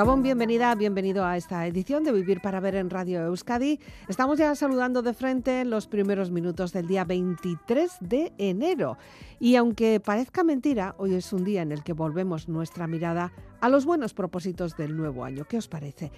Gabón, 0.00 0.22
bienvenida, 0.22 0.74
bienvenido 0.76 1.26
a 1.26 1.36
esta 1.36 1.66
edición 1.66 2.04
de 2.04 2.12
Vivir 2.12 2.40
para 2.40 2.58
Ver 2.58 2.74
en 2.74 2.88
Radio 2.88 3.20
Euskadi. 3.26 3.78
Estamos 4.08 4.38
ya 4.38 4.54
saludando 4.54 5.02
de 5.02 5.12
frente 5.12 5.60
en 5.60 5.68
los 5.68 5.88
primeros 5.88 6.30
minutos 6.30 6.72
del 6.72 6.86
día 6.86 7.04
23 7.04 7.98
de 8.00 8.32
enero. 8.38 8.96
Y 9.38 9.56
aunque 9.56 10.00
parezca 10.00 10.42
mentira, 10.42 10.94
hoy 10.96 11.16
es 11.16 11.34
un 11.34 11.44
día 11.44 11.60
en 11.60 11.70
el 11.70 11.82
que 11.82 11.92
volvemos 11.92 12.48
nuestra 12.48 12.86
mirada 12.86 13.30
a 13.60 13.68
los 13.68 13.84
buenos 13.84 14.14
propósitos 14.14 14.74
del 14.74 14.96
nuevo 14.96 15.22
año. 15.22 15.44
¿Qué 15.44 15.58
os 15.58 15.68
parece? 15.68 16.10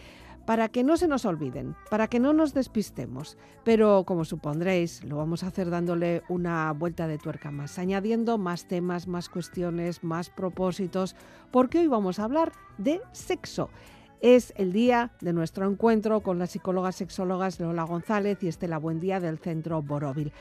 Para 0.46 0.68
que 0.68 0.84
no 0.84 0.96
se 0.96 1.08
nos 1.08 1.24
olviden, 1.24 1.76
para 1.90 2.08
que 2.08 2.20
no 2.20 2.32
nos 2.32 2.54
despistemos. 2.54 3.36
Pero 3.64 4.04
como 4.04 4.24
supondréis, 4.24 5.04
lo 5.04 5.16
vamos 5.16 5.42
a 5.42 5.48
hacer 5.48 5.70
dándole 5.70 6.22
una 6.28 6.72
vuelta 6.72 7.06
de 7.06 7.18
tuerca 7.18 7.50
más, 7.50 7.78
añadiendo 7.78 8.38
más 8.38 8.66
temas, 8.66 9.06
más 9.06 9.28
cuestiones, 9.28 10.02
más 10.02 10.30
propósitos, 10.30 11.16
porque 11.50 11.78
hoy 11.78 11.86
vamos 11.86 12.18
a 12.18 12.24
hablar 12.24 12.52
de 12.78 13.00
sexo. 13.12 13.70
Es 14.20 14.52
el 14.56 14.72
día 14.72 15.10
de 15.20 15.32
nuestro 15.32 15.68
encuentro 15.68 16.20
con 16.20 16.38
las 16.38 16.50
psicólogas 16.50 16.94
sexólogas 16.94 17.58
Lola 17.58 17.82
González 17.82 18.38
y 18.42 18.48
Estela 18.48 18.78
Buendía 18.78 19.18
del 19.18 19.38
Centro 19.38 19.82
Borovil. 19.82 20.32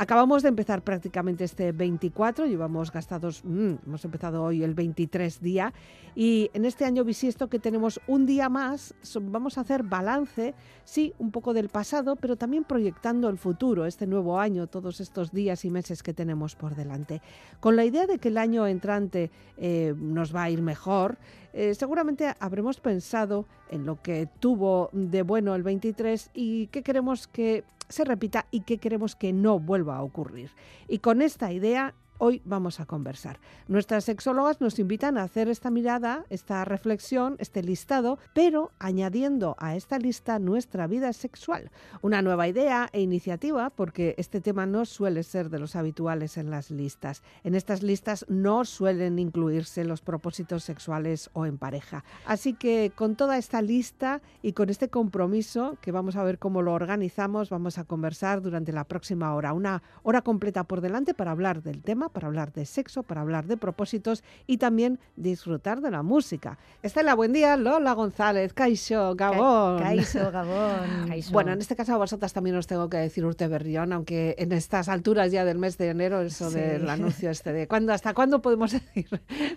Acabamos 0.00 0.44
de 0.44 0.50
empezar 0.50 0.82
prácticamente 0.82 1.42
este 1.42 1.72
24, 1.72 2.46
llevamos 2.46 2.92
gastados, 2.92 3.42
mm, 3.44 3.74
hemos 3.84 4.04
empezado 4.04 4.44
hoy 4.44 4.62
el 4.62 4.72
23 4.72 5.40
día 5.40 5.72
y 6.14 6.52
en 6.54 6.66
este 6.66 6.84
año 6.84 7.02
bisiesto 7.02 7.48
que 7.48 7.58
tenemos 7.58 8.00
un 8.06 8.24
día 8.24 8.48
más, 8.48 8.94
vamos 9.20 9.58
a 9.58 9.62
hacer 9.62 9.82
balance, 9.82 10.54
sí, 10.84 11.14
un 11.18 11.32
poco 11.32 11.52
del 11.52 11.68
pasado, 11.68 12.14
pero 12.14 12.36
también 12.36 12.62
proyectando 12.62 13.28
el 13.28 13.38
futuro, 13.38 13.86
este 13.86 14.06
nuevo 14.06 14.38
año, 14.38 14.68
todos 14.68 15.00
estos 15.00 15.32
días 15.32 15.64
y 15.64 15.70
meses 15.70 16.04
que 16.04 16.14
tenemos 16.14 16.54
por 16.54 16.76
delante. 16.76 17.20
Con 17.58 17.74
la 17.74 17.84
idea 17.84 18.06
de 18.06 18.20
que 18.20 18.28
el 18.28 18.38
año 18.38 18.68
entrante 18.68 19.32
eh, 19.56 19.96
nos 19.96 20.32
va 20.32 20.44
a 20.44 20.50
ir 20.50 20.62
mejor, 20.62 21.18
eh, 21.60 21.74
seguramente 21.74 22.32
habremos 22.38 22.78
pensado 22.78 23.44
en 23.68 23.84
lo 23.84 24.00
que 24.00 24.28
tuvo 24.38 24.90
de 24.92 25.22
bueno 25.22 25.56
el 25.56 25.64
23 25.64 26.30
y 26.32 26.68
qué 26.68 26.84
queremos 26.84 27.26
que 27.26 27.64
se 27.88 28.04
repita 28.04 28.46
y 28.52 28.60
qué 28.60 28.78
queremos 28.78 29.16
que 29.16 29.32
no 29.32 29.58
vuelva 29.58 29.96
a 29.96 30.04
ocurrir. 30.04 30.52
Y 30.86 31.00
con 31.00 31.20
esta 31.20 31.50
idea 31.50 31.94
hoy 32.18 32.42
vamos 32.44 32.80
a 32.80 32.86
conversar. 32.86 33.40
Nuestras 33.68 34.04
sexólogas 34.04 34.60
nos 34.60 34.78
invitan 34.78 35.18
a 35.18 35.22
hacer 35.22 35.48
esta 35.48 35.70
mirada, 35.70 36.24
esta 36.30 36.64
reflexión, 36.64 37.36
este 37.38 37.62
listado, 37.62 38.18
pero 38.34 38.70
añadiendo 38.78 39.56
a 39.58 39.76
esta 39.76 39.98
lista 39.98 40.38
nuestra 40.38 40.86
vida 40.86 41.12
sexual. 41.12 41.70
Una 42.02 42.22
nueva 42.22 42.48
idea 42.48 42.88
e 42.92 43.00
iniciativa 43.00 43.70
porque 43.70 44.14
este 44.18 44.40
tema 44.40 44.66
no 44.66 44.84
suele 44.84 45.22
ser 45.22 45.50
de 45.50 45.58
los 45.58 45.76
habituales 45.76 46.36
en 46.36 46.50
las 46.50 46.70
listas. 46.70 47.22
En 47.44 47.54
estas 47.54 47.82
listas 47.82 48.26
no 48.28 48.64
suelen 48.64 49.18
incluirse 49.18 49.84
los 49.84 50.00
propósitos 50.00 50.64
sexuales 50.64 51.30
o 51.32 51.46
en 51.46 51.58
pareja. 51.58 52.04
Así 52.26 52.54
que 52.54 52.92
con 52.94 53.16
toda 53.16 53.38
esta 53.38 53.62
lista 53.62 54.20
y 54.42 54.52
con 54.52 54.70
este 54.70 54.88
compromiso, 54.88 55.76
que 55.80 55.92
vamos 55.92 56.16
a 56.16 56.24
ver 56.24 56.38
cómo 56.38 56.62
lo 56.62 56.72
organizamos, 56.72 57.50
vamos 57.50 57.78
a 57.78 57.84
conversar 57.84 58.42
durante 58.42 58.72
la 58.72 58.84
próxima 58.84 59.34
hora. 59.34 59.52
Una 59.52 59.82
hora 60.02 60.22
completa 60.22 60.64
por 60.64 60.80
delante 60.80 61.14
para 61.14 61.30
hablar 61.30 61.62
del 61.62 61.82
tema 61.82 62.07
para 62.08 62.26
hablar 62.26 62.52
de 62.52 62.66
sexo, 62.66 63.02
para 63.02 63.20
hablar 63.20 63.46
de 63.46 63.56
propósitos 63.56 64.22
y 64.46 64.58
también 64.58 64.98
disfrutar 65.16 65.80
de 65.80 65.90
la 65.90 66.02
música. 66.02 66.58
Estela, 66.82 67.14
buen 67.14 67.32
día. 67.32 67.56
Lola 67.56 67.92
González, 67.92 68.52
Caixo, 68.52 69.14
Gabón. 69.14 69.82
Caixo, 69.82 70.30
Gabón. 70.32 71.10
Bueno, 71.30 71.52
en 71.52 71.60
este 71.60 71.76
caso 71.76 71.94
a 71.94 71.98
vosotras 71.98 72.32
también 72.32 72.56
os 72.56 72.66
tengo 72.66 72.88
que 72.88 72.96
decir 72.96 73.24
Urte 73.24 73.48
Berrión, 73.48 73.92
aunque 73.92 74.34
en 74.38 74.52
estas 74.52 74.88
alturas 74.88 75.32
ya 75.32 75.44
del 75.44 75.58
mes 75.58 75.78
de 75.78 75.88
enero, 75.88 76.20
eso 76.20 76.50
del 76.50 76.88
anuncio 76.88 77.30
este 77.30 77.52
de 77.52 77.66
¿cuándo, 77.66 77.92
¿hasta 77.92 78.14
cuándo 78.14 78.40
podemos 78.42 78.72
decir 78.72 79.08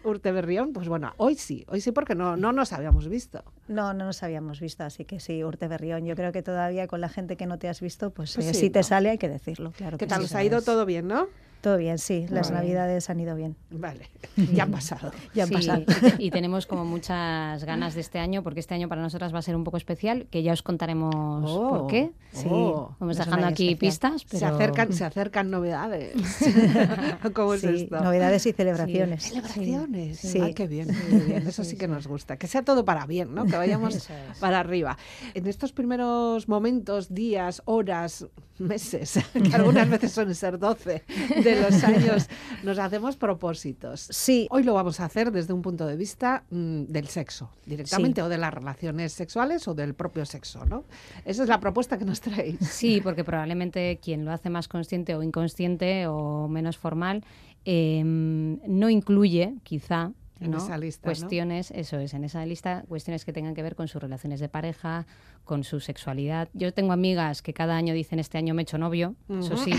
Urte 0.04 0.32
Berrión? 0.32 0.74
Pues 0.74 0.88
bueno, 0.88 1.14
hoy 1.18 1.36
sí, 1.36 1.66
hoy 1.68 1.82
sí 1.82 1.92
porque 1.92 2.16
no, 2.16 2.38
no 2.38 2.52
nos 2.52 2.74
habíamos 2.74 3.08
visto. 3.08 3.44
No, 3.68 3.94
no 3.94 4.06
nos 4.06 4.24
habíamos 4.24 4.60
visto, 4.60 4.84
así 4.84 5.06
que 5.06 5.20
sí, 5.20 5.44
Urte 5.44 5.68
Berrión. 5.68 6.06
Yo 6.06 6.16
creo 6.16 6.32
que 6.32 6.44
todavía 6.44 6.88
con 6.88 7.02
la 7.02 7.10
gente 7.10 7.38
que 7.38 7.46
no 7.46 7.58
te 7.58 7.70
has 7.70 7.82
visto, 7.82 8.12
pues, 8.12 8.36
pues 8.36 8.48
eh, 8.48 8.54
si 8.54 8.70
te 8.70 8.84
sale 8.84 9.10
hay 9.10 9.18
que 9.18 9.30
decirlo, 9.30 9.72
claro. 9.72 9.98
¿Qué 9.98 10.06
que 10.06 10.10
tal? 10.10 10.24
¿Os 10.24 10.36
ha 10.36 10.44
ido 10.44 10.62
todo 10.62 10.86
bien, 10.86 11.08
no? 11.08 11.28
Todo 11.62 11.78
bien, 11.78 12.00
sí. 12.00 12.26
Las 12.30 12.50
navidades 12.50 13.10
han 13.12 13.20
ido 13.20 13.36
bien. 13.36 13.56
Vale, 13.70 14.10
ya 14.54 14.64
han 14.64 14.72
pasado. 14.72 15.12
ya 15.36 15.44
han 15.44 15.50
pasado. 15.50 15.84
Y, 16.18 16.32
tenemos 16.32 16.66
como 16.66 16.86
muchas 16.86 17.64
ganas 17.64 17.94
de 17.94 18.02
este 18.02 18.18
año, 18.18 18.42
porque 18.42 18.60
este 18.60 18.74
año 18.74 18.90
para 18.90 19.02
nosotras 19.02 19.34
va 19.34 19.40
a 19.40 19.42
ser 19.44 19.56
un 19.56 19.64
poco 19.64 19.78
especial, 19.78 20.28
que 20.32 20.42
ya 20.42 20.54
os 20.54 20.64
contaremos 20.64 21.46
por 21.46 21.88
qué. 21.88 22.12
Oh, 22.34 22.38
sí, 22.38 22.48
oh. 22.50 22.96
vamos 23.00 23.18
dejando 23.18 23.46
aquí 23.46 23.76
pistas. 23.76 24.26
Se, 24.28 24.44
acercan, 24.44 24.92
se 24.92 25.06
acercan 25.06 25.52
novedades. 25.52 26.16
¿Cómo 27.34 27.54
es 27.54 27.64
esto? 27.64 28.02
Novedades 28.02 28.46
y 28.48 28.54
celebraciones. 28.54 29.24
Celebraciones. 29.24 30.18
Sí. 30.18 30.40
Ah, 30.42 30.52
qué 30.56 30.66
bien, 30.66 30.90
Eso 31.46 31.64
sí 31.64 31.78
que 31.78 31.88
nos 31.88 32.08
gusta. 32.08 32.38
Que 32.38 32.48
sea 32.48 32.64
todo 32.64 32.86
para 32.86 33.06
bien, 33.06 33.36
¿no? 33.36 33.46
Que 33.46 33.56
vayamos 33.56 34.10
para 34.40 34.60
arriba. 34.60 34.98
En 35.36 35.46
estos 35.46 35.74
primeros 35.74 36.48
momentos, 36.48 37.14
días, 37.14 37.62
horas, 37.66 38.26
meses, 38.62 39.20
que 39.34 39.56
algunas 39.56 39.90
veces 39.90 40.12
suelen 40.12 40.36
ser 40.36 40.58
12, 40.58 41.04
de 41.44 41.51
los 41.60 41.84
años, 41.84 42.28
nos 42.64 42.80
hacemos 42.80 43.16
propósitos. 43.18 44.08
Sí. 44.10 44.48
Hoy 44.50 44.64
lo 44.64 44.74
vamos 44.74 45.00
a 45.00 45.06
hacer 45.06 45.32
desde 45.32 45.54
un 45.54 45.62
punto 45.62 45.86
de 45.86 45.96
vista 45.96 46.44
mm, 46.50 46.84
del 46.84 47.08
sexo, 47.08 47.50
directamente, 47.66 48.22
o 48.22 48.30
de 48.30 48.38
las 48.38 48.54
relaciones 48.54 49.14
sexuales 49.14 49.68
o 49.68 49.74
del 49.74 49.94
propio 49.94 50.26
sexo, 50.26 50.66
¿no? 50.66 50.84
Esa 51.26 51.44
es 51.44 51.50
la 51.50 51.60
propuesta 51.60 51.98
que 51.98 52.06
nos 52.06 52.22
traéis. 52.22 52.60
Sí, 52.60 53.02
porque 53.02 53.24
probablemente 53.24 54.00
quien 54.02 54.26
lo 54.26 54.32
hace 54.32 54.50
más 54.50 54.68
consciente 54.68 55.16
o 55.16 55.24
inconsciente 55.24 56.08
o 56.08 56.48
menos 56.48 56.78
formal 56.78 57.24
em, 57.66 58.60
no 58.68 58.90
incluye, 58.90 59.56
quizá, 59.64 60.12
en 60.42 60.56
esa 60.56 60.78
lista, 60.78 61.04
cuestiones, 61.04 61.70
eso 61.72 62.00
es, 62.00 62.16
en 62.16 62.24
esa 62.24 62.44
lista, 62.46 62.84
cuestiones 62.88 63.26
que 63.26 63.32
tengan 63.32 63.54
que 63.54 63.62
ver 63.62 63.76
con 63.76 63.88
sus 63.88 64.02
relaciones 64.02 64.40
de 64.40 64.50
pareja, 64.50 65.06
con 65.44 65.64
su 65.64 65.80
sexualidad. 65.80 66.50
Yo 66.54 66.74
tengo 66.74 66.94
amigas 66.94 67.42
que 67.42 67.54
cada 67.54 67.76
año 67.76 67.94
dicen 67.94 68.20
este 68.20 68.38
año 68.38 68.54
me 68.54 68.62
he 68.62 68.64
hecho 68.64 68.78
novio, 68.78 69.16
eso 69.30 69.58
sí. 69.58 69.74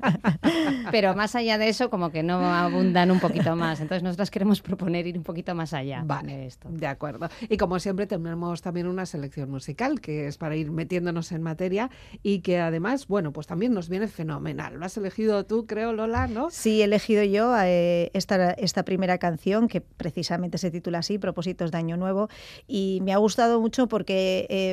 Pero 0.90 1.14
más 1.14 1.34
allá 1.34 1.58
de 1.58 1.68
eso, 1.68 1.90
como 1.90 2.10
que 2.10 2.22
no 2.22 2.38
abundan 2.52 3.10
un 3.10 3.20
poquito 3.20 3.56
más. 3.56 3.80
Entonces 3.80 4.02
nosotras 4.02 4.30
queremos 4.30 4.60
proponer 4.60 5.06
ir 5.06 5.16
un 5.16 5.24
poquito 5.24 5.54
más 5.54 5.72
allá 5.72 6.02
vale, 6.04 6.46
esto. 6.46 6.68
De 6.70 6.86
acuerdo. 6.86 7.28
Y 7.48 7.56
como 7.56 7.78
siempre 7.78 8.06
tenemos 8.06 8.62
también 8.62 8.86
una 8.86 9.06
selección 9.06 9.50
musical 9.50 10.00
que 10.00 10.26
es 10.26 10.38
para 10.38 10.56
ir 10.56 10.70
metiéndonos 10.70 11.32
en 11.32 11.42
materia 11.42 11.90
y 12.22 12.40
que 12.40 12.58
además, 12.58 13.06
bueno, 13.06 13.32
pues 13.32 13.46
también 13.46 13.72
nos 13.72 13.88
viene 13.88 14.08
fenomenal. 14.08 14.74
Lo 14.74 14.86
has 14.86 14.96
elegido 14.96 15.44
tú, 15.44 15.66
creo, 15.66 15.92
Lola, 15.92 16.26
¿no? 16.26 16.50
Sí, 16.50 16.80
he 16.80 16.84
elegido 16.84 17.22
yo 17.24 17.54
eh, 17.62 18.10
esta, 18.14 18.52
esta 18.52 18.84
primera 18.84 19.18
canción 19.18 19.68
que 19.68 19.80
precisamente 19.80 20.58
se 20.58 20.70
titula 20.70 20.98
así, 20.98 21.18
Propósitos 21.18 21.70
de 21.70 21.78
Año 21.78 21.96
Nuevo, 21.96 22.28
y 22.66 23.00
me 23.02 23.12
ha 23.12 23.18
gustado 23.18 23.60
mucho 23.60 23.88
porque... 23.88 24.46
Em, 24.48 24.69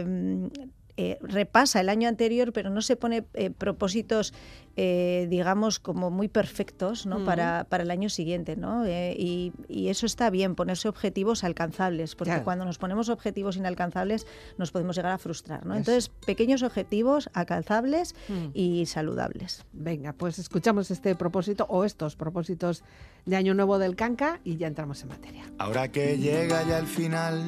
eh, 0.99 1.19
repasa 1.21 1.79
el 1.79 1.89
año 1.89 2.09
anterior, 2.09 2.51
pero 2.51 2.71
no 2.71 2.81
se 2.81 2.95
pone 2.95 3.23
eh, 3.35 3.51
propósitos, 3.51 4.33
eh, 4.77 5.27
digamos, 5.29 5.77
como 5.77 6.09
muy 6.09 6.27
perfectos 6.27 7.05
¿no? 7.05 7.23
para, 7.23 7.67
para, 7.69 7.83
el 7.83 7.91
año 7.91 8.09
siguiente. 8.09 8.55
¿no? 8.55 8.83
Y, 8.87 9.53
eso 9.69 10.07
está 10.07 10.31
bien, 10.31 10.55
ponerse 10.55 10.89
objetivos 10.89 11.43
alcanzables, 11.43 12.15
porque 12.15 12.41
cuando 12.43 12.65
nos 12.65 12.79
ponemos 12.79 13.09
objetivos 13.09 13.57
inalcanzables 13.57 14.25
nos 14.57 14.71
podemos 14.71 14.95
llegar 14.95 15.11
a 15.11 15.17
frustrar. 15.19 15.67
¿no? 15.67 15.75
Entonces, 15.75 16.09
pequeños 16.25 16.63
objetivos 16.63 17.29
alcanzables 17.33 18.15
mm. 18.27 18.47
y 18.55 18.87
saludables. 18.87 19.65
Venga, 19.73 20.13
pues 20.13 20.39
escuchamos 20.39 20.89
este 20.89 21.13
propósito 21.13 21.67
o 21.69 21.85
estos 21.85 22.15
propósitos 22.15 22.83
de 23.27 23.35
Año 23.35 23.53
Nuevo 23.53 23.77
del 23.77 23.95
Canca 23.95 24.39
y 24.43 24.57
ya 24.57 24.65
entramos 24.65 25.03
en 25.03 25.09
materia. 25.09 25.43
Ahora 25.59 25.89
que 25.91 26.17
llega 26.17 26.67
ya 26.67 26.79
el 26.79 26.87
final 26.87 27.43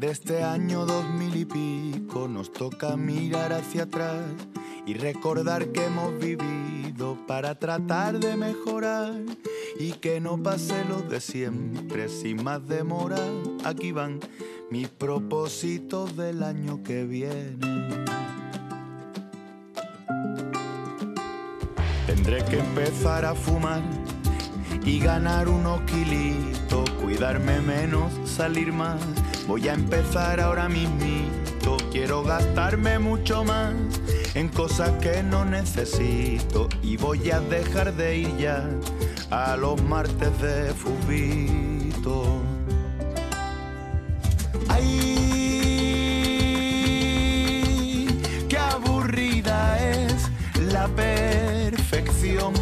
de 0.00 0.10
este 0.10 0.42
año 0.42 0.84
dos 0.84 1.08
mil 1.08 1.34
y 1.34 1.46
pico 1.46 2.28
nos 2.28 2.52
toca 2.52 2.98
mirar 2.98 3.54
hacia 3.54 3.84
atrás 3.84 4.26
y 4.84 4.92
recordar 4.92 5.72
que 5.72 5.86
hemos 5.86 6.18
vivido 6.18 7.16
para 7.26 7.58
tratar 7.58 8.18
de 8.18 8.36
mejorar 8.36 9.14
y 9.80 9.92
que 9.92 10.20
no 10.20 10.42
pase 10.42 10.84
lo 10.84 11.00
de 11.00 11.20
siempre 11.20 12.10
sin 12.10 12.44
más 12.44 12.66
demora. 12.68 13.16
Aquí 13.64 13.92
van 13.92 14.20
mis 14.70 14.88
propósitos 14.88 16.14
del 16.14 16.42
año 16.42 16.82
que 16.82 17.04
viene. 17.04 17.56
Tendré 22.06 22.44
que 22.44 22.58
empezar 22.58 23.24
a 23.24 23.34
fumar 23.34 23.82
y 24.84 24.98
ganar 24.98 25.48
unos 25.48 25.80
kilitos, 25.82 26.90
cuidarme 27.02 27.60
menos, 27.60 28.12
salir 28.24 28.72
más 28.72 29.00
Voy 29.46 29.68
a 29.68 29.74
empezar 29.74 30.40
ahora 30.40 30.68
mismito, 30.68 31.76
quiero 31.92 32.24
gastarme 32.24 32.98
mucho 32.98 33.44
más 33.44 33.74
en 34.34 34.48
cosas 34.48 34.90
que 35.00 35.22
no 35.22 35.44
necesito 35.44 36.68
y 36.82 36.96
voy 36.96 37.30
a 37.30 37.38
dejar 37.38 37.94
de 37.94 38.18
ir 38.18 38.36
ya 38.38 38.68
a 39.30 39.56
los 39.56 39.80
martes 39.82 40.36
de 40.42 40.74
fubito. 40.74 42.42
¡Ay! 44.68 45.28
¡Qué 48.48 48.58
aburrida 48.58 49.78
es 49.92 50.28
la 50.72 50.88
perfección! 50.88 52.52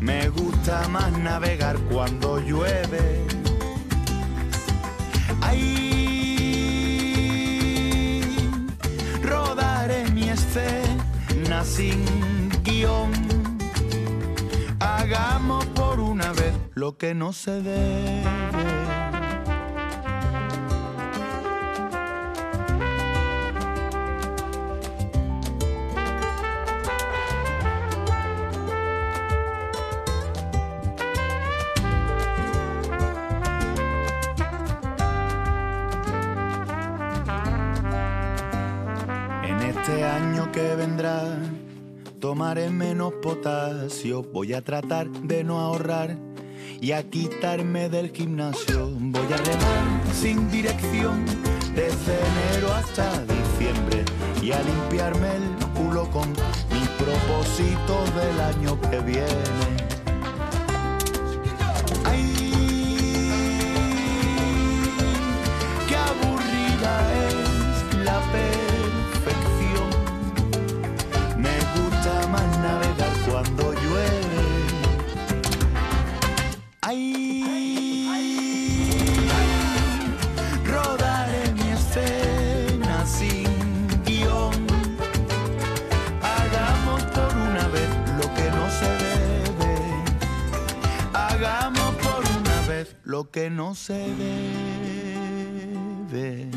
Me 0.00 0.30
gusta 0.30 0.88
más 0.88 1.12
navegar 1.18 1.78
cuando 1.90 2.40
llueve 2.40 3.33
sin 11.74 12.04
guion. 12.62 13.10
Hagamos 14.78 15.66
por 15.66 15.98
una 15.98 16.32
vez 16.32 16.54
lo 16.74 16.96
que 16.96 17.14
no 17.14 17.32
se 17.32 17.62
debe. 17.62 19.03
Tomaré 42.54 42.70
menos 42.70 43.12
potasio, 43.14 44.22
voy 44.22 44.54
a 44.54 44.62
tratar 44.62 45.08
de 45.08 45.42
no 45.42 45.58
ahorrar 45.58 46.16
y 46.80 46.92
a 46.92 47.02
quitarme 47.02 47.88
del 47.88 48.12
gimnasio. 48.12 48.90
Voy 48.96 49.32
a 49.32 49.36
remar 49.38 50.14
sin 50.14 50.48
dirección 50.52 51.24
desde 51.74 52.14
enero 52.14 52.72
hasta 52.72 53.10
diciembre 53.22 54.04
y 54.40 54.52
a 54.52 54.62
limpiarme 54.62 55.34
el 55.34 55.66
culo 55.74 56.08
con 56.10 56.30
mi 56.30 56.86
propósito 56.96 58.04
del 58.14 58.40
año 58.40 58.80
que 58.88 59.00
viene. 59.00 59.93
Ay, 76.96 78.36
rodaré 80.64 81.52
mi 81.54 81.68
escena 81.70 83.04
sin 83.04 83.48
guion. 84.04 84.54
Hagamos 86.22 87.02
por 87.14 87.36
una 87.36 87.66
vez 87.68 87.88
lo 88.18 88.32
que 88.34 88.50
no 88.50 88.70
se 88.78 88.90
debe. 89.06 89.74
Hagamos 91.12 91.94
por 91.96 92.22
una 92.40 92.58
vez 92.68 92.94
lo 93.02 93.28
que 93.30 93.50
no 93.50 93.74
se 93.74 93.98
debe. 96.12 96.53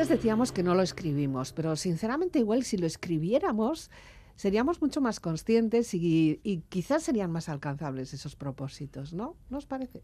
Antes 0.00 0.16
decíamos 0.16 0.50
que 0.50 0.62
no 0.62 0.74
lo 0.74 0.80
escribimos, 0.80 1.52
pero 1.52 1.76
sinceramente 1.76 2.38
igual 2.38 2.62
si 2.62 2.78
lo 2.78 2.86
escribiéramos 2.86 3.90
seríamos 4.34 4.80
mucho 4.80 5.02
más 5.02 5.20
conscientes 5.20 5.92
y, 5.92 6.40
y 6.42 6.62
quizás 6.70 7.02
serían 7.02 7.30
más 7.30 7.50
alcanzables 7.50 8.14
esos 8.14 8.34
propósitos, 8.34 9.12
¿no? 9.12 9.36
¿No 9.50 9.58
os 9.58 9.66
parece? 9.66 10.02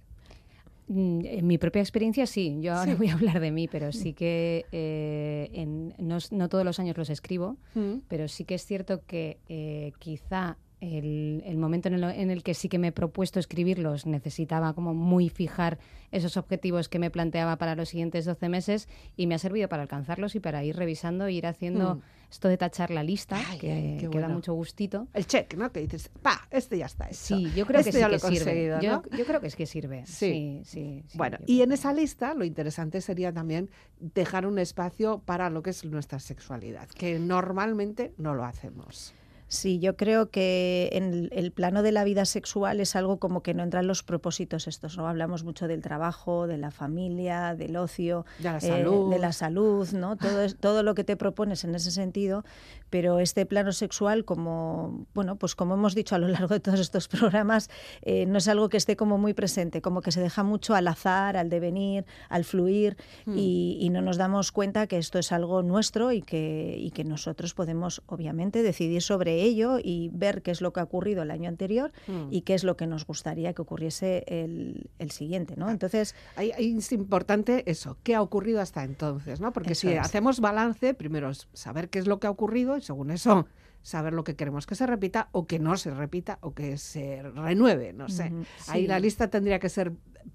Mm, 0.88 1.20
En 1.24 1.46
mi 1.46 1.56
propia 1.56 1.80
experiencia 1.80 2.26
sí, 2.26 2.58
yo 2.60 2.74
ahora 2.74 2.92
Sí. 2.92 2.98
voy 2.98 3.08
a 3.08 3.14
hablar 3.14 3.40
de 3.40 3.50
mí, 3.50 3.68
pero 3.68 3.90
sí 3.90 4.12
que 4.12 4.66
eh, 4.70 5.48
en- 5.54 5.94
no, 5.96 6.18
s- 6.18 6.28
no 6.36 6.50
todos 6.50 6.66
los 6.66 6.78
años 6.78 6.98
los 6.98 7.08
escribo, 7.08 7.56
Mm. 7.74 8.00
pero 8.06 8.28
sí 8.28 8.44
que 8.44 8.56
es 8.56 8.66
cierto 8.66 9.00
que 9.06 9.38
eh, 9.48 9.92
quizá 9.98 10.58
el, 10.86 11.42
el 11.44 11.56
momento 11.56 11.88
en 11.88 11.94
el, 11.94 12.04
en 12.04 12.30
el 12.30 12.42
que 12.42 12.54
sí 12.54 12.68
que 12.68 12.78
me 12.78 12.88
he 12.88 12.92
propuesto 12.92 13.38
escribirlos 13.40 14.06
necesitaba 14.06 14.72
como 14.74 14.94
muy 14.94 15.28
fijar 15.28 15.78
esos 16.12 16.36
objetivos 16.36 16.88
que 16.88 16.98
me 16.98 17.10
planteaba 17.10 17.56
para 17.56 17.74
los 17.74 17.88
siguientes 17.88 18.24
12 18.24 18.48
meses 18.48 18.88
y 19.16 19.26
me 19.26 19.34
ha 19.34 19.38
servido 19.38 19.68
para 19.68 19.82
alcanzarlos 19.82 20.34
y 20.36 20.40
para 20.40 20.62
ir 20.64 20.76
revisando 20.76 21.26
e 21.26 21.32
ir 21.32 21.46
haciendo 21.46 21.96
Mm. 21.96 22.00
esto 22.30 22.48
de 22.48 22.56
tachar 22.56 22.90
la 22.90 23.02
lista, 23.02 23.36
Ay, 23.48 23.58
que, 23.58 24.08
da 24.20 24.28
mucho 24.28 24.52
gustito. 24.54 25.08
El 25.14 25.26
check, 25.26 25.54
¿no? 25.54 25.70
Que 25.72 25.80
dices, 25.80 26.08
pa, 26.22 26.46
este 26.50 26.78
ya 26.78 26.86
está 26.86 27.06
hecho. 27.06 27.16
Sí, 27.16 27.50
yo 27.54 27.66
creo 27.66 27.80
Este 27.80 27.90
que 27.90 27.96
sí 27.96 28.00
ya 28.00 28.06
que 28.06 28.10
lo 28.10 28.16
he 28.16 28.20
sirve. 28.20 28.38
conseguido, 28.38 28.80
Yo, 28.80 29.24
creo 29.26 29.40
que 29.40 29.46
es 29.48 29.56
que 29.56 29.66
sirve. 29.66 30.06
Sí. 30.06 30.14
Sí, 30.14 30.60
sí. 30.64 31.04
sí, 31.08 31.18
Bueno, 31.18 31.38
y 31.46 31.62
en 31.62 31.72
esa 31.72 31.92
lista 31.92 32.34
lo 32.34 32.44
interesante 32.44 33.00
sería 33.00 33.32
también 33.32 33.68
dejar 34.00 34.46
un 34.46 34.58
espacio 34.58 35.22
para 35.24 35.50
lo 35.50 35.62
que 35.62 35.70
es 35.70 35.84
nuestra 35.84 36.18
sexualidad, 36.20 36.88
que 36.88 37.18
normalmente 37.18 38.12
no 38.18 38.34
lo 38.34 38.44
hacemos. 38.44 39.12
Sí, 39.48 39.78
yo 39.78 39.96
creo 39.96 40.30
que 40.30 40.88
en 40.92 41.28
el, 41.32 41.52
plano 41.52 41.82
de 41.82 41.92
la 41.92 42.02
vida 42.02 42.24
sexual 42.24 42.80
es 42.80 42.96
algo 42.96 43.18
como 43.18 43.42
que 43.42 43.54
no 43.54 43.62
entran 43.62 43.86
los 43.86 44.02
propósitos 44.02 44.66
estos, 44.66 44.96
¿no? 44.96 45.06
Hablamos 45.06 45.44
mucho 45.44 45.68
del 45.68 45.82
trabajo, 45.82 46.46
de 46.48 46.58
la 46.58 46.72
familia, 46.72 47.54
del 47.54 47.76
ocio, 47.76 48.24
De 48.38 48.44
la 48.44 48.56
eh, 48.58 48.60
salud. 48.60 49.10
de 49.10 49.18
la 49.20 49.32
salud, 49.32 49.88
¿no? 49.92 50.16
Todo, 50.16 50.42
es- 50.42 50.56
todo 50.56 50.82
lo 50.82 50.94
que 50.96 51.04
te 51.04 51.16
propones 51.16 51.62
en 51.62 51.74
ese 51.76 51.92
sentido, 51.92 52.44
pero 52.90 53.20
este 53.20 53.46
plano 53.46 53.70
sexual, 53.72 54.24
como, 54.24 55.06
bueno, 55.14 55.36
pues 55.36 55.54
como 55.54 55.74
hemos 55.74 55.94
dicho 55.94 56.14
a 56.16 56.18
lo 56.18 56.26
largo 56.28 56.48
de 56.54 56.60
todos 56.60 56.80
estos 56.80 57.06
programas, 57.08 57.70
eh, 58.02 58.26
no 58.26 58.38
es 58.38 58.48
algo 58.48 58.68
que 58.68 58.76
esté 58.78 58.96
como 58.96 59.16
muy 59.16 59.32
presente, 59.32 59.80
como 59.80 60.00
que 60.00 60.10
se 60.10 60.20
deja 60.20 60.42
mucho 60.42 60.74
al 60.74 60.88
azar, 60.88 61.36
al 61.36 61.50
devenir, 61.50 62.04
al 62.28 62.44
fluir, 62.44 62.96
Hmm. 63.26 63.36
y, 63.38 63.78
y 63.80 63.90
no 63.90 64.02
nos 64.02 64.16
damos 64.16 64.50
cuenta 64.50 64.86
que 64.88 64.98
esto 64.98 65.18
es 65.20 65.30
algo 65.30 65.62
nuestro 65.62 66.10
y 66.12 66.22
que, 66.22 66.76
y 66.78 66.90
que 66.90 67.04
nosotros 67.04 67.54
podemos, 67.54 68.02
obviamente, 68.06 68.62
decidir 68.62 69.02
sobre 69.02 69.35
ello 69.42 69.78
y 69.82 70.10
ver 70.12 70.42
qué 70.42 70.50
es 70.50 70.60
lo 70.60 70.72
que 70.72 70.80
ha 70.80 70.84
ocurrido 70.84 71.22
el 71.22 71.30
año 71.30 71.48
anterior 71.48 71.92
Mm. 72.06 72.28
y 72.30 72.42
qué 72.42 72.54
es 72.54 72.64
lo 72.64 72.76
que 72.76 72.86
nos 72.86 73.06
gustaría 73.06 73.52
que 73.52 73.62
ocurriese 73.62 74.24
el, 74.26 74.90
el 74.98 75.10
siguiente, 75.10 75.54
¿no? 75.56 75.70
Entonces, 75.70 76.14
Ahí, 76.36 76.52
ahí 76.56 76.76
es 76.76 76.92
importante 76.92 77.62
eso, 77.70 77.96
qué 78.02 78.14
ha 78.14 78.22
ocurrido 78.22 78.60
hasta 78.60 78.84
entonces, 78.84 79.40
¿no? 79.40 79.52
Porque 79.52 79.74
si 79.74 79.88
es. 79.88 79.98
hacemos 80.00 80.40
balance, 80.40 80.94
primero 80.94 81.30
es 81.30 81.48
saber 81.52 81.88
qué 81.88 81.98
es 81.98 82.06
lo 82.06 82.20
que 82.20 82.26
ha 82.26 82.30
ocurrido 82.30 82.76
y 82.76 82.80
según 82.80 83.10
eso 83.10 83.46
saber 83.82 84.12
lo 84.14 84.24
que 84.24 84.34
queremos 84.34 84.66
que 84.66 84.74
se 84.74 84.84
repita 84.84 85.28
o 85.30 85.46
que 85.46 85.60
no 85.60 85.76
se 85.76 85.92
repita 85.92 86.38
o 86.40 86.54
que 86.54 86.76
se 86.76 87.22
renueve, 87.22 87.92
no 87.92 88.08
sé. 88.08 88.32
Ahí 88.66 88.82
sí. 88.82 88.86
la 88.88 88.98
lista 88.98 89.28
tendría 89.30 89.60
que 89.60 89.68
ser 89.68 89.92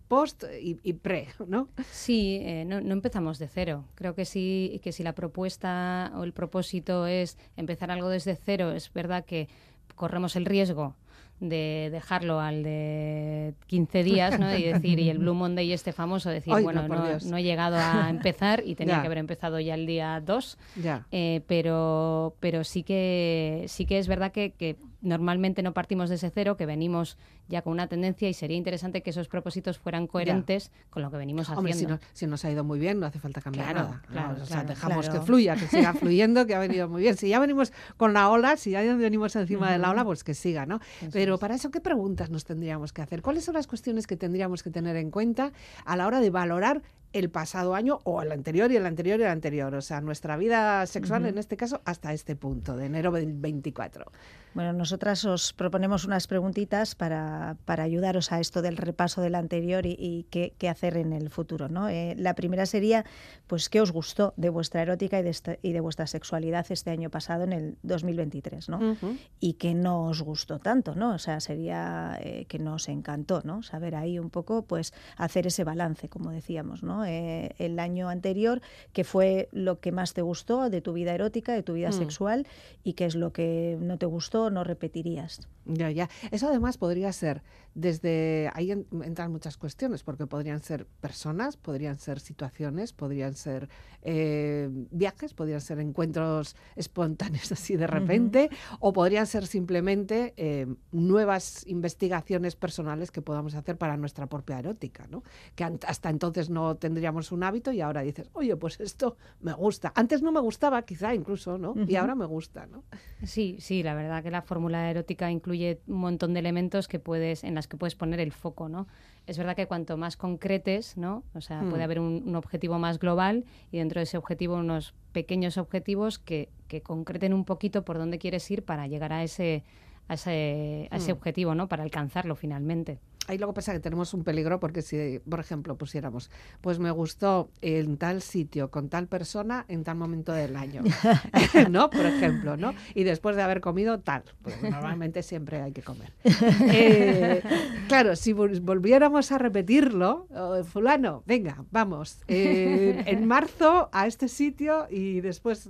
post 0.08 0.44
y, 0.62 0.80
y 0.84 0.94
pre, 0.94 1.28
¿no? 1.48 1.68
Sí, 1.90 2.40
eh, 2.42 2.66
no, 2.66 2.82
no 2.82 2.94
empezamos 2.94 3.40
de 3.40 3.48
cero. 3.48 3.86
Creo 3.96 4.16
que 4.16 4.26
sí, 4.26 4.80
que 4.84 4.92
si 4.92 5.04
la 5.04 5.14
propuesta 5.14 6.12
o 6.16 6.24
el 6.24 6.34
propósito 6.34 7.08
es 7.08 7.38
empezar 7.58 7.92
algo 7.92 8.10
desde 8.10 8.36
cero, 8.36 8.72
es 8.72 8.92
verdad 8.94 9.26
que 9.26 9.48
corremos 9.96 10.36
el 10.36 10.46
riesgo 10.46 10.96
de 11.40 11.90
dejarlo 11.92 12.40
al 12.40 12.62
de 12.62 13.56
15 13.66 14.04
días, 14.04 14.40
¿no? 14.40 14.56
Y 14.56 14.62
decir, 14.64 15.00
y 15.00 15.10
el 15.10 15.18
Blue 15.18 15.34
Monday 15.34 15.74
este 15.74 15.92
famoso, 15.92 16.30
decir, 16.30 16.54
Ay, 16.56 16.64
bueno, 16.64 16.88
no, 16.88 17.18
no 17.20 17.38
he 17.38 17.42
llegado 17.42 17.78
a 17.78 18.10
empezar 18.12 18.62
y 18.64 18.76
tenía 18.76 18.98
Ya. 18.98 19.02
que 19.02 19.08
haber 19.08 19.18
empezado 19.18 19.60
ya 19.60 19.74
el 19.74 19.88
día 19.88 20.22
2. 20.24 20.58
Ya. 20.84 21.08
Eh, 21.12 21.42
pero, 21.48 22.36
pero 22.40 22.64
sí 22.64 22.84
que 22.84 23.66
sí 23.68 23.88
que 23.88 23.98
es 23.98 24.08
verdad 24.08 24.32
que, 24.32 24.52
que 24.52 24.76
normalmente 25.02 25.64
no 25.64 25.74
partimos 25.74 26.10
de 26.10 26.16
ese 26.16 26.30
cero, 26.30 26.58
que 26.58 26.66
venimos 26.66 27.18
ya 27.48 27.62
con 27.62 27.74
una 27.74 27.88
tendencia 27.88 28.30
y 28.30 28.34
sería 28.34 28.56
interesante 28.58 29.02
que 29.02 29.10
esos 29.10 29.28
propósitos 29.28 29.78
fueran 29.78 30.08
coherentes 30.08 30.72
con 30.90 31.02
lo 31.02 31.12
que 31.12 31.18
venimos 31.18 31.50
Hombre, 31.50 31.74
si, 31.74 31.86
haciendo. 31.86 31.96
no- 31.96 32.02
si 32.14 32.28
nos 32.28 32.46
ha 32.46 32.52
ido 32.52 32.64
muy 32.64 32.80
bien, 32.80 33.00
no 33.00 33.06
hace 33.08 33.20
falta 33.20 33.42
cambiar 33.42 33.72
Claro, 33.74 34.00
nada. 34.10 34.32
o 34.34 34.46
sea, 34.46 34.58
claro, 34.64 34.70
dejamos 34.70 35.10
que 35.10 35.20
fluya, 35.22 35.56
que 35.56 35.68
siga 35.68 35.94
fluyendo, 35.94 36.46
que 36.46 36.56
ha 36.56 36.60
venido 36.60 36.88
muy 36.88 37.02
bien. 37.02 37.18
Si 37.18 37.30
ya 37.30 37.40
venimos 37.40 37.74
con 37.98 38.14
la 38.14 38.30
ola, 38.30 38.58
si 38.58 38.72
ya 38.72 38.82
venimos 38.96 39.36
encima 39.36 39.72
de 39.72 39.78
la 39.80 39.90
ola, 39.90 40.06
pues 40.06 40.24
que 40.24 40.34
siga, 40.34 40.66
¿no? 40.66 40.80
Pero 41.12 41.38
para 41.38 41.56
eso, 41.56 41.72
¿qué 41.72 41.82
preguntas 41.82 42.30
nos 42.30 42.46
tendríamos 42.46 42.94
que 42.94 43.02
hacer? 43.02 43.22
¿Cuáles 43.22 43.44
son 43.44 43.56
las 43.56 43.68
cuestiones 43.68 44.08
que 44.08 44.18
tendríamos 44.18 44.64
que 44.64 44.70
tener 44.70 44.96
en 44.98 45.12
cuenta 45.12 45.52
a 45.86 45.96
la 45.98 46.08
hora 46.08 46.20
de 46.20 46.30
valorar 46.30 46.82
el 47.14 47.30
pasado 47.30 47.76
año 47.76 48.00
o 48.04 48.22
el 48.22 48.32
anterior 48.32 48.72
y 48.72 48.78
el 48.78 48.86
anterior 48.86 49.20
y 49.20 49.24
el 49.24 49.30
anterior? 49.30 49.74
O 49.76 49.82
sea, 49.82 50.02
nuestra 50.02 50.38
vida 50.38 50.86
sexual, 50.86 51.26
en 51.26 51.38
este 51.38 51.58
caso, 51.58 51.82
hasta 51.86 52.14
este 52.14 52.36
punto, 52.36 52.76
de 52.78 52.86
enero 52.86 53.12
del 53.12 53.34
24. 53.34 54.06
Bueno, 54.54 54.74
nosotras 54.74 55.24
os 55.24 55.54
proponemos 55.54 56.04
unas 56.04 56.28
preguntitas 56.28 56.94
para, 56.96 57.56
para 57.64 57.84
ayudaros 57.84 58.34
a 58.34 58.42
esto 58.42 58.62
del 58.62 58.76
repaso 58.76 59.22
del 59.22 59.36
anterior 59.36 59.86
y, 59.86 59.96
y 59.98 60.28
qué, 60.30 60.54
qué 60.58 60.68
hacer 60.68 60.98
en 60.98 61.14
el 61.14 61.30
futuro. 61.30 61.70
¿no? 61.70 61.88
Eh, 61.88 62.16
la 62.18 62.36
primera 62.36 62.66
sería, 62.66 63.06
pues, 63.48 63.70
¿qué 63.70 63.80
os 63.80 63.94
gustó 63.94 64.34
de 64.36 64.50
vuestra 64.50 64.82
erótica 64.82 65.20
y 65.20 65.24
de, 65.24 65.30
este- 65.30 65.60
y 65.62 65.72
de 65.72 65.80
vuestra 65.80 66.06
sexualidad 66.06 66.66
este 66.70 66.90
año 66.92 67.10
pasado, 67.10 67.46
en 67.46 67.54
el 67.54 67.78
2023? 67.84 68.68
¿no? 68.68 68.98
Y 69.40 69.54
que 69.54 69.74
no 69.74 70.04
os 70.08 70.22
gustó 70.22 70.60
tanto, 70.60 70.96
¿no? 70.96 71.14
O 71.16 71.18
sea, 71.18 71.40
sería 71.40 72.18
eh, 72.20 72.44
que 72.50 72.60
no 72.60 72.74
os 72.74 72.90
encantó, 72.90 73.42
¿no? 73.46 73.64
Saber 73.64 73.96
ahí 73.96 74.20
un 74.20 74.30
poco, 74.30 74.64
pues, 74.66 74.94
hacer 75.16 75.48
ese 75.48 75.64
balance, 75.64 76.10
como 76.10 76.30
decíamos, 76.32 76.84
¿no? 76.84 77.01
¿No? 77.02 77.06
Eh, 77.06 77.56
el 77.58 77.80
año 77.80 78.10
anterior, 78.10 78.62
que 78.94 79.04
fue 79.04 79.50
lo 79.52 79.80
que 79.80 79.92
más 79.92 80.14
te 80.14 80.22
gustó 80.22 80.70
de 80.70 80.82
tu 80.82 80.94
vida 80.94 81.14
erótica, 81.14 81.54
de 81.54 81.64
tu 81.64 81.74
vida 81.74 81.90
mm. 81.90 81.94
sexual, 81.94 82.48
y 82.84 82.94
qué 82.94 83.06
es 83.06 83.16
lo 83.16 83.34
que 83.34 83.78
no 83.80 83.98
te 83.98 84.06
gustó, 84.06 84.50
no 84.50 84.64
repetirías. 84.64 85.42
Ya, 85.66 85.92
ya. 85.92 86.10
Eso 86.32 86.48
además 86.48 86.78
podría 86.78 87.12
ser 87.14 87.44
desde 87.74 88.52
ahí 88.54 88.72
entran 88.72 89.32
muchas 89.32 89.58
cuestiones, 89.58 90.04
porque 90.04 90.28
podrían 90.28 90.62
ser 90.62 90.86
personas, 90.86 91.56
podrían 91.56 91.98
ser 91.98 92.20
situaciones, 92.20 92.92
podrían 92.92 93.36
ser 93.36 93.70
eh, 94.02 94.70
viajes, 94.92 95.34
podrían 95.34 95.62
ser 95.62 95.80
encuentros 95.80 96.56
espontáneos 96.76 97.52
así 97.52 97.78
de 97.78 97.88
repente, 97.88 98.50
o 98.80 98.92
podrían 98.92 99.28
ser 99.28 99.48
simplemente 99.48 100.34
eh, 100.36 100.68
nuevas 100.92 101.66
investigaciones 101.68 102.56
personales 102.56 103.12
que 103.12 103.22
podamos 103.22 103.56
hacer 103.56 103.78
para 103.78 103.96
nuestra 103.98 104.28
propia 104.28 104.60
erótica, 104.60 105.08
¿no? 105.10 105.24
Que 105.56 105.64
hasta 105.64 106.10
entonces 106.10 106.50
no 106.50 106.76
tendríamos 106.92 107.32
un 107.32 107.44
hábito 107.44 107.72
y 107.72 107.80
ahora 107.80 108.02
dices, 108.02 108.30
oye, 108.34 108.56
pues 108.58 108.80
esto 108.82 109.16
me 109.40 109.54
gusta. 109.54 109.94
Antes 109.96 110.22
no 110.22 110.32
me 110.32 110.42
gustaba, 110.42 110.82
quizá 110.82 111.16
incluso, 111.16 111.58
¿no? 111.58 111.74
Y 111.88 111.96
ahora 111.96 112.16
me 112.16 112.26
gusta, 112.26 112.68
¿no? 112.68 112.84
Sí, 113.24 113.56
sí, 113.60 113.82
la 113.82 113.96
verdad 113.96 114.22
que 114.22 114.30
la 114.30 114.42
fórmula 114.42 114.90
erótica 114.90 115.32
incluye 115.32 115.80
un 115.88 115.98
montón 115.98 116.34
de 116.34 116.42
elementos 116.42 116.88
que 116.88 117.00
puedes, 117.00 117.46
en 117.46 117.56
las 117.56 117.68
que 117.68 117.78
puedes 117.78 117.96
poner 117.96 118.20
el 118.20 118.34
foco, 118.34 118.68
¿no? 118.68 118.88
Es 119.26 119.38
verdad 119.38 119.56
que 119.56 119.68
cuanto 119.68 119.96
más 119.96 120.18
concretes, 120.18 120.98
¿no? 120.98 121.24
O 121.34 121.40
sea, 121.40 121.62
puede 121.62 121.84
mm. 121.84 121.86
haber 121.86 122.00
un, 122.00 122.36
objetivo 122.36 122.78
más 122.78 123.00
global 123.00 123.46
y 123.72 123.78
dentro 123.78 124.00
de 124.00 124.04
ese 124.04 124.18
objetivo 124.18 124.56
unos 124.56 124.94
pequeños 125.14 125.58
objetivos 125.58 126.20
que, 126.20 126.50
que 126.68 126.82
concreten 126.82 127.34
un 127.34 127.46
poquito 127.46 127.86
por 127.86 127.98
dónde 127.98 128.18
quieres 128.18 128.50
ir 128.52 128.66
para 128.66 128.88
llegar 128.88 129.14
a 129.14 129.24
ese, 129.24 129.64
a 130.12 130.16
ese, 130.16 130.90
a 130.92 130.98
ese 130.98 131.14
mm. 131.14 131.18
objetivo, 131.18 131.56
¿no? 131.56 131.70
Para 131.70 131.84
alcanzarlo 131.84 132.36
finalmente. 132.36 133.00
Ahí 133.28 133.38
luego 133.38 133.54
pasa 133.54 133.72
que 133.72 133.80
tenemos 133.80 134.14
un 134.14 134.26
peligro 134.26 134.60
porque 134.60 134.82
si, 134.82 135.20
por 135.20 135.40
ejemplo, 135.40 135.78
pusiéramos, 135.78 136.30
pues 136.60 136.80
me 136.80 136.92
gustó 136.92 137.50
en 137.62 137.96
tal 137.96 138.22
sitio 138.22 138.70
con 138.72 138.90
tal 138.90 139.08
persona 139.08 139.64
en 139.70 139.86
tal 139.86 139.96
momento 139.96 140.34
del 140.34 140.58
año, 140.58 140.82
¿no? 141.70 141.90
Por 141.90 142.06
ejemplo, 142.06 142.58
¿no? 142.58 142.74
Y 142.94 143.04
después 143.04 143.38
de 143.38 143.44
haber 143.44 143.62
comido 143.62 144.02
tal, 144.02 144.24
pues 144.42 144.62
normalmente 144.62 145.24
siempre 145.24 145.62
hay 145.62 145.72
que 145.72 145.82
comer. 145.82 146.12
Eh, 146.74 147.42
claro, 147.88 148.16
si 148.16 148.34
volviéramos 148.34 149.32
a 149.32 149.38
repetirlo, 149.38 150.28
oh, 150.34 150.64
fulano, 150.64 151.24
venga, 151.26 151.64
vamos, 151.72 152.22
eh, 152.28 153.04
en 153.06 153.28
marzo 153.28 153.90
a 153.92 154.08
este 154.08 154.28
sitio 154.28 154.88
y 154.90 155.22
después, 155.22 155.70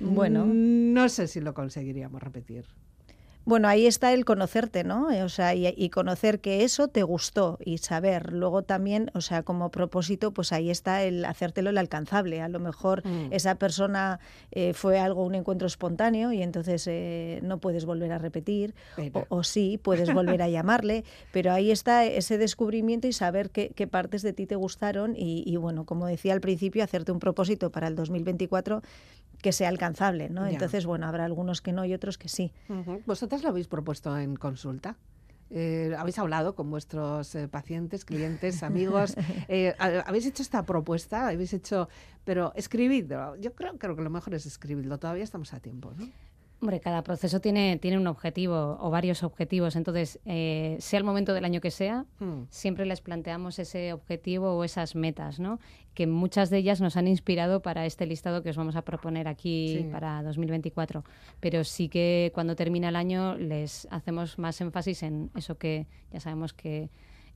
bueno, 0.00 0.46
no 0.46 1.08
sé 1.08 1.26
si 1.26 1.40
lo 1.40 1.54
conseguiríamos 1.54 2.22
repetir. 2.22 2.64
Bueno, 3.46 3.68
ahí 3.68 3.86
está 3.86 4.12
el 4.12 4.24
conocerte, 4.24 4.82
¿no? 4.82 5.12
Eh, 5.12 5.22
o 5.22 5.28
sea, 5.28 5.54
y, 5.54 5.88
conocer 5.90 6.40
que 6.40 6.64
eso 6.64 6.88
te 6.88 7.04
gustó 7.04 7.58
y 7.64 7.78
saber. 7.78 8.32
Luego 8.32 8.62
también, 8.62 9.12
o 9.14 9.20
sea, 9.20 9.44
como 9.44 9.70
propósito, 9.70 10.32
pues 10.32 10.52
ahí 10.52 10.68
está 10.68 11.04
el 11.04 11.24
hacértelo 11.24 11.70
el 11.70 11.78
alcanzable. 11.78 12.42
A 12.42 12.48
lo 12.48 12.58
mejor 12.58 13.06
mm. 13.06 13.32
esa 13.32 13.54
persona 13.54 14.18
eh, 14.50 14.72
fue 14.74 14.98
algo, 14.98 15.24
un 15.24 15.36
encuentro 15.36 15.68
espontáneo 15.68 16.32
y 16.32 16.42
entonces 16.42 16.88
eh, 16.88 17.38
no 17.44 17.58
puedes 17.58 17.84
volver 17.84 18.10
a 18.10 18.18
repetir. 18.18 18.74
O, 19.28 19.44
sí, 19.44 19.78
puedes 19.80 20.12
volver 20.12 20.42
a 20.42 20.48
llamarle, 20.56 21.04
pero 21.30 21.52
ahí 21.52 21.70
está 21.70 22.04
ese 22.04 22.38
descubrimiento 22.38 23.06
y 23.06 23.12
saber 23.12 23.50
qué, 23.50 23.86
partes 23.86 24.22
de 24.22 24.32
ti 24.32 24.46
te 24.46 24.56
gustaron 24.56 25.14
y, 25.16 25.44
y, 25.46 25.56
bueno, 25.56 25.84
como 25.84 26.06
decía 26.06 26.32
al 26.32 26.40
principio, 26.40 26.82
hacerte 26.82 27.12
un 27.12 27.20
propósito 27.20 27.70
para 27.70 27.86
el 27.86 27.94
2024 27.94 28.82
que 29.46 29.52
sea 29.52 29.68
alcanzable, 29.68 30.28
¿no? 30.28 30.44
Entonces, 30.44 30.86
bueno, 30.86 31.06
habrá 31.06 31.24
algunos 31.24 31.60
que 31.62 31.70
no 31.70 31.84
y 31.84 31.94
otros 31.94 32.18
que 32.18 32.28
sí. 32.28 32.52
¿Vosotras 33.06 33.44
lo 33.44 33.50
habéis 33.50 33.68
propuesto 33.68 34.18
en 34.18 34.34
consulta? 34.34 34.96
Eh, 35.50 35.94
¿Habéis 35.96 36.18
hablado 36.18 36.56
con 36.56 36.68
vuestros 36.68 37.32
eh, 37.36 37.46
pacientes, 37.46 38.04
clientes, 38.04 38.64
amigos? 38.64 39.14
Eh, 39.48 39.72
¿Habéis 39.78 40.26
hecho 40.26 40.42
esta 40.42 40.64
propuesta? 40.64 41.28
¿Habéis 41.28 41.52
hecho...? 41.52 41.88
Pero 42.24 42.52
escribidlo. 42.56 43.36
Yo 43.36 43.54
creo, 43.54 43.78
creo 43.78 43.94
que 43.94 44.02
lo 44.02 44.10
mejor 44.10 44.34
es 44.34 44.46
escribirlo. 44.46 44.98
Todavía 44.98 45.22
estamos 45.22 45.54
a 45.54 45.60
tiempo, 45.60 45.92
¿no? 45.96 46.08
Hombre, 46.60 46.80
cada 46.80 47.02
proceso 47.02 47.40
tiene, 47.40 47.76
tiene 47.76 47.98
un 47.98 48.06
objetivo 48.06 48.78
o 48.80 48.90
varios 48.90 49.22
objetivos, 49.22 49.76
entonces, 49.76 50.18
eh, 50.24 50.76
sea 50.80 50.98
el 50.98 51.04
momento 51.04 51.34
del 51.34 51.44
año 51.44 51.60
que 51.60 51.70
sea, 51.70 52.06
hmm. 52.18 52.44
siempre 52.48 52.86
les 52.86 53.02
planteamos 53.02 53.58
ese 53.58 53.92
objetivo 53.92 54.56
o 54.56 54.64
esas 54.64 54.94
metas, 54.94 55.38
¿no? 55.38 55.60
Que 55.92 56.06
muchas 56.06 56.48
de 56.48 56.58
ellas 56.58 56.80
nos 56.80 56.96
han 56.96 57.08
inspirado 57.08 57.60
para 57.60 57.84
este 57.84 58.06
listado 58.06 58.42
que 58.42 58.50
os 58.50 58.56
vamos 58.56 58.74
a 58.74 58.82
proponer 58.82 59.28
aquí 59.28 59.86
para 59.92 60.22
2024. 60.22 61.04
Pero 61.40 61.62
sí 61.62 61.88
que 61.88 62.30
cuando 62.34 62.56
termina 62.56 62.88
el 62.88 62.96
año 62.96 63.36
les 63.36 63.86
hacemos 63.90 64.38
más 64.38 64.60
énfasis 64.60 65.02
en 65.02 65.30
eso 65.34 65.58
que 65.58 65.86
ya 66.12 66.20
sabemos 66.20 66.52
que 66.54 66.90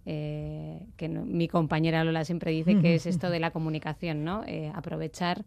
eh, 0.07 0.87
que 0.97 1.09
mi 1.09 1.47
compañera 1.47 2.05
Lola 2.05 2.25
siempre 2.25 2.53
dice 2.53 2.81
que 2.81 2.95
es 2.95 3.05
esto 3.05 3.29
de 3.29 3.39
la 3.39 3.50
comunicación, 3.50 4.25
¿no? 4.25 4.45
Eh, 4.47 4.73
aprovechar 4.75 5.45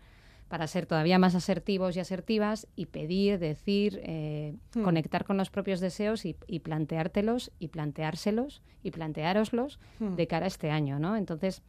para 0.53 0.67
ser 0.67 0.85
todavía 0.85 1.17
más 1.17 1.33
asertivos 1.33 1.97
y 1.97 1.99
asertivas 1.99 2.67
y 2.75 2.85
pedir, 2.85 3.39
decir, 3.39 3.99
eh, 4.03 4.53
hmm. 4.75 4.83
conectar 4.83 5.25
con 5.25 5.35
los 5.35 5.49
propios 5.49 5.79
deseos 5.79 6.25
y, 6.25 6.35
planteártelos 6.59 7.51
y 7.57 7.69
planteárselos 7.69 8.61
y 8.83 8.91
planteároslos 8.91 9.79
hmm. 9.97 10.13
de 10.13 10.27
cara 10.27 10.45
a 10.45 10.47
este 10.49 10.69
año, 10.69 10.99
¿no? 10.99 11.15
Entonces, 11.17 11.63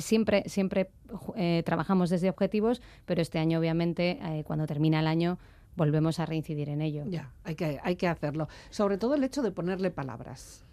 siempre, 0.00 0.42
siempre 0.48 0.90
eh, 1.36 1.62
trabajamos 1.64 2.10
desde 2.10 2.28
objetivos, 2.28 2.82
pero 3.04 3.22
este 3.22 3.38
año, 3.38 3.60
obviamente, 3.60 4.18
eh, 4.20 4.42
cuando 4.44 4.66
termina 4.66 4.98
el 4.98 5.06
año, 5.06 5.38
volvemos 5.76 6.18
a 6.18 6.26
reincidir 6.26 6.70
en 6.70 6.82
ello. 6.82 7.04
Ya, 7.06 7.30
hay 7.44 7.54
que, 7.54 7.78
hay 7.84 7.94
que 7.94 8.08
hacerlo. 8.08 8.48
Sobre 8.70 8.98
todo 8.98 9.14
el 9.14 9.22
hecho 9.22 9.42
de 9.42 9.52
ponerle 9.52 9.92
palabras. 9.92 10.64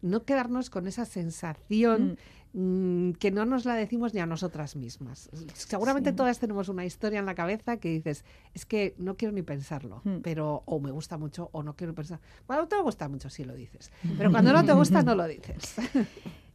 no 0.00 0.24
quedarnos 0.24 0.70
con 0.70 0.86
esa 0.86 1.04
sensación 1.04 2.12
hmm. 2.12 2.16
Mm, 2.54 3.12
que 3.12 3.30
no 3.30 3.44
nos 3.44 3.66
la 3.66 3.74
decimos 3.74 4.14
ni 4.14 4.20
a 4.20 4.26
nosotras 4.26 4.74
mismas. 4.74 5.28
Seguramente 5.54 6.12
todas 6.12 6.38
tenemos 6.38 6.68
una 6.68 6.84
historia 6.84 7.18
en 7.18 7.26
la 7.26 7.34
cabeza 7.34 7.76
que 7.76 7.90
dices, 7.90 8.24
es 8.54 8.64
que 8.64 8.94
no 8.96 9.16
quiero 9.16 9.32
ni 9.32 9.42
pensarlo, 9.42 10.00
hmm. 10.04 10.20
pero 10.22 10.62
o 10.64 10.80
me 10.80 10.90
gusta 10.90 11.18
mucho 11.18 11.50
o 11.52 11.62
no 11.62 11.76
quiero 11.76 11.94
pensar. 11.94 12.20
Bueno, 12.46 12.66
te 12.66 12.80
gusta 12.80 13.08
mucho 13.08 13.28
si 13.28 13.44
lo 13.44 13.54
dices, 13.54 13.92
pero 14.16 14.30
cuando 14.30 14.52
no 14.52 14.64
te 14.64 14.72
gusta 14.72 15.02
no 15.02 15.14
lo 15.14 15.24
dices. 15.28 15.74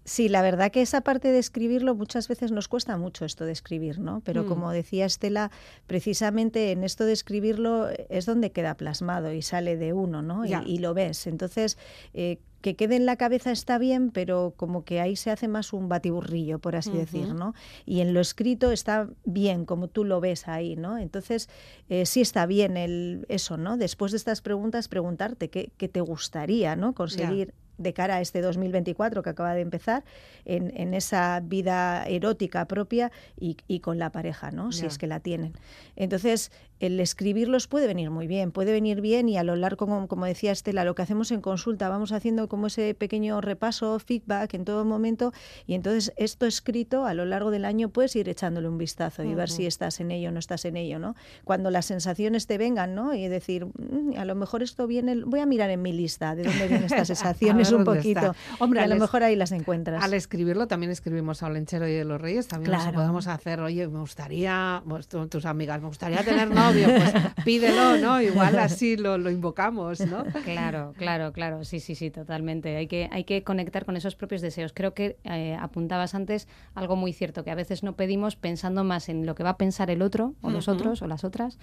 Sí, 0.05 0.27
la 0.27 0.41
verdad 0.41 0.71
que 0.71 0.81
esa 0.81 1.01
parte 1.01 1.31
de 1.31 1.39
escribirlo 1.39 1.95
muchas 1.95 2.27
veces 2.27 2.51
nos 2.51 2.67
cuesta 2.67 2.97
mucho 2.97 3.23
esto 3.23 3.45
de 3.45 3.53
escribir, 3.53 3.99
¿no? 3.99 4.21
Pero 4.25 4.43
mm. 4.43 4.47
como 4.47 4.71
decía 4.71 5.05
Estela, 5.05 5.51
precisamente 5.87 6.71
en 6.71 6.83
esto 6.83 7.05
de 7.05 7.13
escribirlo 7.13 7.87
es 8.09 8.25
donde 8.25 8.51
queda 8.51 8.75
plasmado 8.75 9.31
y 9.31 9.41
sale 9.41 9.77
de 9.77 9.93
uno, 9.93 10.21
¿no? 10.21 10.43
Y, 10.45 10.79
lo 10.79 10.93
ves. 10.93 11.27
Entonces, 11.27 11.77
eh, 12.13 12.39
que 12.63 12.77
quede 12.77 12.95
en 12.95 13.05
la 13.05 13.17
cabeza 13.17 13.51
está 13.51 13.77
bien, 13.77 14.09
pero 14.09 14.53
como 14.55 14.85
que 14.85 15.01
ahí 15.01 15.17
se 15.17 15.31
hace 15.31 15.49
más 15.49 15.73
un 15.73 15.89
batiburrillo, 15.89 16.59
por 16.59 16.77
así 16.77 16.91
decir, 16.91 17.35
¿no? 17.35 17.53
Y 17.85 17.99
en 17.99 18.13
lo 18.13 18.21
escrito 18.21 18.71
está 18.71 19.09
bien, 19.25 19.65
como 19.65 19.89
tú 19.89 20.05
lo 20.05 20.21
ves 20.21 20.47
ahí, 20.47 20.77
¿no? 20.77 20.97
Entonces, 20.97 21.49
eh, 21.89 22.05
sí 22.05 22.21
está 22.21 22.45
bien 22.45 22.77
el, 22.77 23.25
eso, 23.27 23.57
¿no? 23.57 23.75
Después 23.75 24.13
de 24.13 24.17
estas 24.17 24.39
preguntas, 24.39 24.87
preguntarte 24.87 25.49
qué, 25.49 25.71
qué 25.75 25.89
te 25.89 25.99
gustaría, 25.99 26.77
¿no? 26.77 26.93
Conseguir 26.93 27.53
de 27.77 27.93
cara 27.93 28.15
a 28.15 28.21
este 28.21 28.41
2024 28.41 29.23
que 29.23 29.29
acaba 29.29 29.53
de 29.53 29.61
empezar, 29.61 30.03
en, 30.45 30.93
esa 30.93 31.39
vida 31.43 32.05
erótica 32.05 32.65
propia 32.65 33.11
y, 33.37 33.79
con 33.79 33.99
la 33.99 34.11
pareja, 34.11 34.51
¿no? 34.51 34.71
Si 34.71 34.85
es 34.85 34.97
que 34.97 35.07
la 35.07 35.19
tienen. 35.19 35.53
Entonces, 35.95 36.51
el 36.79 36.99
escribirlos 36.99 37.67
puede 37.67 37.87
venir 37.87 38.09
muy 38.09 38.27
bien, 38.27 38.51
puede 38.51 38.71
venir 38.71 39.01
bien 39.01 39.29
y 39.29 39.37
a 39.37 39.43
lo 39.43 39.55
largo, 39.55 39.87
como, 40.07 40.25
decía 40.25 40.51
Estela, 40.51 40.83
lo 40.83 40.95
que 40.95 41.01
hacemos 41.01 41.31
en 41.31 41.41
consulta, 41.41 41.89
vamos 41.89 42.11
haciendo 42.11 42.47
como 42.47 42.67
ese 42.67 42.93
pequeño 42.93 43.41
repaso, 43.41 43.99
feedback 43.99 44.53
en 44.53 44.65
todo 44.65 44.83
momento 44.85 45.33
y 45.65 45.75
entonces 45.75 46.13
esto 46.17 46.45
escrito 46.45 47.05
a 47.05 47.13
lo 47.13 47.25
largo 47.25 47.51
del 47.51 47.65
año 47.65 47.89
puedes 47.89 48.15
ir 48.15 48.29
echándole 48.29 48.67
un 48.67 48.77
vistazo 48.77 49.23
y 49.23 49.33
ver 49.33 49.49
si 49.49 49.65
estás 49.65 49.99
en 49.99 50.11
ello 50.11 50.29
o 50.29 50.31
no 50.31 50.39
estás 50.39 50.65
en 50.65 50.77
ello, 50.77 50.99
¿no? 50.99 51.15
Cuando 51.43 51.71
las 51.71 51.85
sensaciones 51.85 52.47
te 52.47 52.57
vengan, 52.57 52.95
¿no? 52.95 53.13
Y 53.13 53.27
decir, 53.27 53.65
mm, 53.65 54.17
a 54.17 54.25
lo 54.25 54.35
mejor 54.35 54.63
esto 54.63 54.87
viene, 54.87 55.23
voy 55.23 55.39
a 55.39 55.45
mirar 55.45 55.69
en 55.69 55.81
mi 55.81 55.93
lista 55.93 56.35
de 56.35 56.43
dónde 56.43 56.67
vienen 56.67 56.85
estas 56.85 57.07
sensaciones 57.13 57.71
un 57.71 57.83
poquito. 57.83 58.35
Hombre, 58.59 58.81
a 58.81 58.87
lo 58.87 58.95
mejor 58.95 59.23
ahí 59.23 59.35
las 59.35 59.51
encuentras. 59.51 60.03
Al 60.03 60.13
escribirlo 60.13 60.67
también 60.67 60.91
escribimos 60.91 61.43
a 61.43 61.47
Olenchero 61.47 61.87
y 61.87 61.93
de 61.93 62.05
los 62.05 62.19
Reyes, 62.19 62.47
también 62.47 62.75
claro. 62.75 62.93
podemos 62.93 63.27
hacer, 63.27 63.61
oye, 63.61 63.87
me 63.87 63.99
gustaría, 63.99 64.83
pues, 64.87 65.07
tus 65.07 65.45
amigas, 65.45 65.81
me 65.81 65.87
gustaría 65.87 66.23
pues 66.73 67.13
pídelo, 67.45 67.97
¿no? 67.97 68.21
Igual 68.21 68.57
así 68.59 68.97
lo, 68.97 69.17
lo, 69.17 69.29
invocamos, 69.29 69.99
¿no? 70.01 70.23
Claro, 70.43 70.93
claro, 70.97 71.31
claro, 71.33 71.63
sí, 71.63 71.79
sí, 71.79 71.95
sí, 71.95 72.09
totalmente. 72.09 72.75
Hay 72.75 72.87
que, 72.87 73.09
hay 73.11 73.23
que 73.23 73.43
conectar 73.43 73.85
con 73.85 73.97
esos 73.97 74.15
propios 74.15 74.41
deseos. 74.41 74.73
Creo 74.73 74.93
que 74.93 75.17
eh, 75.23 75.57
apuntabas 75.59 76.15
antes 76.15 76.47
algo 76.73 76.95
muy 76.95 77.13
cierto, 77.13 77.43
que 77.43 77.51
a 77.51 77.55
veces 77.55 77.83
no 77.83 77.95
pedimos 77.95 78.35
pensando 78.35 78.83
más 78.83 79.09
en 79.09 79.25
lo 79.25 79.35
que 79.35 79.43
va 79.43 79.51
a 79.51 79.57
pensar 79.57 79.89
el 79.89 80.01
otro, 80.01 80.35
o 80.41 80.49
los 80.49 80.67
otros, 80.67 81.01
o 81.01 81.07
las 81.07 81.23
otras, 81.23 81.57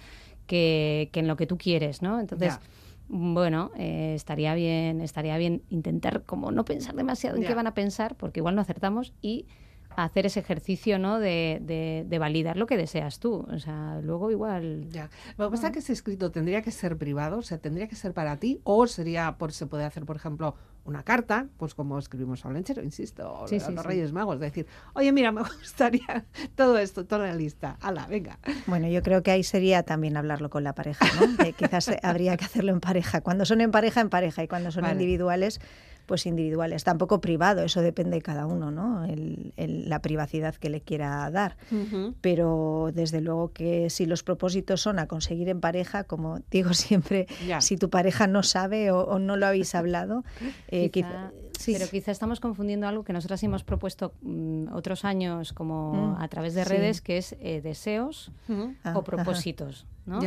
que, 0.47 1.11
que, 1.13 1.21
en 1.21 1.29
lo 1.29 1.37
que 1.37 1.47
tú 1.47 1.59
quieres, 1.59 2.03
¿no? 2.03 2.21
Entonces... 2.21 2.59
bueno, 3.13 3.73
eh, 3.77 4.13
estaría 4.15 4.55
bien, 4.55 5.01
estaría 5.01 5.37
bien 5.37 5.63
intentar 5.69 6.23
como 6.23 6.53
no 6.53 6.65
pensar 6.65 6.95
demasiado 6.95 7.37
en 7.37 7.43
qué 7.43 7.55
van 7.55 7.67
a 7.67 7.75
pensar, 7.75 8.15
porque 8.15 8.39
igual 8.39 8.55
no 8.55 8.61
acertamos 8.61 9.13
y 9.21 9.47
hacer 9.97 10.27
ese 10.27 10.41
ejercicio 10.41 10.99
¿no? 10.99 11.19
de, 11.19 12.05
de, 12.07 12.19
validar 12.19 12.57
lo 12.57 12.67
que 12.67 12.77
deseas 12.77 13.19
tú. 13.19 13.47
O 13.51 13.59
sea, 13.59 14.01
luego 14.03 14.31
igual... 14.31 14.89
Ya. 14.91 15.11
Lo 15.37 15.47
que 15.47 15.57
pasa 15.57 15.69
es 15.69 15.73
que 15.73 15.79
ese 15.81 15.93
escrito 15.93 16.31
tendría 16.31 16.63
que 16.63 16.71
ser 16.71 16.97
privado, 16.97 17.39
o 17.39 17.43
sea, 17.43 17.59
tendría 17.59 17.89
que 17.89 17.97
ser 17.97 18.13
para 18.13 18.37
ti, 18.39 18.61
o 18.65 18.87
sería, 18.87 19.37
por, 19.39 19.53
se 19.53 19.67
puede 19.67 19.85
hacer, 19.85 20.05
por 20.05 20.17
ejemplo, 20.17 20.55
una 20.85 21.03
carta, 21.03 21.47
pues 21.57 21.75
como 21.75 21.99
escribimos 21.99 22.45
a 22.45 22.51
Lenchero, 22.51 22.83
insisto, 22.83 23.31
o 23.31 23.47
a 23.47 23.71
los 23.71 23.87
Reyes 23.87 24.13
Magos, 24.13 24.41
decir, 24.41 24.67
oye, 24.95 25.13
mira, 25.13 25.33
me 25.33 25.43
gustaría 25.61 26.25
todo 26.55 26.79
esto, 26.79 27.07
toda 27.07 27.27
la 27.27 27.35
lista, 27.35 27.77
ala, 27.81 28.07
venga. 28.07 28.39
Bueno, 28.67 28.89
yo 28.89 29.03
creo 29.03 29.23
que 29.23 29.31
ahí 29.31 29.43
sería 29.43 29.83
también 29.83 30.17
hablarlo 30.17 30.51
con 30.51 30.65
la 30.65 30.75
pareja, 30.75 31.07
¿no? 31.21 31.45
quizás 31.57 31.91
habría 32.03 32.37
que 32.37 32.45
hacerlo 32.45 32.73
en 32.73 32.81
pareja. 32.81 33.21
Cuando 33.21 33.45
son 33.45 33.61
en 33.61 33.71
pareja, 33.71 34.01
en 34.01 34.11
pareja, 34.11 34.43
y 34.43 34.49
cuando 34.49 34.71
son 34.71 34.91
individuales, 34.91 35.61
pues 36.11 36.27
individuales. 36.27 36.83
Tampoco 36.83 37.21
privado, 37.21 37.63
eso 37.63 37.83
depende 37.83 38.17
de 38.17 38.21
cada 38.23 38.45
uno, 38.45 38.73
¿no? 38.73 39.05
El, 39.05 39.53
la 39.57 40.03
privacidad 40.03 40.57
que 40.57 40.69
le 40.69 40.81
quiera 40.81 41.31
dar. 41.31 41.57
Pero 42.21 42.91
desde 42.93 43.21
luego 43.21 43.53
que 43.53 43.91
si 43.91 44.07
los 44.07 44.25
propósitos 44.25 44.81
son 44.81 44.99
a 44.99 45.07
conseguir 45.07 45.49
en 45.49 45.61
pareja, 45.61 46.03
como 46.03 46.41
digo 46.51 46.75
siempre, 46.75 47.29
si 47.61 47.77
tu 47.77 47.91
pareja 47.91 48.27
no 48.27 48.43
sabe 48.43 48.91
o, 48.91 49.21
no 49.21 49.37
lo 49.37 49.47
habéis 49.47 49.77
hablado, 49.77 50.25
eh, 50.69 50.91
quizá, 50.91 51.31
pero 51.65 51.87
quizá 51.89 52.11
estamos 52.11 52.41
confundiendo 52.41 52.89
algo 52.89 53.05
que 53.05 53.13
nosotras 53.13 53.41
hemos 53.45 53.63
propuesto 53.63 54.13
mm, 54.23 54.73
otros 54.73 55.05
años 55.05 55.53
como 55.53 56.17
mm, 56.17 56.23
a 56.23 56.27
través 56.27 56.55
de 56.55 56.65
redes, 56.65 57.01
que 57.01 57.19
es 57.19 57.37
eh, 57.39 57.61
deseos 57.61 58.33
o 58.95 59.05
propósitos. 59.05 59.87
¿no? 60.07 60.19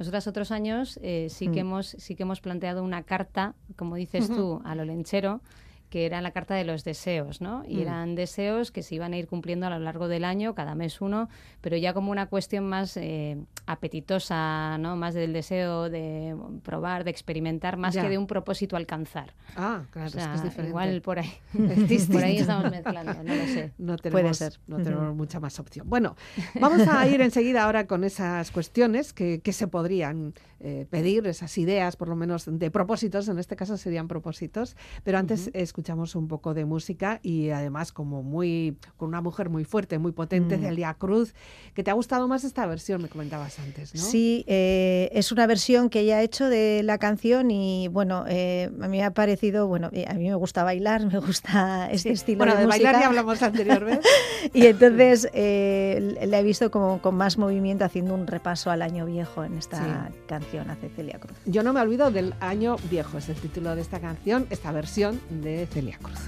Nosotras 0.00 0.26
otros 0.26 0.50
años 0.50 0.98
eh, 1.02 1.26
sí, 1.28 1.48
que 1.48 1.62
mm. 1.62 1.66
hemos, 1.66 1.86
sí 1.86 2.14
que 2.14 2.22
hemos 2.22 2.40
planteado 2.40 2.82
una 2.82 3.02
carta, 3.02 3.54
como 3.76 3.96
dices 3.96 4.28
tú, 4.28 4.62
a 4.64 4.74
lo 4.74 4.86
lenchero, 4.86 5.42
que 5.90 6.06
era 6.06 6.20
la 6.22 6.30
carta 6.30 6.54
de 6.54 6.64
los 6.64 6.84
deseos, 6.84 7.40
¿no? 7.40 7.64
Y 7.66 7.76
mm. 7.76 7.80
eran 7.80 8.14
deseos 8.14 8.70
que 8.70 8.82
se 8.82 8.94
iban 8.94 9.12
a 9.12 9.18
ir 9.18 9.26
cumpliendo 9.26 9.66
a 9.66 9.70
lo 9.70 9.78
largo 9.80 10.08
del 10.08 10.24
año, 10.24 10.54
cada 10.54 10.74
mes 10.74 11.00
uno, 11.00 11.28
pero 11.60 11.76
ya 11.76 11.92
como 11.92 12.12
una 12.12 12.26
cuestión 12.26 12.68
más 12.68 12.96
eh, 12.96 13.36
apetitosa, 13.66 14.78
¿no? 14.78 14.96
Más 14.96 15.14
del 15.14 15.32
deseo 15.32 15.90
de 15.90 16.36
probar, 16.62 17.04
de 17.04 17.10
experimentar, 17.10 17.76
más 17.76 17.96
que 17.96 18.08
de 18.08 18.16
un 18.16 18.28
propósito 18.28 18.76
alcanzar. 18.76 19.34
Ah, 19.56 19.82
claro, 19.90 20.08
es, 20.08 20.14
que 20.14 20.34
es 20.34 20.42
diferente. 20.44 20.68
Igual 20.68 21.02
por 21.02 21.18
ahí, 21.18 21.32
por 22.12 22.24
ahí 22.24 22.38
estamos 22.38 22.70
mezclando, 22.70 23.22
no 23.24 23.34
lo 23.34 23.46
sé. 23.46 23.72
No 23.78 23.96
tenemos, 23.96 24.22
Puede 24.22 24.34
ser. 24.34 24.60
No 24.68 24.78
tenemos 24.78 25.14
mucha 25.14 25.40
más 25.40 25.58
opción. 25.58 25.88
Bueno, 25.90 26.16
vamos 26.60 26.86
a 26.86 27.06
ir 27.08 27.20
enseguida 27.20 27.64
ahora 27.64 27.86
con 27.86 28.04
esas 28.04 28.52
cuestiones 28.52 29.12
que, 29.12 29.40
que 29.40 29.52
se 29.52 29.66
podrían 29.66 30.34
eh, 30.62 30.86
pedir, 30.90 31.26
esas 31.26 31.56
ideas, 31.56 31.96
por 31.96 32.08
lo 32.08 32.16
menos 32.16 32.44
de 32.46 32.70
propósitos, 32.70 33.28
en 33.28 33.38
este 33.38 33.56
caso 33.56 33.78
serían 33.78 34.08
propósitos, 34.08 34.76
pero 35.04 35.16
antes 35.16 35.50
escuchamos 35.80 36.14
un 36.14 36.28
poco 36.28 36.52
de 36.52 36.66
música 36.66 37.20
y 37.22 37.50
además 37.50 37.90
como 37.90 38.22
muy, 38.22 38.76
con 38.98 39.08
una 39.08 39.22
mujer 39.22 39.48
muy 39.48 39.64
fuerte, 39.64 39.98
muy 39.98 40.12
potente, 40.12 40.58
mm. 40.58 40.60
Celia 40.60 40.94
Cruz, 40.94 41.34
que 41.74 41.82
te 41.82 41.90
ha 41.90 41.94
gustado 41.94 42.28
más 42.28 42.44
esta 42.44 42.66
versión, 42.66 43.00
me 43.00 43.08
comentabas 43.08 43.58
antes, 43.58 43.94
¿no? 43.94 44.02
Sí, 44.02 44.44
eh, 44.46 45.08
es 45.12 45.32
una 45.32 45.46
versión 45.46 45.88
que 45.88 46.00
ella 46.00 46.18
ha 46.18 46.22
hecho 46.22 46.50
de 46.50 46.82
la 46.82 46.98
canción 46.98 47.50
y 47.50 47.88
bueno, 47.88 48.26
eh, 48.28 48.70
a 48.82 48.88
mí 48.88 48.98
me 48.98 49.04
ha 49.04 49.12
parecido, 49.12 49.68
bueno, 49.68 49.86
a 49.88 50.14
mí 50.14 50.28
me 50.28 50.34
gusta 50.34 50.64
bailar, 50.64 51.06
me 51.12 51.18
gusta 51.18 51.88
este 51.90 52.10
estilo 52.10 52.38
bueno, 52.38 52.56
de, 52.56 52.66
bailar 52.66 53.00
ya 53.00 53.06
hablamos 53.06 53.42
anteriormente. 53.42 54.06
y 54.52 54.66
entonces 54.66 55.24
la 55.32 56.38
he 56.38 56.42
visto 56.42 56.70
como 56.70 57.00
con 57.00 57.14
más 57.14 57.38
movimiento 57.38 57.86
haciendo 57.86 58.12
un 58.12 58.26
repaso 58.26 58.70
al 58.70 58.82
año 58.82 59.06
viejo 59.06 59.44
en 59.44 59.56
esta 59.56 60.10
canción 60.26 60.68
a 60.68 60.76
Celia 60.94 61.18
Cruz. 61.18 61.38
Yo 61.46 61.62
no 61.62 61.72
me 61.72 61.80
olvido 61.80 62.10
del 62.10 62.34
año 62.40 62.76
viejo, 62.90 63.16
es 63.16 63.30
el 63.30 63.36
título 63.36 63.74
de 63.74 63.80
esta 63.80 63.98
canción, 63.98 64.46
esta 64.50 64.72
versión 64.72 65.20
de 65.30 65.69
Celia 65.72 65.96
Cruz. 66.02 66.18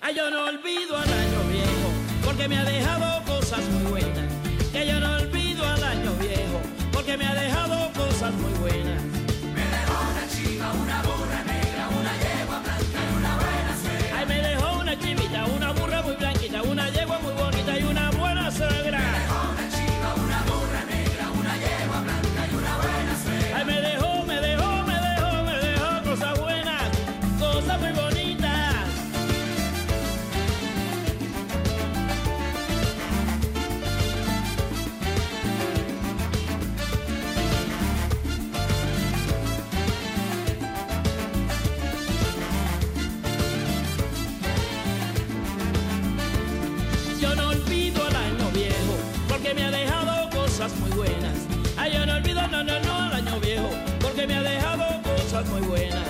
Ay, 0.00 0.14
yo 0.16 0.30
no 0.30 0.46
olvido 0.46 0.96
al 0.96 1.12
año 1.12 1.40
viejo, 1.50 1.88
porque 2.24 2.48
me 2.48 2.58
ha 2.58 2.64
dejado 2.64 3.24
cosas 3.24 3.60
muy 3.68 3.90
buenas. 3.90 4.32
Que 4.72 4.86
yo 4.86 4.98
no 5.00 5.16
olvido 5.16 5.64
al 5.64 5.84
año 5.84 6.12
viejo, 6.14 6.60
porque 6.92 7.16
me 7.16 7.26
ha 7.26 7.34
dejado 7.34 7.92
cosas 7.92 8.32
muy 8.34 8.52
buenas. 8.60 8.91
Muy 55.62 55.68
buenas. 55.68 56.01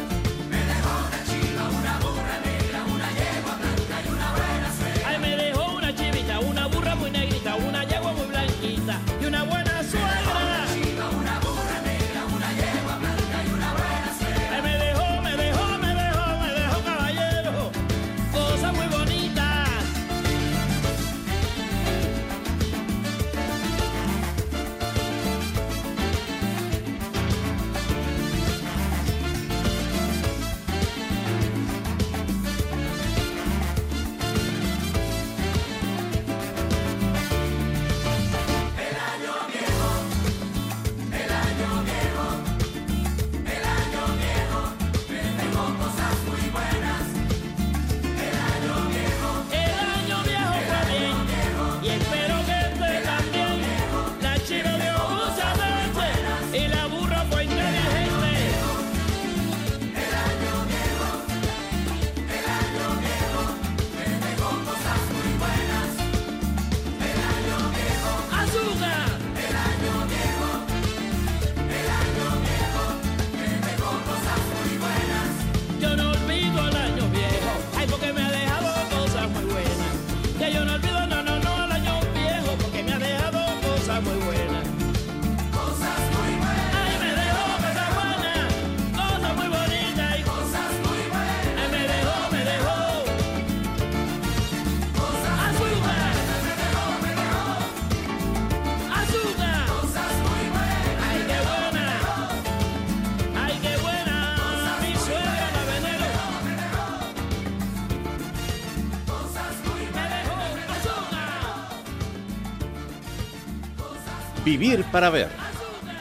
Vivir 114.52 114.84
para 114.92 115.08
ver. 115.08 115.30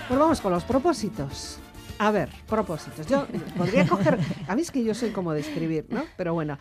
Pues 0.09 0.19
vamos 0.19 0.41
con 0.41 0.51
los 0.51 0.65
propósitos. 0.65 1.57
A 1.99 2.11
ver, 2.11 2.27
propósitos. 2.49 3.07
Yo 3.07 3.25
podría 3.55 3.87
coger. 3.87 4.19
A 4.49 4.55
mí 4.57 4.61
es 4.61 4.71
que 4.71 4.83
yo 4.83 4.93
soy 4.93 5.11
como 5.11 5.31
de 5.31 5.39
escribir, 5.39 5.85
¿no? 5.87 6.03
Pero 6.17 6.33
bueno, 6.33 6.57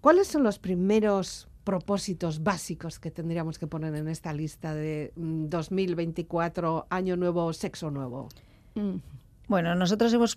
¿cuáles 0.00 0.26
son 0.26 0.42
los 0.42 0.58
primeros 0.58 1.46
propósitos 1.62 2.42
básicos 2.42 2.98
que 2.98 3.12
tendríamos 3.12 3.60
que 3.60 3.68
poner 3.68 3.94
en 3.94 4.08
esta 4.08 4.32
lista 4.32 4.74
de 4.74 5.12
mm, 5.14 5.46
2024, 5.46 6.88
año 6.90 7.16
nuevo, 7.16 7.52
sexo 7.52 7.92
nuevo? 7.92 8.30
Bueno, 9.46 9.76
nosotros 9.76 10.12
hemos 10.12 10.34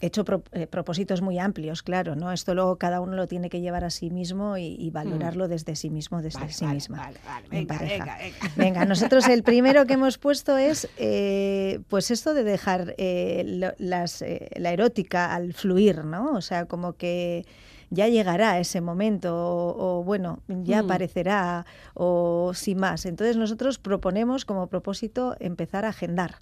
pro- 0.00 0.06
hecho 0.06 0.24
pro- 0.24 0.42
eh, 0.52 0.66
propósitos 0.66 1.22
muy 1.22 1.38
amplios, 1.38 1.82
claro, 1.82 2.14
¿no? 2.16 2.32
Esto 2.32 2.54
luego 2.54 2.76
cada 2.76 3.00
uno 3.00 3.14
lo 3.16 3.26
tiene 3.26 3.48
que 3.48 3.60
llevar 3.60 3.84
a 3.84 3.90
sí 3.90 4.10
mismo 4.10 4.56
y, 4.58 4.76
y 4.78 4.90
valorarlo 4.90 5.48
desde 5.48 5.76
sí 5.76 5.90
mismo, 5.90 6.20
desde 6.22 6.38
Mm. 6.38 6.42
Vale, 6.42 6.52
sí 6.52 6.64
vale, 6.64 6.74
misma. 6.74 6.96
vale, 6.98 7.18
vale. 7.24 7.44
en 7.46 7.50
Venga, 7.50 7.74
pareja. 7.78 8.04
venga, 8.04 8.18
venga. 8.18 8.54
Venga, 8.56 8.84
nosotros 8.84 9.28
el 9.28 9.42
primero 9.42 9.86
que 9.86 9.94
hemos 9.94 10.18
puesto 10.18 10.56
es 10.58 10.88
eh, 10.96 11.80
pues 11.88 12.10
esto 12.10 12.34
de 12.34 12.44
dejar 12.44 12.94
eh, 12.98 13.42
lo- 13.46 13.74
las, 13.78 14.20
eh, 14.22 14.50
la 14.56 14.72
erótica 14.72 15.34
al 15.34 15.52
fluir, 15.54 16.04
¿no? 16.04 16.32
O 16.32 16.40
sea, 16.40 16.66
como 16.66 16.94
que 16.94 17.44
ya 17.90 18.08
llegará 18.08 18.58
ese 18.58 18.80
momento 18.80 19.34
o, 19.36 20.00
o, 20.00 20.04
bueno, 20.04 20.40
ya 20.48 20.82
Mm. 20.82 20.86
aparecerá 20.86 21.66
o 21.94 22.52
sin 22.54 22.78
más. 22.78 23.06
Entonces 23.06 23.36
nosotros 23.36 23.78
proponemos 23.78 24.44
como 24.44 24.66
propósito 24.66 25.36
empezar 25.38 25.84
a 25.84 25.90
agendar, 25.90 26.36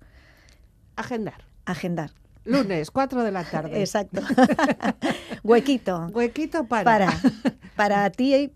Agendar. 0.96 1.44
agendar. 1.66 2.10
Lunes, 2.44 2.90
4 2.90 3.22
de 3.22 3.30
la 3.30 3.44
tarde. 3.44 3.80
Exacto. 3.80 4.20
Huequito. 5.42 6.08
Huequito 6.12 6.64
para. 6.64 6.84
Para, 6.84 7.20
para 7.76 8.10
ti 8.10 8.52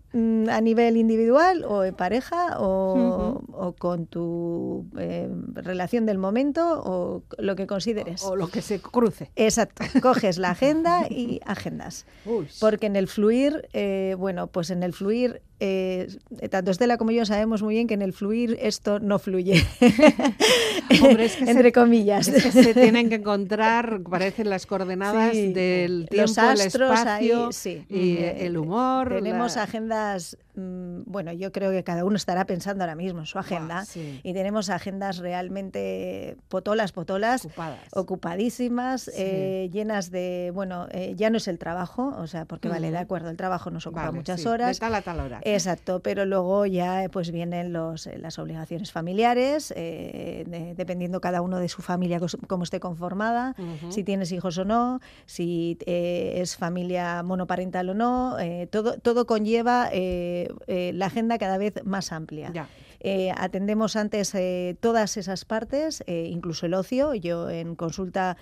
a 0.49 0.61
nivel 0.61 0.97
individual 0.97 1.63
o 1.65 1.83
en 1.83 1.93
pareja 1.95 2.59
o, 2.59 3.41
o 3.51 3.73
con 3.73 4.05
tu 4.07 4.85
eh, 4.97 5.29
relación 5.53 6.05
del 6.05 6.17
momento 6.17 6.81
o 6.85 7.23
lo 7.37 7.55
que 7.55 7.67
consideres. 7.67 8.23
O 8.23 8.35
lo 8.35 8.47
que 8.49 8.61
se 8.61 8.79
cruce. 8.79 9.31
Exacto, 9.35 9.83
coges 10.01 10.37
la 10.37 10.51
agenda 10.51 11.07
y 11.09 11.39
agendas. 11.45 12.05
Uy, 12.25 12.47
Porque 12.59 12.85
en 12.87 12.95
el 12.95 13.07
fluir, 13.07 13.67
eh, 13.73 14.15
bueno, 14.17 14.47
pues 14.47 14.69
en 14.69 14.83
el 14.83 14.93
fluir, 14.93 15.41
eh, 15.59 16.07
tanto 16.51 16.69
Estela 16.71 16.97
como 16.97 17.09
yo 17.11 17.25
sabemos 17.25 17.63
muy 17.63 17.73
bien 17.75 17.87
que 17.87 17.95
en 17.95 18.03
el 18.03 18.13
fluir 18.13 18.57
esto 18.61 18.99
no 18.99 19.17
fluye. 19.19 19.63
Hombre, 21.03 21.25
es 21.25 21.35
que 21.35 21.45
se- 21.45 21.51
Entre 21.51 21.71
comillas. 21.71 22.27
Es 22.27 22.43
que 22.43 22.51
se 22.63 22.73
tienen 22.73 23.09
que 23.09 23.15
encontrar, 23.15 24.01
parecen 24.09 24.49
las 24.49 24.65
coordenadas 24.65 25.31
Sí, 25.33 25.53
del 25.53 26.07
tiempo, 26.09 26.27
los 26.27 26.37
astros 26.37 26.89
el 26.91 26.95
espacio 26.97 27.45
ahí, 27.47 27.53
sí. 27.53 27.85
y 27.89 28.17
Eh, 28.17 28.45
el 28.45 28.57
humor. 28.57 29.09
Tenemos 29.09 29.55
la- 29.55 29.63
agendas, 30.07 30.37
mm, 30.55 31.01
bueno, 31.05 31.31
yo 31.33 31.51
creo 31.51 31.71
que 31.71 31.83
cada 31.83 32.03
uno 32.05 32.15
estará 32.15 32.45
pensando 32.45 32.83
ahora 32.83 32.95
mismo 32.95 33.19
en 33.19 33.25
su 33.25 33.37
agenda. 33.39 33.85
sí. 33.85 34.19
Y 34.23 34.33
tenemos 34.33 34.69
agendas 34.69 35.17
realmente 35.17 36.37
potolas, 36.49 36.91
potolas, 36.91 37.45
Ocupadas. 37.45 37.89
ocupadísimas, 37.93 39.03
Sí. 39.03 39.11
eh, 39.15 39.69
llenas 39.71 40.11
de, 40.11 40.51
bueno, 40.53 40.87
eh, 40.91 41.13
ya 41.15 41.29
no 41.29 41.37
es 41.37 41.47
el 41.47 41.57
trabajo, 41.59 42.13
o 42.17 42.27
sea, 42.27 42.45
porque 42.45 42.69
vale, 42.69 42.87
de 42.89 42.93
Ujú. 42.97 43.03
acuerdo, 43.03 43.29
el 43.29 43.37
trabajo 43.37 43.69
nos 43.71 43.85
ocupa 43.87 44.05
Vale, 44.05 44.17
muchas 44.17 44.41
sí, 44.41 44.47
horas. 44.47 44.77
De 44.77 44.79
tal 44.79 44.95
a 44.95 45.01
tal 45.01 45.19
hora. 45.19 45.39
Exacto, 45.43 46.01
pero 46.01 46.25
luego 46.25 46.65
ya 46.65 47.03
eh, 47.03 47.09
pues 47.09 47.31
vienen 47.31 47.73
los, 47.73 48.07
las 48.17 48.39
obligaciones 48.39 48.91
familiares, 48.91 49.73
eh, 49.75 50.43
de- 50.47 50.75
dependiendo 50.75 51.21
cada 51.21 51.41
uno 51.41 51.59
de 51.59 51.69
su 51.69 51.81
familia 51.81 52.19
cómo 52.47 52.63
esté 52.63 52.79
conformada, 52.79 53.55
si 53.89 54.03
tienes 54.03 54.31
hijos 54.31 54.57
o 54.57 54.65
no, 54.65 54.99
si 55.25 55.77
es 55.85 56.55
familia 56.57 57.23
monoparental 57.23 57.89
o 57.89 57.93
no, 57.93 58.37
todo, 58.71 58.97
todo 58.99 59.25
conlleva 59.25 59.86
eh, 59.91 60.49
eh, 60.67 60.91
la 60.93 61.07
agenda 61.07 61.37
cada 61.37 61.57
vez 61.57 61.73
más 61.83 62.11
amplia. 62.11 62.51
Ya. 62.53 62.67
Eh, 62.99 63.31
atendemos 63.35 63.95
antes 63.95 64.35
todas 64.79 65.17
esas 65.17 65.45
partes, 65.45 66.03
incluso 66.07 66.65
el 66.65 66.73
ocio. 66.73 67.13
Yo 67.13 67.49
en 67.49 67.75
consulta 67.75 68.37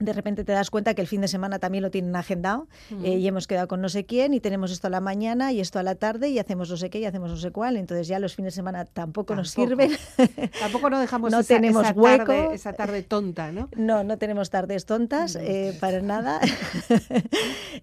de 0.00 0.12
repente 0.12 0.44
te 0.44 0.52
das 0.52 0.70
cuenta 0.70 0.94
que 0.94 1.02
el 1.02 1.06
fin 1.06 1.20
de 1.20 1.28
semana 1.28 1.58
también 1.58 1.82
lo 1.82 1.90
tienen 1.90 2.16
agendado 2.16 2.66
eh, 3.04 3.16
y 3.18 3.28
hemos 3.28 3.46
quedado 3.46 3.68
con 3.68 3.80
no 3.80 3.88
sé 3.88 4.04
quién 4.06 4.34
y 4.34 4.40
tenemos 4.40 4.72
esto 4.72 4.86
a 4.86 4.90
la 4.90 5.00
mañana 5.00 5.52
y 5.52 5.60
esto 5.60 5.78
a 5.78 5.82
la 5.82 5.94
tarde 5.94 6.30
y 6.30 6.38
hacemos 6.38 6.68
no 6.70 6.76
sé 6.76 6.90
qué 6.90 6.98
y 7.00 7.04
hacemos 7.04 7.30
no 7.30 7.36
sé 7.36 7.50
cuál. 7.52 7.76
Entonces 7.76 8.08
ya 8.08 8.18
los 8.18 8.34
fines 8.34 8.54
de 8.54 8.56
semana 8.56 8.84
tampoco, 8.86 9.34
nos 9.36 9.50
sirven. 9.50 9.92
Tampoco 10.60 10.90
no 10.90 10.98
dejamos 10.98 11.30
No 11.30 11.40
esa, 11.40 11.54
tenemos 11.54 11.84
esa 11.84 11.92
hueco. 11.92 12.24
tarde, 12.26 12.54
esa 12.54 12.72
tarde 12.72 13.02
tonta, 13.02 13.52
¿no? 13.52 13.68
No, 13.76 14.02
no 14.04 14.18
tenemos 14.18 14.50
tardes 14.50 14.86
tontas, 14.86 15.36
eh, 15.36 15.76
para 15.80 16.00
nada. 16.00 16.40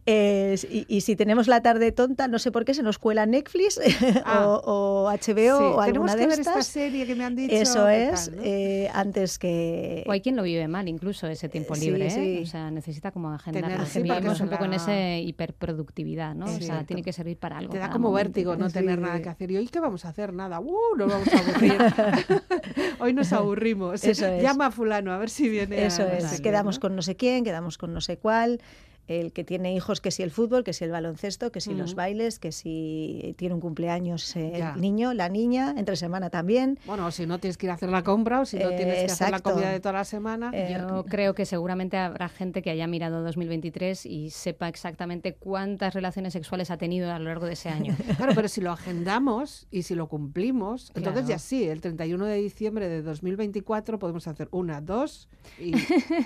Eh, 0.10 0.56
y, 0.72 0.86
y 0.88 1.02
si 1.02 1.16
tenemos 1.18 1.48
la 1.48 1.62
tarde 1.62 1.92
tonta, 1.92 2.28
no 2.30 2.40
sé 2.40 2.52
por 2.52 2.64
qué 2.64 2.74
se 2.74 2.82
nos 2.82 2.98
cuela 2.98 3.26
Netflix 3.26 3.80
Ah. 4.24 4.48
o, 4.48 5.06
o 5.06 5.10
HBO 5.12 5.18
Sí, 5.36 5.50
o 5.50 5.84
tenemos 5.84 5.84
alguna 5.84 6.14
que 6.14 6.20
de 6.22 6.28
ver 6.28 6.40
esta 6.40 6.52
estas. 6.52 6.68
serie 6.68 7.06
que 7.06 7.16
me 7.16 7.26
han 7.26 7.36
dicho. 7.36 7.54
Eso 7.54 7.86
¿qué 7.88 8.10
es, 8.10 8.26
tal, 8.28 8.36
no? 8.38 8.42
eh, 8.46 8.90
antes 8.94 9.38
que... 9.38 10.04
O 10.08 10.12
hay 10.12 10.22
quien 10.22 10.36
lo 10.38 10.44
vive 10.44 10.68
mal, 10.70 10.88
incluso 10.88 11.28
ese 11.28 11.50
tiempo 11.50 11.76
Sí, 11.76 11.86
libre, 11.86 12.07
¿eh? 12.08 12.38
sí. 12.38 12.44
O 12.44 12.46
sea, 12.46 12.72
necesita 12.72 13.12
como 13.12 13.32
agendarlo. 13.32 13.86
Sí, 13.86 14.00
porque 14.00 14.14
vivimos 14.14 14.42
un 14.42 14.50
poco 14.50 14.66
en 14.66 14.74
ese 14.74 15.22
hiperproductividad, 15.22 16.36
¿no? 16.36 16.46
O 16.46 16.60
sea, 16.60 16.84
tiene 16.86 17.04
que 17.04 17.14
servir 17.14 17.38
para 17.38 17.58
algo. 17.58 17.72
Te 17.74 17.78
da 17.80 17.90
como 17.90 18.10
momento. 18.10 18.28
vértigo 18.30 18.56
no 18.56 18.68
Sí. 18.70 18.74
tener 18.76 19.00
nada 19.00 19.22
que 19.22 19.30
hacer. 19.30 19.52
¿Y 19.52 19.58
hoy 19.58 19.68
qué 19.68 19.80
vamos 19.80 20.06
a 20.06 20.10
hacer? 20.10 20.34
Nada. 20.34 20.60
¡Uh! 20.60 20.76
Nos 20.98 21.08
vamos 21.10 21.28
a 21.34 21.40
aburrir. 21.40 21.78
hoy 23.00 23.14
nos 23.14 23.32
aburrimos. 23.34 24.04
Eso 24.04 24.26
es. 24.28 24.42
Llama 24.44 24.68
a 24.68 24.72
fulano 24.72 25.12
a 25.12 25.18
ver 25.18 25.30
si 25.30 25.50
viene. 25.50 25.86
Eso 25.86 26.04
a- 26.04 26.14
es, 26.14 26.24
Vale, 26.24 26.42
quedamos 26.42 26.76
¿no? 26.78 26.82
con 26.82 26.96
no 26.96 27.02
sé 27.02 27.16
quién, 27.16 27.44
quedamos 27.44 27.78
con 27.78 27.94
no 27.94 28.02
sé 28.02 28.18
cuál. 28.18 28.60
El 29.08 29.32
que 29.32 29.44
tiene 29.44 29.74
hijos, 29.74 30.02
que 30.02 30.12
si 30.12 30.22
el 30.24 30.32
fútbol, 30.32 30.64
que 30.64 30.74
si 30.74 30.84
el 30.84 30.92
baloncesto, 30.92 31.52
que 31.52 31.62
si 31.62 31.74
los 31.74 31.92
Ujú. 31.92 31.98
bailes, 31.98 32.40
que 32.40 32.52
si 32.52 33.34
tiene 33.38 33.56
un 33.56 33.62
cumpleaños 33.62 34.36
eh, 34.36 34.52
el 34.56 34.82
niño, 34.82 35.14
la 35.14 35.30
niña, 35.30 35.74
entre 35.78 35.96
semana 35.96 36.30
también. 36.30 36.78
Bueno, 36.86 37.08
o 37.08 37.12
si 37.12 37.26
no 37.26 37.40
tienes 37.40 37.58
que 37.58 37.68
ir 37.68 37.72
a 37.72 37.76
hacer 37.76 37.90
la 37.90 38.04
compra 38.04 38.42
o 38.42 38.46
si 38.46 38.58
no 38.58 38.70
Eh, 38.70 38.74
tienes 38.76 39.04
que 39.04 39.12
hacer 39.12 39.32
la 39.32 39.40
comida 39.40 39.72
de 39.72 39.80
toda 39.80 39.94
la 39.94 40.04
semana. 40.06 40.52
Eh, 40.54 40.76
Yo 40.78 41.06
creo 41.06 41.34
que 41.34 41.46
seguramente 41.46 41.96
habrá 41.98 42.28
gente 42.30 42.62
que 42.62 42.70
haya 42.70 42.86
mirado 42.88 43.24
2023 43.24 44.06
y 44.06 44.30
sepa 44.30 44.68
exactamente 44.68 45.34
cuántas 45.36 45.94
relaciones 45.94 46.34
sexuales 46.34 46.70
ha 46.72 46.78
tenido 46.78 47.12
a 47.12 47.20
lo 47.20 47.26
largo 47.26 47.46
de 47.46 47.54
ese 47.54 47.70
año. 47.70 47.96
Claro, 48.18 48.34
pero 48.36 48.48
si 48.48 48.62
lo 48.62 48.72
agendamos 48.72 49.68
y 49.72 49.84
si 49.84 49.96
lo 49.96 50.08
cumplimos, 50.08 50.92
entonces 50.96 51.28
ya 51.28 51.40
sí, 51.40 51.64
el 51.68 51.82
31 51.82 52.26
de 52.26 52.36
diciembre 52.38 52.90
de 52.90 53.02
2024 53.04 54.00
podemos 54.00 54.28
hacer 54.28 54.50
una, 54.52 54.82
dos 54.82 55.30
y 55.60 55.72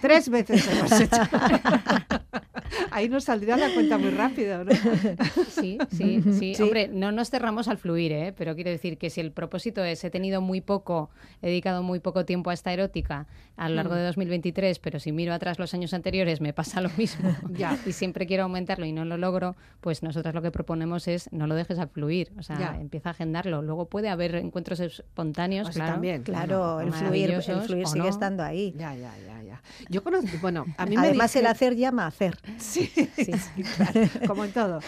tres 0.01 0.29
veces 0.29 0.67
hemos 0.67 0.91
hecho. 0.99 1.21
Ahí 2.91 3.09
nos 3.09 3.25
saldría 3.25 3.57
la 3.57 3.73
cuenta 3.73 3.97
muy 3.97 4.09
rápido, 4.11 4.63
¿no? 4.63 4.71
Sí, 5.49 5.77
sí, 5.91 6.21
sí, 6.39 6.55
Sí. 6.55 6.63
Hombre, 6.63 6.87
no 6.87 7.11
nos 7.11 7.29
cerramos 7.29 7.67
al 7.67 7.77
fluir, 7.77 8.11
¿eh? 8.11 8.33
pero 8.37 8.55
quiero 8.55 8.69
decir 8.71 8.97
que 8.97 9.09
si 9.09 9.21
el 9.21 9.31
propósito 9.31 9.83
es 9.83 10.03
he 10.03 10.09
tenido 10.09 10.41
muy 10.41 10.61
poco, 10.61 11.09
he 11.41 11.47
dedicado 11.47 11.83
muy 11.83 11.99
poco 11.99 12.25
tiempo 12.25 12.49
a 12.49 12.53
esta 12.53 12.71
erótica 12.73 13.27
a 13.57 13.67
lo 13.69 13.73
Mm. 13.73 13.75
largo 13.77 13.95
de 13.95 14.03
2023, 14.05 14.79
pero 14.79 14.99
si 14.99 15.11
miro 15.11 15.33
atrás 15.33 15.59
los 15.59 15.73
años 15.73 15.93
anteriores 15.93 16.41
me 16.41 16.53
pasa 16.53 16.81
lo 16.81 16.89
mismo 16.97 17.29
Ya. 17.51 17.77
y 17.85 17.91
siempre 17.91 18.25
quiero 18.25 18.43
aumentarlo 18.43 18.85
y 18.85 18.91
no 18.91 19.05
lo 19.05 19.17
logro, 19.17 19.55
pues 19.81 20.03
nosotras 20.03 20.33
lo 20.33 20.41
que 20.41 20.51
proponemos 20.51 21.07
es 21.07 21.31
no 21.31 21.47
lo 21.47 21.55
dejes 21.55 21.77
al 21.79 21.89
fluir, 21.89 22.31
o 22.39 22.43
sea, 22.43 22.57
Ya. 22.59 22.77
empieza 22.79 23.09
a 23.09 23.11
agendarlo. 23.11 23.61
Luego 23.61 23.85
puede 23.85 24.09
haber 24.09 24.35
encuentros 24.35 24.79
espontáneos, 24.79 25.69
O 25.69 25.71
sea, 25.71 25.79
claro. 25.81 25.93
también. 25.93 26.23
Claro, 26.23 26.79
el 26.81 26.91
fluir, 26.93 27.05
el 27.31 27.37
Maravillosos, 27.37 27.65
fluir 27.67 27.85
¿o 27.85 27.87
sigue 27.89 28.03
no? 28.03 28.09
estando 28.09 28.43
ahí. 28.43 28.73
Ya, 28.77 28.95
ya, 28.95 29.13
ya, 29.25 29.43
ya. 29.43 29.61
Yo 29.89 30.03
conozco, 30.03 30.29
bueno, 30.41 30.65
a 30.77 30.85
mí 30.85 30.95
me 30.97 31.07
Además, 31.07 31.35
el 31.35 31.45
hacer 31.47 31.75
llama 31.75 32.05
a 32.05 32.07
hacer. 32.07 32.37
Sí, 33.15 33.33
sí, 33.33 33.63
claro, 33.63 34.01
como 34.27 34.45
en 34.45 34.51
todo. 34.53 34.79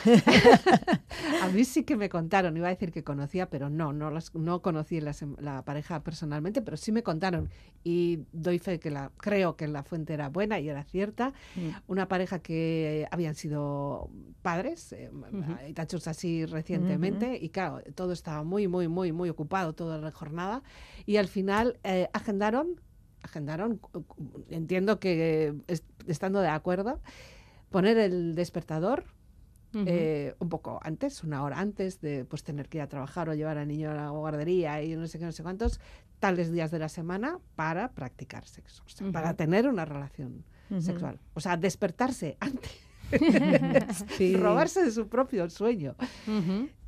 a 1.42 1.48
mí 1.50 1.64
sí 1.66 1.84
que 1.84 1.96
me 1.98 2.10
contaron, 2.10 2.56
iba 2.58 2.68
a 2.68 2.70
decir 2.72 2.92
que 2.92 3.04
conocía, 3.04 3.50
pero 3.50 3.70
no, 3.70 3.94
no, 3.94 4.10
las, 4.12 4.34
no 4.36 4.62
conocí 4.62 5.02
la, 5.02 5.12
sem- 5.12 5.38
la 5.40 5.64
pareja 5.66 6.04
personalmente, 6.04 6.62
pero 6.62 6.78
sí 6.78 6.92
me 6.92 7.04
contaron. 7.04 7.50
Y 7.84 8.20
doy 8.32 8.60
fe 8.60 8.80
que 8.80 8.90
la, 8.90 9.12
creo 9.18 9.56
que 9.56 9.68
la 9.68 9.84
fuente 9.84 10.14
era 10.14 10.30
buena 10.30 10.60
y 10.60 10.70
era 10.70 10.84
cierta. 10.84 11.34
Una 11.88 12.08
pareja 12.08 12.40
que 12.40 13.08
habían 13.12 13.36
sido 13.36 14.10
padres, 14.42 14.94
eh, 14.94 15.10
hay 15.60 15.74
tachos 15.74 16.08
así 16.08 16.46
recientemente, 16.46 17.38
y 17.42 17.50
claro, 17.50 17.82
todo 17.96 18.14
estaba 18.14 18.44
muy, 18.44 18.68
muy, 18.68 18.88
muy, 18.88 19.12
muy 19.12 19.30
ocupado 19.30 19.74
toda 19.74 19.98
la 19.98 20.12
jornada. 20.12 20.64
Y 21.06 21.18
al 21.18 21.28
final 21.28 21.80
eh, 21.84 22.10
agendaron, 22.14 22.80
agendaron, 23.22 23.80
entiendo 24.50 25.00
que 25.00 25.54
es- 25.68 25.84
estando 26.08 26.40
de 26.42 26.48
acuerdo, 26.50 27.02
poner 27.74 27.98
el 27.98 28.36
despertador 28.36 29.04
eh, 29.74 30.36
un 30.38 30.50
poco 30.50 30.80
antes, 30.84 31.24
una 31.24 31.44
hora 31.44 31.60
antes 31.60 32.00
de 32.00 32.24
pues 32.24 32.44
tener 32.44 32.70
que 32.70 32.78
ir 32.78 32.84
a 32.84 32.88
trabajar 32.88 33.28
o 33.30 33.34
llevar 33.34 33.58
al 33.58 33.68
niño 33.68 33.90
a 33.90 33.96
la 33.96 34.10
guardería 34.10 34.84
y 34.84 34.96
no 34.96 35.08
sé 35.08 35.18
qué, 35.18 35.26
no 35.26 35.32
sé 35.32 35.42
cuántos, 35.42 35.80
tales 36.20 36.52
días 36.52 36.70
de 36.70 36.78
la 36.78 36.88
semana 36.88 37.40
para 37.56 37.92
practicar 37.92 38.46
sexo, 38.46 38.84
o 38.86 38.90
sea, 38.90 39.12
para 39.12 39.34
tener 39.34 39.68
una 39.68 39.86
relación 39.86 40.46
sexual. 40.80 41.20
O 41.34 41.40
sea, 41.40 41.58
despertarse 41.58 42.38
antes, 42.40 42.72
Sí. 44.18 44.36
robarse 44.36 44.84
de 44.84 44.92
su 44.92 45.08
propio 45.08 45.50
sueño. 45.50 45.96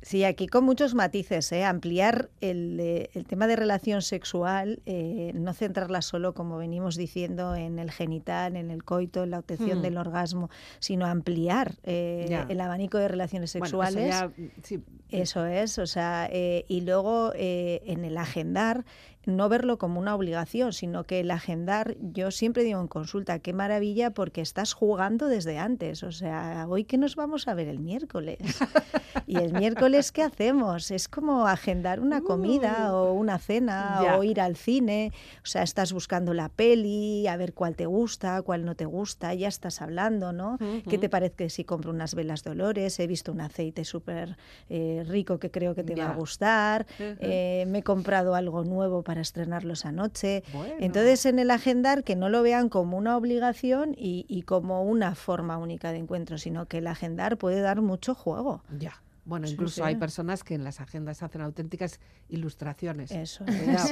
Sí, 0.02 0.22
aquí 0.22 0.46
con 0.46 0.64
muchos 0.64 0.94
matices, 0.94 1.50
¿eh? 1.50 1.64
ampliar 1.64 2.30
el, 2.40 2.78
eh, 2.80 3.10
el 3.14 3.24
tema 3.26 3.48
de 3.48 3.56
relación 3.56 4.02
sexual, 4.02 4.80
eh, 4.86 5.32
no 5.34 5.52
centrarla 5.52 6.00
solo, 6.00 6.32
como 6.32 6.58
venimos 6.58 6.94
diciendo, 6.96 7.56
en 7.56 7.80
el 7.80 7.90
genital, 7.90 8.54
en 8.54 8.70
el 8.70 8.84
coito, 8.84 9.24
en 9.24 9.30
la 9.30 9.40
obtención 9.40 9.78
Hmm. 9.80 9.82
del 9.82 9.98
orgasmo, 9.98 10.48
sino 10.78 11.06
ampliar 11.06 11.74
eh, 11.82 12.44
el 12.48 12.60
abanico 12.60 12.98
de 12.98 13.08
relaciones 13.08 13.52
Bueno, 13.54 13.66
eso 13.66 13.82
sexuales. 13.82 14.08
ya, 14.10 14.30
sí, 14.62 14.80
Eso 15.10 15.44
es, 15.46 15.78
o 15.78 15.86
sea, 15.86 16.28
eh, 16.30 16.64
y 16.68 16.82
luego 16.82 17.32
eh, 17.34 17.82
en 17.86 18.04
el 18.04 18.16
agendar, 18.18 18.84
no 19.26 19.48
verlo 19.48 19.76
como 19.76 20.00
una 20.00 20.14
obligación, 20.14 20.72
sino 20.72 21.04
que 21.04 21.20
el 21.20 21.30
agendar, 21.30 21.96
yo 22.00 22.30
siempre 22.30 22.62
digo 22.62 22.80
en 22.80 22.88
consulta, 22.88 23.38
qué 23.40 23.52
maravilla 23.52 24.10
porque 24.10 24.40
estás 24.40 24.72
jugando 24.72 25.26
desde 25.26 25.58
antes, 25.58 26.02
o 26.02 26.12
sea, 26.12 26.66
hoy 26.68 26.84
que 26.84 26.96
nos 26.96 27.16
vamos 27.16 27.48
a 27.48 27.54
ver 27.54 27.68
el 27.68 27.80
miércoles. 27.80 28.38
Y 29.26 29.38
el 29.38 29.52
miércoles 29.52 30.06
es 30.06 30.12
¿qué 30.12 30.22
hacemos? 30.22 30.90
Es 30.90 31.08
como 31.08 31.46
agendar 31.46 32.00
una 32.00 32.20
comida 32.20 32.94
o 32.94 33.12
una 33.12 33.38
cena. 33.38 33.98
Ya. 34.02 34.18
o 34.18 34.22
ir 34.22 34.40
al 34.40 34.56
cine. 34.56 35.12
O 35.42 35.46
sea, 35.46 35.62
estás 35.62 35.92
buscando 35.92 36.34
la 36.34 36.48
peli, 36.48 37.26
a 37.26 37.36
ver 37.36 37.54
cuál 37.54 37.74
te 37.74 37.86
gusta, 37.86 38.42
cuál 38.42 38.64
no 38.64 38.74
te 38.74 38.84
gusta, 38.84 39.34
ya 39.34 39.48
estás 39.48 39.82
hablando, 39.82 40.32
¿no? 40.32 40.58
¿Qué 40.88 40.98
te 40.98 41.08
parece 41.08 41.50
si 41.50 41.64
compro 41.64 41.90
unas 41.90 42.14
velas 42.14 42.44
de 42.44 42.50
olores? 42.50 42.98
He 43.00 43.06
visto 43.06 43.32
un 43.32 43.40
aceite 43.40 43.84
súper 43.84 44.36
eh, 44.68 45.04
rico 45.06 45.38
que 45.38 45.50
creo 45.50 45.74
que 45.74 45.82
te 45.82 45.94
va 45.94 46.10
a 46.10 46.14
gustar. 46.14 46.86
Eh, 46.98 47.64
me 47.68 47.78
he 47.78 47.82
comprado 47.82 48.34
algo 48.34 48.64
nuevo 48.64 49.02
para 49.02 49.15
estrenarlo 49.20 49.72
esa 49.74 49.92
noche. 49.92 50.42
Bueno. 50.52 50.74
Entonces, 50.80 51.26
en 51.26 51.38
el 51.38 51.50
agendar, 51.50 52.04
que 52.04 52.16
no 52.16 52.28
lo 52.28 52.42
vean 52.42 52.68
como 52.68 52.96
una 52.96 53.16
obligación 53.16 53.94
y, 53.96 54.24
y 54.28 54.42
como 54.42 54.82
una 54.82 55.14
forma 55.14 55.56
única 55.58 55.92
de 55.92 55.98
encuentro, 55.98 56.38
sino 56.38 56.66
que 56.66 56.78
el 56.78 56.86
agendar 56.86 57.38
puede 57.38 57.60
dar 57.60 57.80
mucho 57.82 58.14
juego. 58.14 58.62
Ya. 58.78 59.02
Bueno, 59.24 59.48
incluso 59.48 59.76
sí. 59.76 59.82
hay 59.82 59.96
personas 59.96 60.44
que 60.44 60.54
en 60.54 60.62
las 60.62 60.80
agendas 60.80 61.20
hacen 61.24 61.40
auténticas 61.40 61.98
ilustraciones. 62.28 63.10
Eso 63.10 63.44
Cuidado. 63.44 63.88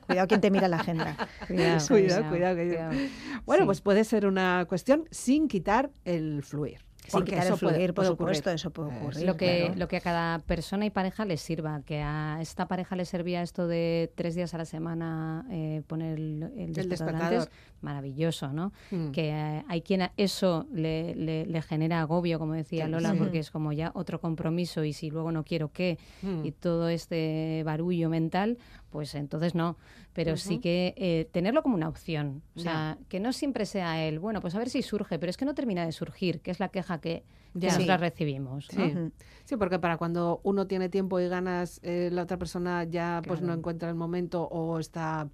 Cuidado 0.06 0.26
quien 0.28 0.40
te 0.40 0.50
mira 0.50 0.68
la 0.68 0.78
agenda. 0.78 1.16
Cuidado, 1.46 1.86
Cuidado, 1.86 2.28
cuidado, 2.30 2.56
que- 2.56 2.66
cuidado. 2.68 2.92
Bueno, 3.44 3.62
Sí. 3.64 3.66
pues 3.66 3.80
puede 3.82 4.04
ser 4.04 4.24
una 4.26 4.64
cuestión 4.66 5.04
sin 5.10 5.48
quitar 5.48 5.90
el 6.06 6.42
fluir. 6.42 6.80
Sin 7.08 7.24
quitar 7.24 7.44
eso 7.44 7.54
el 7.54 7.60
puede- 7.60 7.74
fluir, 7.74 7.88
por 7.88 7.94
puede 8.04 8.08
ocurrir. 8.10 8.36
supuesto, 8.36 8.50
eso 8.50 8.70
puede 8.70 8.90
Eh, 8.90 8.96
ocurrir. 8.98 9.26
lo 9.26 9.36
que, 9.36 9.58
claro. 9.64 9.74
lo 9.76 9.88
que 9.88 9.96
a 9.96 10.00
cada 10.00 10.38
persona 10.40 10.86
y 10.86 10.90
pareja 10.90 11.24
les 11.24 11.40
sirva, 11.40 11.82
que 11.82 12.00
a 12.02 12.38
esta 12.40 12.68
pareja 12.68 12.94
le 12.96 13.04
servía 13.04 13.42
esto 13.42 13.66
de 13.66 14.12
tres 14.14 14.34
días 14.34 14.54
a 14.54 14.58
la 14.58 14.64
semana 14.64 15.46
eh, 15.50 15.82
poner 15.86 16.18
el, 16.18 16.52
el 16.56 16.72
despertador 16.72 17.14
antes, 17.14 17.30
despertador. 17.40 17.48
maravilloso, 17.82 18.52
¿no? 18.52 18.72
Mm. 18.90 19.10
Que 19.10 19.30
eh, 19.30 19.64
hay 19.68 19.82
quien 19.82 20.02
a 20.02 20.12
eso 20.16 20.66
le, 20.72 21.14
le- 21.14 21.46
le 21.46 21.62
genera 21.62 22.00
agobio, 22.00 22.38
como 22.38 22.52
decía 22.54 22.88
Lola, 22.88 23.12
sí. 23.12 23.18
porque 23.18 23.38
es 23.38 23.50
como 23.50 23.72
ya 23.72 23.90
otro 23.94 24.20
compromiso 24.20 24.84
y 24.84 24.92
si 24.92 25.10
luego 25.10 25.32
no 25.32 25.44
quiero 25.44 25.72
qué 25.72 25.98
Mm. 26.22 26.44
y 26.44 26.52
todo 26.52 26.88
este 26.88 27.62
barullo 27.64 28.08
mental, 28.08 28.58
pues 28.90 29.14
entonces 29.14 29.54
no. 29.54 29.76
Pero 30.12 30.36
sí 30.36 30.58
que 30.58 30.94
eh, 30.96 31.28
tenerlo 31.32 31.62
como 31.62 31.74
una 31.74 31.88
opción. 31.88 32.42
O 32.56 32.60
sea, 32.60 32.98
que 33.08 33.20
no 33.20 33.32
siempre 33.32 33.66
sea 33.66 34.02
el, 34.04 34.18
bueno, 34.18 34.40
pues 34.40 34.54
a 34.54 34.58
ver 34.58 34.68
si 34.70 34.82
surge, 34.82 35.18
pero 35.18 35.30
es 35.30 35.36
que 35.36 35.44
no 35.44 35.54
termina 35.54 35.84
de 35.86 35.92
surgir, 35.92 36.40
que 36.40 36.50
es 36.50 36.58
la 36.60 36.68
queja 36.68 37.00
que, 37.00 37.24
que 37.52 37.60
Ya. 37.60 37.72
nosotras 37.72 37.98
Sí. 38.00 38.04
recibimos. 38.04 38.68
¿no? 38.72 38.84
Sí. 38.86 38.94
Sí, 39.44 39.56
porque 39.56 39.78
para 39.78 39.96
cuando 39.96 40.40
uno 40.42 40.66
tiene 40.66 40.88
tiempo 40.88 41.18
y 41.20 41.28
ganas, 41.28 41.80
eh, 41.82 42.10
la 42.12 42.22
otra 42.22 42.36
persona 42.38 42.84
ya 42.84 43.22
pues 43.26 43.40
no 43.40 43.52
encuentra 43.52 43.88
el 43.88 43.94
momento 43.94 44.42
o 44.44 44.78
está 44.78 45.28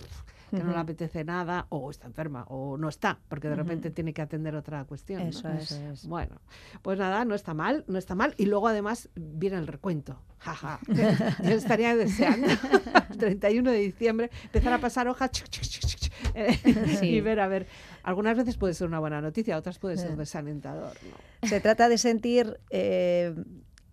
que 0.51 0.63
no 0.63 0.73
le 0.73 0.79
apetece 0.79 1.25
nada 1.25 1.67
o 1.69 1.91
está 1.91 2.07
enferma 2.07 2.45
o 2.49 2.77
no 2.77 2.89
está, 2.89 3.19
porque 3.29 3.49
de 3.49 3.57
repente 3.57 3.91
tiene 3.91 4.13
que 4.13 4.23
atender 4.23 4.55
otra 4.55 4.85
cuestión. 4.85 5.23
¿no? 5.23 5.29
Eso 5.29 5.49
es. 5.51 5.73
Eso 5.73 5.91
es. 5.93 6.07
Bueno, 6.07 6.41
pues 6.83 6.99
nada, 6.99 7.25
no 7.25 7.35
está 7.35 7.55
mal, 7.55 7.85
no 7.89 7.99
está 7.99 8.15
mal. 8.15 8.35
Y 8.37 8.47
luego 8.47 8.69
además 8.69 9.09
viene 9.15 9.57
el 9.59 9.67
recuento. 9.67 10.21
Jaja. 10.39 10.79
Yo 11.43 11.51
estaría 11.51 11.97
deseando 11.97 12.47
el 13.11 13.17
31 13.19 13.71
de 13.71 13.79
diciembre 13.79 14.31
empezar 14.45 14.73
a 14.75 14.79
pasar 14.79 15.09
hojas 15.09 15.31
chuc, 15.31 15.49
chuc, 15.49 15.63
chuc, 15.65 15.85
chuc, 15.87 16.13
eh, 16.35 16.59
Sí. 17.01 17.07
y 17.07 17.21
ver, 17.23 17.41
a 17.41 17.49
ver, 17.49 17.67
algunas 18.03 18.37
veces 18.37 18.57
puede 18.59 18.75
ser 18.75 18.87
una 18.87 18.99
buena 18.99 19.21
noticia, 19.23 19.57
otras 19.57 19.79
puede 19.79 19.97
ser 19.97 20.13
Eh. 20.13 20.17
desalentador. 20.17 20.93
¿no? 21.43 21.49
Se 21.49 21.61
trata 21.61 21.89
de 21.89 21.97
sentir 21.99 22.61
eh, 22.71 23.35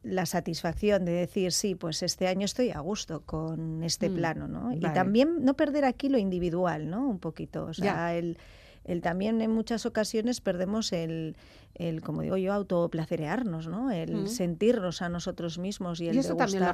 la 0.04 0.26
satisfacción 0.26 1.06
de 1.06 1.12
decir, 1.12 1.52
sí, 1.52 1.76
pues 1.76 2.02
este 2.02 2.28
año 2.28 2.46
estoy 2.46 2.72
a 2.72 2.80
gusto 2.80 3.22
con 3.26 3.84
este 3.84 4.10
Mm, 4.10 4.16
plano, 4.16 4.48
¿no? 4.48 4.74
Y 4.74 4.80
también 4.80 5.44
no 5.46 5.54
perder 5.56 5.86
aquí 5.86 6.10
lo 6.10 6.18
individual, 6.18 6.90
¿no? 6.90 7.08
Un 7.08 7.20
poquito. 7.20 7.66
O 7.66 7.74
sea, 7.74 7.86
Ya. 7.86 8.16
el, 8.16 8.38
el 8.84 9.02
también 9.02 9.42
en 9.42 9.52
muchas 9.52 9.86
ocasiones 9.86 10.42
perdemos 10.42 10.92
el, 10.92 11.36
el 11.76 12.02
como 12.02 12.22
digo 12.22 12.36
yo, 12.38 12.52
autoplacerearnos, 12.54 13.68
¿no? 13.68 13.92
El 13.92 14.24
Mm. 14.24 14.28
sentirnos 14.28 15.02
a 15.02 15.10
nosotros 15.10 15.58
mismos 15.58 16.02
y 16.02 16.08
el 16.10 16.16
¿Y 16.16 16.20
eso 16.20 16.36
también 16.36 16.64
lo? 16.64 16.70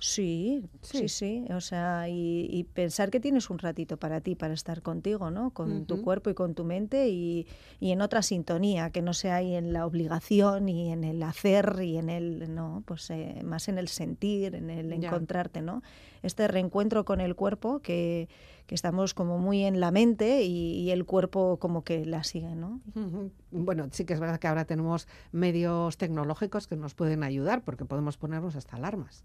Sí, 0.00 0.64
Sí. 0.80 0.98
sí, 0.98 1.08
sí, 1.08 1.44
O 1.52 1.60
sea, 1.60 2.08
y, 2.08 2.46
y 2.50 2.64
pensar 2.64 3.10
que 3.10 3.20
tienes 3.20 3.50
un 3.50 3.58
ratito 3.58 3.96
para 3.96 4.20
ti, 4.20 4.34
para 4.34 4.54
estar 4.54 4.82
contigo, 4.82 5.30
¿no? 5.30 5.50
Con 5.50 5.86
tu 5.86 6.02
cuerpo 6.02 6.30
y 6.30 6.34
con 6.34 6.54
tu 6.54 6.64
mente 6.64 7.08
y, 7.08 7.46
y 7.80 7.92
en 7.92 8.00
otra 8.02 8.22
sintonía, 8.22 8.90
que 8.90 9.00
no 9.02 9.14
sea 9.14 9.36
ahí 9.36 9.54
en 9.54 9.72
la 9.72 9.86
obligación 9.86 10.68
y 10.68 10.90
en 10.92 11.04
el 11.04 11.22
hacer 11.22 11.78
y 11.82 11.96
en 11.98 12.08
el, 12.10 12.54
no, 12.54 12.82
pues 12.86 13.08
eh, 13.10 13.40
más 13.44 13.68
en 13.68 13.78
el 13.78 13.88
sentir, 13.88 14.54
en 14.54 14.70
el 14.70 14.92
encontrarte, 14.92 15.62
¿no? 15.62 15.82
Este 16.22 16.46
reencuentro 16.48 17.04
con 17.04 17.20
el 17.20 17.34
cuerpo 17.34 17.80
que, 17.80 18.28
que 18.72 18.76
estamos 18.76 19.12
como 19.12 19.36
muy 19.38 19.64
en 19.64 19.80
la 19.80 19.90
mente 19.90 20.44
y, 20.44 20.78
y 20.80 20.92
el 20.92 21.04
cuerpo 21.04 21.58
como 21.58 21.84
que 21.84 22.06
la 22.06 22.24
sigue, 22.24 22.54
¿no? 22.54 22.80
Bueno, 23.50 23.86
sí 23.90 24.06
que 24.06 24.14
es 24.14 24.20
verdad 24.20 24.40
que 24.40 24.48
ahora 24.48 24.64
tenemos 24.64 25.06
medios 25.30 25.98
tecnológicos 25.98 26.66
que 26.68 26.76
nos 26.76 26.94
pueden 26.94 27.22
ayudar 27.22 27.60
porque 27.64 27.84
podemos 27.84 28.16
ponernos 28.16 28.56
hasta 28.56 28.76
alarmas. 28.76 29.24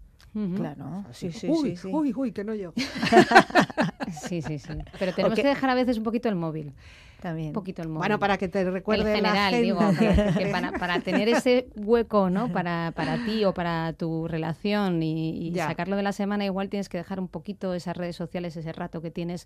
Claro, 0.54 1.06
sí, 1.12 1.32
sí, 1.32 1.48
uy, 1.48 1.70
sí, 1.70 1.76
sí. 1.78 1.90
uy, 1.90 2.12
uy, 2.14 2.32
que 2.32 2.44
no 2.44 2.54
yo. 2.54 2.74
Sí, 4.10 4.40
sí, 4.40 4.58
sí. 4.58 4.72
Pero 4.98 5.12
tenemos 5.12 5.36
que- 5.36 5.42
que 5.42 5.48
dejar 5.48 5.68
a 5.68 5.74
veces 5.74 5.98
un 5.98 6.04
poquito 6.04 6.28
el 6.30 6.34
móvil. 6.34 6.72
También. 7.20 7.48
Un 7.48 7.52
poquito 7.52 7.82
el 7.82 7.88
móvil. 7.88 7.98
Bueno, 7.98 8.18
para 8.18 8.38
que 8.38 8.48
te 8.48 8.64
recuerde 8.70 9.16
en 9.16 9.22
la 9.24 9.50
general, 9.50 9.62
digo, 9.62 9.80
que- 9.98 10.48
para, 10.50 10.72
para 10.72 11.00
tener 11.00 11.28
ese 11.28 11.68
hueco, 11.76 12.30
¿no? 12.30 12.48
Para, 12.52 12.92
para 12.96 13.22
ti 13.24 13.44
o 13.44 13.52
para 13.52 13.92
tu 13.92 14.26
relación 14.28 15.02
y, 15.02 15.52
sacarlo 15.56 15.96
de 15.96 16.02
la 16.04 16.12
semana, 16.12 16.44
igual 16.46 16.68
tienes 16.70 16.88
que 16.88 16.96
dejar 16.96 17.20
un 17.20 17.28
poquito 17.28 17.74
esas 17.74 17.96
redes 17.96 18.16
sociales, 18.16 18.56
ese 18.56 18.72
rato 18.72 19.02
que 19.02 19.10
tienes, 19.10 19.37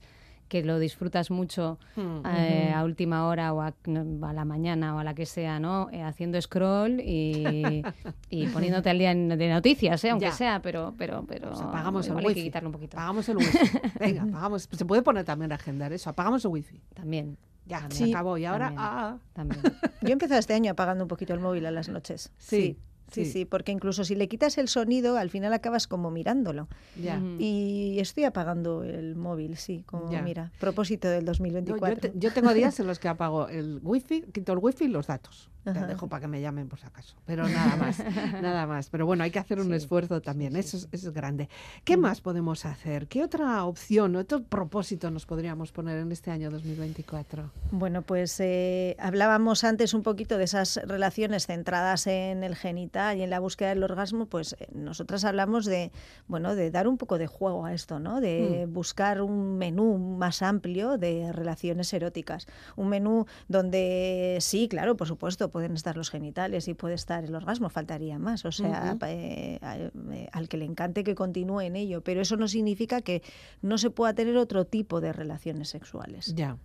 que 0.49 0.63
lo 0.63 0.79
disfrutas 0.79 1.31
mucho 1.31 1.79
Mm. 1.97 2.27
eh, 2.37 2.73
a 2.75 2.85
última 2.85 3.27
hora 3.27 3.55
o 3.55 3.63
a, 3.63 3.73
la 3.87 4.45
mañana 4.45 4.95
o 4.95 4.99
a 4.99 5.05
la 5.05 5.15
que 5.15 5.25
sea, 5.25 5.59
¿no? 5.59 5.89
Eh, 5.93 6.03
haciendo 6.03 6.39
scroll 6.43 7.01
y, 7.01 7.83
y 8.29 8.47
poniéndote 8.53 8.91
al 8.91 8.99
día 8.99 9.13
en- 9.13 9.31
de 9.31 9.49
noticias, 9.49 10.05
¿eh? 10.05 10.11
aunque 10.11 10.27
Ya. 10.27 10.33
sea, 10.33 10.61
pero, 10.61 10.93
pero, 10.99 11.25
pero 11.27 11.49
Pues 11.51 11.61
apagamos 11.63 12.05
el 12.07 12.11
igual 12.11 12.25
hay 12.27 12.35
que 12.35 12.41
wifi. 12.41 12.49
quitarlo 12.49 12.69
un 12.69 12.73
poquito. 12.75 12.97
Apagamos 12.99 13.29
el 13.31 13.37
wifi. 13.39 13.59
Venga, 14.01 14.23
apagamos. 14.25 14.69
Se 14.71 14.85
puede 14.85 15.01
poner 15.03 15.25
también 15.25 15.53
a 15.53 15.55
agendar 15.55 15.91
eso. 15.95 16.11
Apagamos 16.11 16.45
el 16.45 16.51
wifi. 16.51 16.81
También. 16.93 17.39
Ya, 17.65 17.79
también, 17.81 18.07
se 18.09 18.13
acabó. 18.13 18.37
Y 18.37 18.45
ahora, 18.45 18.67
también, 18.67 18.85
ah, 18.85 19.19
también. 19.33 19.63
Yo 20.03 20.09
he 20.09 20.13
empezado 20.13 20.39
este 20.41 20.53
año 20.53 20.73
apagando 20.73 21.05
un 21.05 21.09
poquito 21.09 21.33
el 21.33 21.41
móvil 21.41 21.65
a 21.65 21.71
las 21.71 21.89
noches. 21.89 22.31
Sí, 22.37 22.57
Sí, 22.61 22.79
sí. 23.13 23.25
sí, 23.25 23.45
porque 23.45 23.73
incluso 23.73 24.05
si 24.05 24.15
le 24.15 24.29
quitas 24.29 24.59
el 24.59 24.69
sonido, 24.69 25.17
al 25.17 25.31
final 25.31 25.53
acabas 25.53 25.87
como 25.87 26.11
mirándolo. 26.11 26.69
ya. 27.01 27.21
Y 27.39 27.97
estoy 28.01 28.25
apagando 28.25 28.85
el 28.85 29.15
móvil, 29.17 29.57
sí, 29.57 29.83
como 29.87 30.11
Ya. 30.11 30.23
mira, 30.23 30.51
propósito 30.59 31.09
del 31.09 31.25
No, 31.25 31.33
2024. 31.33 31.95
yo, 31.95 32.01
te- 32.01 32.13
yo 32.19 32.33
tengo 32.33 32.53
días 32.55 32.79
en 32.81 32.87
los 32.89 32.99
que 32.99 33.09
apago 33.09 33.49
el 33.49 33.81
wifi, 33.83 34.23
quito 34.33 34.53
el 34.53 34.59
wifi 34.59 34.85
y 34.85 34.89
los 34.89 35.07
datos. 35.07 35.49
Te 35.65 35.71
dejo 35.87 36.09
para 36.09 36.23
que 36.23 36.27
me 36.27 36.41
llamen 36.41 36.69
por 36.69 36.81
si 36.81 36.87
acaso. 36.87 37.15
Pero 37.25 37.49
nada 37.49 37.77
más, 37.77 37.99
nada 38.43 38.67
más. 38.67 38.89
Pero 38.91 39.07
bueno, 39.07 39.23
hay 39.23 39.31
que 39.31 39.39
hacer 39.39 39.61
un 39.61 39.69
Sí, 39.69 39.75
esfuerzo 39.75 40.21
también. 40.21 40.57
eso, 40.57 40.77
es, 40.77 40.89
eso 40.91 41.09
es 41.11 41.15
grande. 41.15 41.49
¿Qué 41.85 41.97
más 41.97 42.21
podemos 42.21 42.65
hacer? 42.67 43.07
¿Qué 43.07 43.23
otra 43.23 43.65
opción, 43.65 44.17
otro 44.17 44.43
propósito 44.43 45.09
nos 45.13 45.25
podríamos 45.25 45.71
poner 45.71 45.99
en 45.99 46.11
este 46.11 46.33
año 46.33 46.51
2024? 46.51 47.49
Bueno, 47.71 48.03
pues 48.03 48.41
eh, 48.41 48.97
hablábamos 48.99 49.63
antes 49.63 49.95
un 49.95 50.03
poquito 50.03 50.37
de 50.37 50.45
esas 50.45 50.81
relaciones 50.85 51.47
centradas 51.47 52.09
en 52.09 52.43
el 52.43 52.57
genital 52.57 53.02
y 53.15 53.23
en 53.23 53.31
la 53.31 53.41
búsqueda 53.41 53.71
del 53.71 53.83
orgasmo, 53.83 54.27
pues 54.27 54.55
eh, 54.59 54.69
nosotras 54.73 55.25
hablamos 55.25 55.67
de, 55.67 55.91
bueno, 56.29 56.55
de 56.55 56.71
dar 56.71 56.87
un 56.89 56.97
poco 56.99 57.19
de 57.19 57.27
juego 57.27 57.65
a 57.67 57.75
esto, 57.75 57.99
¿no? 57.99 58.21
De 58.21 58.67
buscar 58.69 59.21
un 59.21 59.59
menú 59.59 59.99
más 59.99 60.43
amplio 60.43 60.99
de 60.99 61.33
relaciones 61.33 61.93
eróticas. 61.93 62.47
Un 62.77 62.89
menú 62.89 63.27
donde 63.49 64.39
sí, 64.41 64.69
claro, 64.69 64.97
por 64.97 65.09
supuesto, 65.09 65.51
pueden 65.51 65.75
estar 65.75 65.97
los 65.97 66.11
genitales 66.11 66.69
y 66.69 66.75
puede 66.75 66.95
estar 66.95 67.25
el 67.25 67.35
orgasmo, 67.35 67.69
faltaría 67.69 68.19
más. 68.19 68.45
O 68.45 68.53
sea, 68.53 68.97
eh, 69.07 69.59
eh, 69.63 70.29
al 70.33 70.49
que 70.49 70.57
le 70.57 70.65
encante 70.65 71.05
que 71.05 71.15
continúe 71.15 71.63
en 71.63 71.77
ello, 71.77 72.03
pero 72.03 72.21
eso 72.21 72.37
no 72.37 72.49
significa 72.49 73.01
que 73.01 73.23
no 73.61 73.79
se 73.79 73.91
pueda 73.91 74.15
tener 74.15 74.37
otro 74.37 74.65
tipo 74.65 75.01
de 75.01 75.13
relaciones 75.13 75.69
sexuales. 75.69 76.35
Ya. 76.35 76.57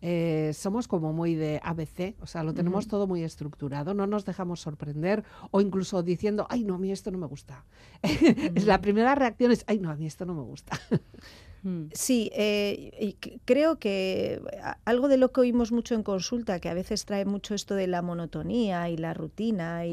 Eh, 0.00 0.50
somos 0.54 0.88
como 0.88 1.12
muy 1.12 1.34
de 1.34 1.60
ABC, 1.62 2.16
o 2.20 2.26
sea, 2.26 2.42
lo 2.42 2.54
tenemos 2.54 2.88
todo 2.88 3.06
muy 3.06 3.22
estructurado, 3.22 3.94
no 3.94 4.06
nos 4.06 4.24
dejamos 4.24 4.60
sorprender 4.60 5.22
o 5.50 5.60
incluso 5.60 5.81
diciendo, 6.04 6.46
ay, 6.50 6.64
no, 6.64 6.74
a 6.74 6.78
mí 6.78 6.90
esto 6.92 7.10
no 7.10 7.18
me 7.18 7.26
gusta. 7.26 7.64
Es 8.02 8.64
La 8.66 8.80
primera 8.80 9.14
reacción 9.14 9.52
es, 9.52 9.64
ay, 9.66 9.78
no, 9.78 9.90
a 9.90 9.96
mí 9.96 10.06
esto 10.06 10.24
no 10.26 10.34
me 10.34 10.42
gusta. 10.42 10.78
Mm. 11.64 11.90
Sí, 11.92 12.28
eh, 12.34 13.14
creo 13.44 13.78
que 13.78 14.42
a- 14.60 14.78
algo 14.84 15.06
de 15.06 15.16
lo 15.16 15.30
que 15.30 15.42
oímos 15.42 15.70
mucho 15.70 15.94
en 15.94 16.02
consulta, 16.02 16.58
que 16.58 16.68
a 16.68 16.74
veces 16.74 17.04
trae 17.04 17.24
mucho 17.24 17.54
esto 17.54 17.76
de 17.76 17.86
la 17.86 18.02
monotonía 18.02 18.88
y 18.88 18.96
la 18.96 19.14
rutina 19.14 19.86
y 19.86 19.92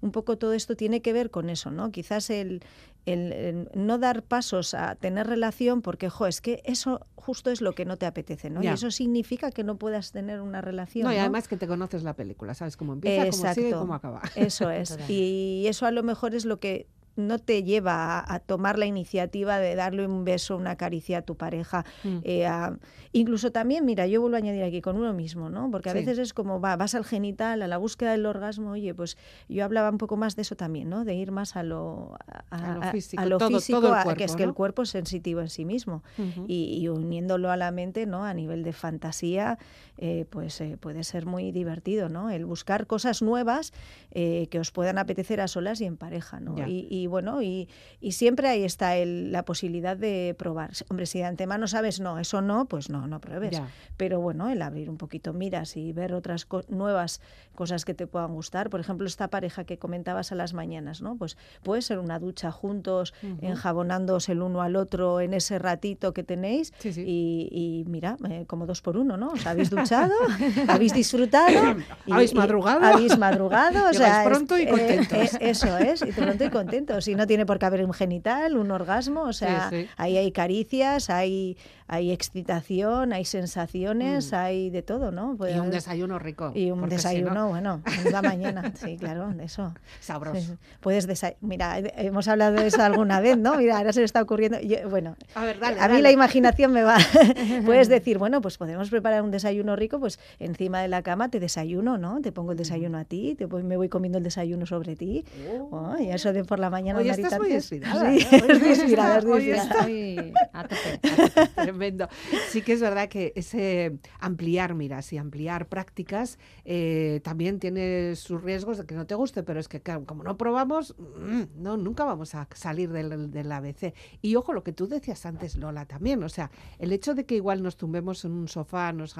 Hmm. 0.00 0.04
un 0.06 0.10
poco 0.10 0.36
todo 0.36 0.52
esto 0.52 0.74
tiene 0.74 1.02
que 1.02 1.12
ver 1.12 1.30
con 1.30 1.48
eso, 1.48 1.70
¿no? 1.70 1.92
Quizás 1.92 2.28
el, 2.30 2.60
el- 3.06 3.32
el 3.32 3.68
no 3.74 3.98
dar 3.98 4.22
pasos 4.24 4.74
a 4.74 4.94
tener 4.96 5.26
relación 5.26 5.80
porque, 5.80 6.10
jo, 6.10 6.26
es 6.26 6.40
que 6.40 6.60
eso 6.64 7.06
justo 7.14 7.50
es 7.50 7.60
lo 7.60 7.72
que 7.72 7.84
no 7.84 7.96
te 7.96 8.06
apetece, 8.06 8.50
¿no? 8.50 8.62
Ya. 8.62 8.70
Y 8.70 8.74
eso 8.74 8.90
significa 8.90 9.50
que 9.50 9.64
no 9.64 9.76
puedas 9.78 10.12
tener 10.12 10.40
una 10.40 10.60
relación. 10.60 11.04
No, 11.06 11.12
y 11.12 11.16
¿no? 11.16 11.20
además 11.22 11.48
que 11.48 11.56
te 11.56 11.66
conoces 11.66 12.02
la 12.02 12.14
película, 12.14 12.54
sabes 12.54 12.76
cómo 12.76 12.92
empieza, 12.92 13.22
cómo 13.30 13.32
sigue 13.32 13.46
y 13.46 13.64
Exacto. 13.70 13.78
cómo 13.80 13.94
acaba. 13.94 14.22
Eso 14.34 14.70
es. 14.70 14.98
Y 15.08 15.64
eso 15.68 15.86
a 15.86 15.90
lo 15.90 16.02
mejor 16.02 16.34
es 16.34 16.44
lo 16.44 16.60
que 16.60 16.86
no 17.16 17.38
te 17.38 17.62
lleva 17.64 18.18
a, 18.20 18.34
a 18.34 18.38
tomar 18.40 18.78
la 18.78 18.86
iniciativa 18.86 19.58
de 19.58 19.74
darle 19.74 20.06
un 20.06 20.24
beso, 20.24 20.56
una 20.56 20.76
caricia 20.76 21.18
a 21.18 21.22
tu 21.22 21.36
pareja. 21.36 21.84
Mm. 22.04 22.18
eh, 22.22 22.46
a- 22.46 22.78
incluso 23.12 23.50
también, 23.52 23.84
mira, 23.84 24.06
yo 24.06 24.20
vuelvo 24.20 24.36
a 24.36 24.38
añadir 24.38 24.62
aquí 24.62 24.80
con 24.82 24.96
uno 24.96 25.12
mismo, 25.12 25.48
¿no? 25.50 25.70
Porque 25.70 25.88
a 25.90 25.92
Sí. 25.92 25.98
veces 26.00 26.18
es 26.18 26.34
como, 26.34 26.60
va, 26.60 26.76
vas 26.76 26.94
al 26.94 27.04
genital, 27.04 27.62
a 27.62 27.66
la 27.68 27.78
búsqueda 27.78 28.12
del 28.12 28.26
orgasmo, 28.26 28.70
oye, 28.72 28.94
pues 28.94 29.16
yo 29.48 29.64
hablaba 29.64 29.88
un 29.90 29.98
poco 29.98 30.16
más 30.16 30.36
de 30.36 30.42
eso 30.42 30.56
también, 30.56 30.88
¿no? 30.90 31.04
De 31.04 31.14
ir 31.14 31.32
más 31.32 31.56
a 31.56 31.62
lo, 31.62 32.16
A 32.50 32.74
lo 32.74 32.82
físico, 32.92 33.22
a 33.22 33.26
lo 33.26 33.38
todo- 33.38 33.48
físico, 33.48 33.80
todo 33.80 33.90
cuerpo, 34.02 34.14
que 34.18 34.24
es 34.24 34.36
que 34.36 34.42
el 34.44 34.52
cuerpo 34.54 34.82
es 34.82 34.90
sensitivo 34.90 35.40
en 35.40 35.48
sí 35.48 35.64
mismo 35.64 36.02
y, 36.46 36.78
y 36.80 36.88
uniéndolo 36.88 37.50
a 37.50 37.56
la 37.56 37.70
mente, 37.70 38.04
¿no? 38.06 38.24
A 38.24 38.34
nivel 38.34 38.62
de 38.62 38.72
fantasía, 38.72 39.58
eh, 39.98 40.26
pues 40.28 40.60
eh, 40.60 40.76
puede 40.78 41.02
ser 41.04 41.24
muy 41.26 41.52
divertido, 41.52 42.08
¿no? 42.08 42.30
El 42.30 42.44
buscar 42.44 42.86
cosas 42.86 43.22
nuevas 43.22 43.72
eh, 44.10 44.48
que 44.50 44.58
os 44.58 44.70
puedan 44.70 44.98
apetecer 44.98 45.40
a 45.40 45.48
solas 45.48 45.80
y 45.80 45.84
en 45.86 45.96
pareja, 45.96 46.40
¿no? 46.40 46.54
Y, 46.68 46.86
y 46.90 47.05
bueno, 47.06 47.42
y, 47.42 47.68
y 48.00 48.12
siempre 48.12 48.48
ahí 48.48 48.64
está 48.64 48.96
el- 48.96 49.32
la 49.32 49.44
posibilidad 49.44 49.96
de 49.96 50.34
probar. 50.38 50.70
Hombre, 50.88 51.06
si 51.06 51.18
de 51.18 51.24
antemano 51.24 51.66
sabes, 51.68 52.00
no, 52.00 52.18
eso 52.18 52.40
no, 52.40 52.66
pues 52.66 52.90
no, 52.90 53.06
no 53.06 53.20
pruebes. 53.20 53.52
Ya. 53.52 53.68
Pero 53.96 54.20
bueno, 54.20 54.48
el 54.50 54.62
abrir 54.62 54.90
un 54.90 54.96
poquito 54.98 55.32
miras 55.32 55.76
y 55.76 55.92
ver 55.92 56.12
otras 56.14 56.44
co- 56.44 56.64
nuevas 56.68 57.20
cosas 57.54 57.84
que 57.84 57.94
te 57.94 58.06
puedan 58.06 58.34
gustar. 58.34 58.68
Por 58.70 58.80
ejemplo, 58.80 59.06
esta 59.06 59.28
pareja 59.28 59.64
que 59.64 59.78
comentabas 59.78 60.32
a 60.32 60.34
las 60.34 60.52
mañanas, 60.54 61.00
¿no? 61.02 61.16
Pues 61.16 61.36
puede 61.62 61.82
ser 61.82 61.98
una 61.98 62.18
ducha 62.18 62.50
juntos, 62.50 63.14
enjabonándoos 63.40 64.28
el 64.28 64.42
uno 64.42 64.62
al 64.62 64.76
otro 64.76 65.20
en 65.20 65.34
ese 65.34 65.58
ratito 65.58 66.12
que 66.12 66.22
tenéis. 66.22 66.72
Sí, 66.78 66.92
sí. 66.92 67.02
Y, 67.06 67.48
y 67.50 67.84
mira, 67.88 68.16
eh, 68.28 68.44
como 68.46 68.66
dos 68.66 68.82
por 68.82 68.96
uno, 68.96 69.16
¿no? 69.16 69.30
Os 69.30 69.46
habéis 69.46 69.70
duchado, 69.70 70.12
habéis 70.68 70.92
disfrutado. 70.92 71.76
y- 72.06 72.12
¿Habéis 72.12 72.32
y 72.32 72.34
madrugado? 72.34 72.84
Habéis 72.84 73.16
madrugado. 73.18 73.88
O 73.88 73.92
sea, 73.94 74.22
es- 74.22 74.28
pronto 74.28 74.58
y 74.58 74.62
eh, 74.62 74.68
contentos. 74.68 75.34
eh, 75.34 75.38
eso 75.40 75.78
es, 75.78 76.02
y 76.02 76.12
pronto 76.12 76.44
y 76.44 76.50
contentos. 76.96 77.08
Y 77.08 77.14
no 77.14 77.26
tiene 77.26 77.46
por 77.46 77.58
qué 77.58 77.66
haber 77.66 77.84
un 77.84 77.92
genital, 77.92 78.56
un 78.56 78.70
orgasmo. 78.70 79.22
O 79.22 79.32
sea, 79.32 79.70
sí. 79.70 79.88
ahí 79.96 80.16
hay 80.16 80.32
caricias, 80.32 81.10
hay, 81.10 81.56
hay 81.88 82.10
excitación, 82.12 83.12
hay 83.12 83.24
sensaciones, 83.24 84.32
hay 84.32 84.70
de 84.70 84.82
todo, 84.82 85.12
¿no? 85.12 85.36
Puede 85.36 85.54
Mm. 85.54 85.56
Y 85.56 85.60
un 85.60 85.70
desayuno 85.70 86.18
rico. 86.18 86.52
y 86.54 86.70
un 86.70 86.80
porque 86.80 86.98
si 86.98 87.08
desayuno, 87.08 87.34
no, 87.34 87.48
bueno, 87.48 87.82
la 88.10 88.22
mañana, 88.22 88.72
sí, 88.74 88.96
claro, 88.98 89.32
de 89.32 89.44
eso. 89.44 89.72
Sabroso. 90.00 90.40
Sí. 90.40 90.52
Puedes 90.80 91.08
desa- 91.08 91.36
Mira, 91.40 91.78
he- 91.78 91.92
hemos 92.06 92.28
hablado 92.28 92.56
de 92.56 92.66
eso 92.66 92.82
alguna 92.82 93.20
vez, 93.20 93.36
¿no? 93.38 93.56
Mira, 93.56 93.78
ahora 93.78 93.92
se 93.92 94.00
me 94.00 94.04
está 94.04 94.20
ocurriendo. 94.22 94.60
yo- 94.60 94.88
bueno, 94.88 95.16
A 95.34 95.44
ver, 95.44 95.58
dale, 95.58 95.78
a 95.80 95.86
mí 95.88 95.92
dale. 95.94 96.02
la 96.02 96.10
imaginación 96.12 96.72
me 96.72 96.82
va. 96.82 96.96
Puedes 97.64 97.88
decir, 97.88 98.18
bueno, 98.18 98.40
pues 98.40 98.58
podemos 98.58 98.90
preparar 98.90 99.22
un 99.22 99.30
desayuno 99.30 99.76
rico, 99.76 100.00
pues 100.00 100.18
encima 100.38 100.80
de 100.80 100.88
la 100.88 101.02
cama 101.02 101.28
te 101.30 101.40
desayuno, 101.40 101.98
¿no? 101.98 102.20
Te 102.20 102.32
pongo 102.32 102.52
el 102.52 102.58
desayuno 102.58 102.98
a 102.98 103.04
ti, 103.04 103.34
te 103.36 103.46
voy- 103.46 103.62
me 103.62 103.76
voy 103.76 103.88
comiendo 103.88 104.18
el 104.18 104.24
desayuno 104.24 104.66
sobre 104.66 104.96
ti. 104.96 105.24
Oh, 105.70 105.94
y 105.98 106.08
eso 106.10 106.32
de 106.32 106.44
por 106.44 106.58
la 106.58 106.70
mañana 106.70 106.98
Oye, 106.98 107.10
andar 107.10 107.20
y 107.20 107.22
estás 107.24 107.38
muy 107.38 107.48
tantos. 107.50 107.72
inspirada. 107.72 108.10
Sí, 108.10 108.18
¿eh? 108.18 108.42
Hoy 108.42 108.50
estoy 108.52 108.68
inspirada, 108.70 109.18
estoy 109.18 109.32
hoy 109.32 109.50
inspirada. 109.50 109.62
estás 109.62 109.80
Estoy 109.86 110.32
a 110.52 110.62
tope, 110.62 111.00
a 111.02 111.56
tope. 111.56 111.72
Tremendo. 111.76 112.08
Sí 112.48 112.62
que 112.62 112.72
es 112.72 112.80
verdad 112.80 113.08
que 113.08 113.32
ese 113.36 113.98
ampliar 114.18 114.74
miras 114.74 115.12
y 115.12 115.18
ampliar 115.18 115.68
prácticas 115.68 116.38
eh, 116.64 117.20
también 117.22 117.58
tiene 117.58 118.16
sus 118.16 118.42
riesgos 118.42 118.78
de 118.78 118.86
que 118.86 118.94
no 118.94 119.06
te 119.06 119.14
guste, 119.14 119.42
pero 119.42 119.60
es 119.60 119.68
que 119.68 119.80
claro, 119.80 120.04
como 120.06 120.22
no 120.22 120.36
probamos, 120.38 120.96
mm, 120.98 121.62
no, 121.62 121.76
nunca 121.76 122.04
vamos 122.04 122.34
a 122.34 122.48
salir 122.54 122.90
del, 122.90 123.30
del 123.30 123.52
ABC. 123.52 123.94
Y 124.22 124.36
ojo, 124.36 124.52
lo 124.52 124.64
que 124.64 124.72
tú 124.72 124.88
decías 124.88 125.26
antes, 125.26 125.56
Lola, 125.56 125.84
también, 125.84 126.22
o 126.22 126.28
sea, 126.28 126.50
el 126.78 126.92
hecho 126.92 127.14
de 127.14 127.26
que 127.26 127.34
igual 127.34 127.62
nos 127.62 127.76
tumbemos 127.76 128.24
en 128.24 128.32
un 128.32 128.48
sofá, 128.48 128.92
nos 128.92 129.14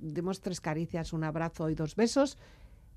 demos 0.00 0.40
tres 0.40 0.60
caricias, 0.60 1.12
un 1.12 1.24
abrazo 1.24 1.68
y 1.68 1.74
dos 1.74 1.94
besos, 1.94 2.38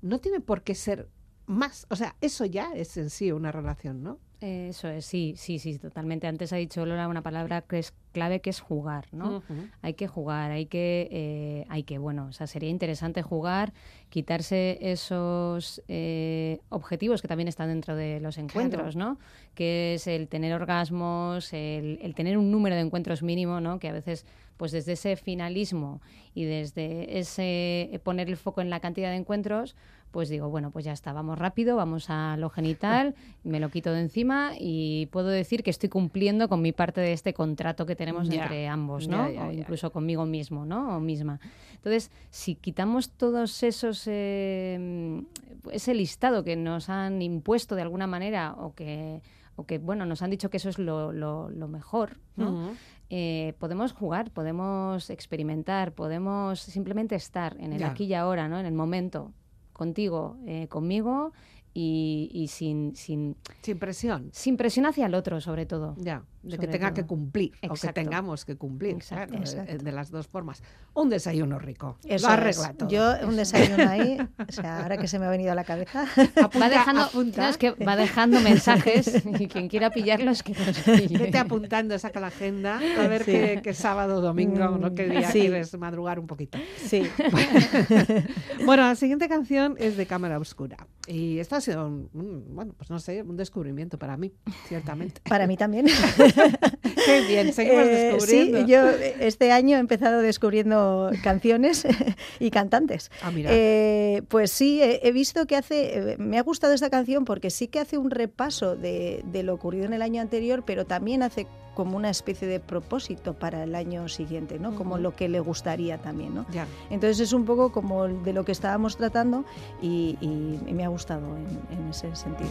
no 0.00 0.20
tiene 0.20 0.40
por 0.40 0.62
qué 0.62 0.74
ser 0.74 1.08
más. 1.46 1.86
O 1.90 1.96
sea, 1.96 2.16
eso 2.20 2.44
ya 2.44 2.72
es 2.74 2.96
en 2.96 3.10
sí 3.10 3.30
una 3.30 3.52
relación, 3.52 4.02
¿no? 4.02 4.18
Eso 4.42 4.88
es, 4.88 5.04
sí, 5.04 5.34
sí, 5.36 5.58
sí, 5.58 5.78
totalmente. 5.78 6.26
Antes 6.26 6.52
ha 6.52 6.56
dicho 6.56 6.84
Lola 6.84 7.06
una 7.06 7.22
palabra 7.22 7.62
que 7.62 7.78
es 7.78 7.94
clave, 8.12 8.40
que 8.40 8.50
es 8.50 8.60
jugar, 8.60 9.06
¿no? 9.12 9.42
Hay 9.80 9.94
que 9.94 10.08
jugar, 10.08 10.50
hay 10.50 10.66
que, 10.66 11.08
eh, 11.10 11.64
hay 11.68 11.84
que, 11.84 11.98
bueno, 11.98 12.26
o 12.26 12.32
sea, 12.32 12.46
sería 12.46 12.68
interesante 12.68 13.22
jugar, 13.22 13.72
quitarse 14.10 14.78
esos 14.80 15.82
eh, 15.88 16.60
objetivos 16.68 17.22
que 17.22 17.28
también 17.28 17.48
están 17.48 17.68
dentro 17.68 17.96
de 17.96 18.20
los 18.20 18.36
encuentros, 18.36 18.96
¿no? 18.96 19.18
Que 19.54 19.94
es 19.94 20.06
el 20.06 20.28
tener 20.28 20.52
orgasmos, 20.54 21.52
el, 21.52 21.98
el 22.02 22.14
tener 22.14 22.36
un 22.36 22.50
número 22.50 22.74
de 22.74 22.82
encuentros 22.82 23.22
mínimo, 23.22 23.60
¿no? 23.60 23.78
Que 23.78 23.88
a 23.88 23.92
veces, 23.92 24.26
pues 24.56 24.72
desde 24.72 24.92
ese 24.92 25.16
finalismo 25.16 26.00
y 26.34 26.44
desde 26.44 27.18
ese 27.18 27.90
eh, 27.92 28.00
poner 28.02 28.28
el 28.28 28.36
foco 28.36 28.60
en 28.60 28.70
la 28.70 28.80
cantidad 28.80 29.10
de 29.10 29.16
encuentros, 29.16 29.76
pues 30.12 30.28
digo, 30.28 30.48
bueno, 30.50 30.70
pues 30.70 30.84
ya 30.84 30.92
está, 30.92 31.12
vamos 31.12 31.38
rápido, 31.38 31.74
vamos 31.74 32.08
a 32.10 32.36
lo 32.36 32.48
genital, 32.50 33.14
me 33.44 33.58
lo 33.58 33.70
quito 33.70 33.90
de 33.92 34.00
encima 34.00 34.52
y 34.58 35.06
puedo 35.06 35.26
decir 35.28 35.64
que 35.64 35.70
estoy 35.70 35.88
cumpliendo 35.88 36.48
con 36.48 36.62
mi 36.62 36.70
parte 36.72 37.00
de 37.00 37.12
este 37.12 37.34
contrato 37.34 37.86
que 37.86 37.96
tenemos 37.96 38.28
entre 38.42 38.68
ambos, 38.68 39.08
¿no? 39.08 39.24
o 39.40 39.50
incluso 39.60 39.90
conmigo 39.90 40.24
mismo, 40.26 40.64
¿no? 40.64 40.96
O 40.96 41.00
misma. 41.00 41.40
Entonces, 41.74 42.10
si 42.30 42.54
quitamos 42.54 43.10
todos 43.10 43.62
esos 43.64 44.04
eh, 44.06 45.22
ese 45.70 45.94
listado 45.94 46.44
que 46.44 46.56
nos 46.56 46.88
han 46.88 47.22
impuesto 47.22 47.74
de 47.74 47.82
alguna 47.82 48.06
manera 48.06 48.54
o 48.58 48.74
que 48.74 49.22
o 49.56 49.66
que 49.66 49.78
bueno 49.78 50.06
nos 50.06 50.22
han 50.22 50.30
dicho 50.30 50.48
que 50.48 50.56
eso 50.56 50.68
es 50.70 50.78
lo, 50.78 51.12
lo- 51.12 51.50
lo 51.50 51.68
mejor, 51.68 52.18
¿no? 52.36 52.70
Eh, 53.10 53.52
podemos 53.58 53.92
jugar, 53.92 54.30
podemos 54.30 55.10
experimentar, 55.10 55.92
podemos 55.92 56.60
simplemente 56.60 57.14
estar 57.14 57.56
en 57.60 57.74
el 57.74 57.80
Ya. 57.80 57.88
aquí 57.88 58.04
y 58.04 58.14
ahora, 58.14 58.48
¿no? 58.48 58.58
En 58.58 58.64
el 58.64 58.72
momento, 58.72 59.32
contigo, 59.72 60.36
eh, 60.46 60.68
conmigo 60.68 61.32
y, 61.74 62.30
y 62.32 62.48
sin, 62.48 62.94
sin, 62.96 63.36
Sin 63.62 63.78
presión. 63.78 64.28
sin 64.32 64.56
presión 64.56 64.86
hacia 64.86 65.06
el 65.06 65.14
otro, 65.14 65.40
sobre 65.40 65.66
todo. 65.66 65.94
Ya, 65.98 66.24
de 66.42 66.58
que 66.58 66.66
tenga 66.66 66.92
que 66.92 67.04
cumplir 67.04 67.52
o 67.68 67.74
que 67.74 67.92
tengamos 67.92 68.44
que 68.44 68.56
cumplir. 68.56 68.94
Exacto. 68.96 69.34
claro, 69.36 69.44
eh, 69.44 69.60
Exacto. 69.62 69.84
de 69.84 69.92
las 69.92 70.10
dos 70.10 70.26
formas. 70.28 70.62
Un 70.94 71.08
desayuno 71.10 71.58
rico. 71.58 71.98
Eso 72.04 72.26
lo 72.26 72.32
es. 72.34 72.38
arregla 72.38 72.72
todo. 72.74 72.88
Yo 72.88 73.12
un 73.28 73.36
desayuno 73.36 73.88
ahí, 73.88 74.18
o 74.48 74.52
sea, 74.52 74.82
ahora 74.82 74.96
que 74.98 75.06
se 75.08 75.18
me 75.18 75.26
ha 75.26 75.30
venido 75.30 75.52
a 75.52 75.54
la 75.54 75.64
cabeza. 75.64 76.06
Apunta, 76.36 76.58
va 76.58 76.68
dejando, 76.68 77.02
apunta. 77.02 77.42
no, 77.44 77.48
es 77.48 77.56
que 77.58 77.70
va 77.72 77.96
dejando 77.96 78.40
mensajes 78.40 79.22
y 79.38 79.46
quien 79.48 79.68
quiera 79.68 79.90
pillarlos 79.90 80.42
que 80.42 80.54
los 80.54 80.78
pille. 80.80 81.18
Vete 81.18 81.38
apuntando, 81.38 81.98
saca 81.98 82.20
la 82.20 82.26
agenda, 82.28 82.78
a 82.98 83.06
ver 83.08 83.24
Sí. 83.24 83.32
qué, 83.32 83.60
qué 83.62 83.74
sábado 83.74 84.20
domingo, 84.20 84.68
¿no? 84.78 84.94
qué 84.94 85.08
día 85.08 85.30
Sí. 85.30 85.40
quieres 85.40 85.76
madrugar 85.78 86.18
un 86.18 86.26
poquito. 86.26 86.58
Sí. 86.84 87.02
Bueno, 88.64 88.84
la 88.84 88.94
siguiente 88.94 89.28
canción 89.28 89.74
es 89.78 89.96
de 89.96 90.06
Cámara 90.06 90.38
Oscura. 90.38 90.76
Y 91.06 91.38
esto 91.38 91.56
ha 91.56 91.60
sido, 91.60 91.86
un- 91.86 92.44
bueno, 92.54 92.74
pues 92.76 92.90
no 92.90 92.98
sé, 93.00 93.22
un 93.22 93.36
descubrimiento 93.36 93.98
para 93.98 94.16
mí, 94.16 94.32
ciertamente. 94.68 95.20
Para 95.28 95.46
mí 95.46 95.56
también. 95.56 95.86
Qué 97.06 97.20
bien, 97.28 97.52
seguimos 97.52 97.86
Eh, 97.86 98.12
descubriendo. 98.12 98.58
Sí, 98.60 98.66
yo 98.66 98.88
este 99.20 99.52
año 99.52 99.76
he 99.76 99.80
empezado 99.80 100.20
descubriendo 100.20 101.10
canciones 101.22 101.86
y 102.40 102.50
cantantes. 102.50 103.10
Ah, 103.22 103.30
mira. 103.30 103.50
Eh, 103.52 104.22
pues 104.28 104.50
sí, 104.50 104.80
he, 104.82 105.00
he 105.06 105.12
visto 105.12 105.46
que 105.46 105.56
hace, 105.56 106.12
eh, 106.12 106.16
me 106.18 106.38
ha 106.38 106.42
gustado 106.42 106.72
esta 106.74 106.90
canción 106.90 107.24
porque 107.24 107.50
sí 107.50 107.68
que 107.68 107.80
hace 107.80 107.98
un 107.98 108.10
repaso 108.10 108.76
de, 108.76 109.22
de 109.24 109.42
lo 109.42 109.54
ocurrido 109.54 109.84
en 109.86 109.92
el 109.92 110.02
año 110.02 110.20
anterior, 110.22 110.62
pero 110.66 110.84
también 110.86 111.22
hace 111.22 111.46
como 111.74 111.96
una 111.96 112.10
especie 112.10 112.46
de 112.46 112.60
propósito 112.60 113.32
para 113.32 113.64
el 113.64 113.74
año 113.74 114.06
siguiente, 114.08 114.58
¿no? 114.58 114.74
Como 114.76 114.98
lo 114.98 115.16
que 115.16 115.30
le 115.30 115.40
gustaría 115.40 115.96
también, 115.96 116.34
¿no? 116.34 116.44
Ya. 116.52 116.66
Entonces 116.90 117.18
es 117.20 117.32
un 117.32 117.46
poco 117.46 117.72
como 117.72 118.08
de 118.08 118.34
lo 118.34 118.44
que 118.44 118.52
estábamos 118.52 118.98
tratando 118.98 119.46
y, 119.80 120.18
y 120.20 120.70
me 120.74 120.84
ha 120.84 120.88
gustado 120.88 121.26
en, 121.34 121.46
en 121.78 121.88
ese 121.88 122.14
sentido. 122.14 122.50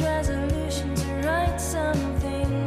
Resolution 0.00 0.94
to 0.94 1.26
write 1.26 1.60
something 1.60 2.61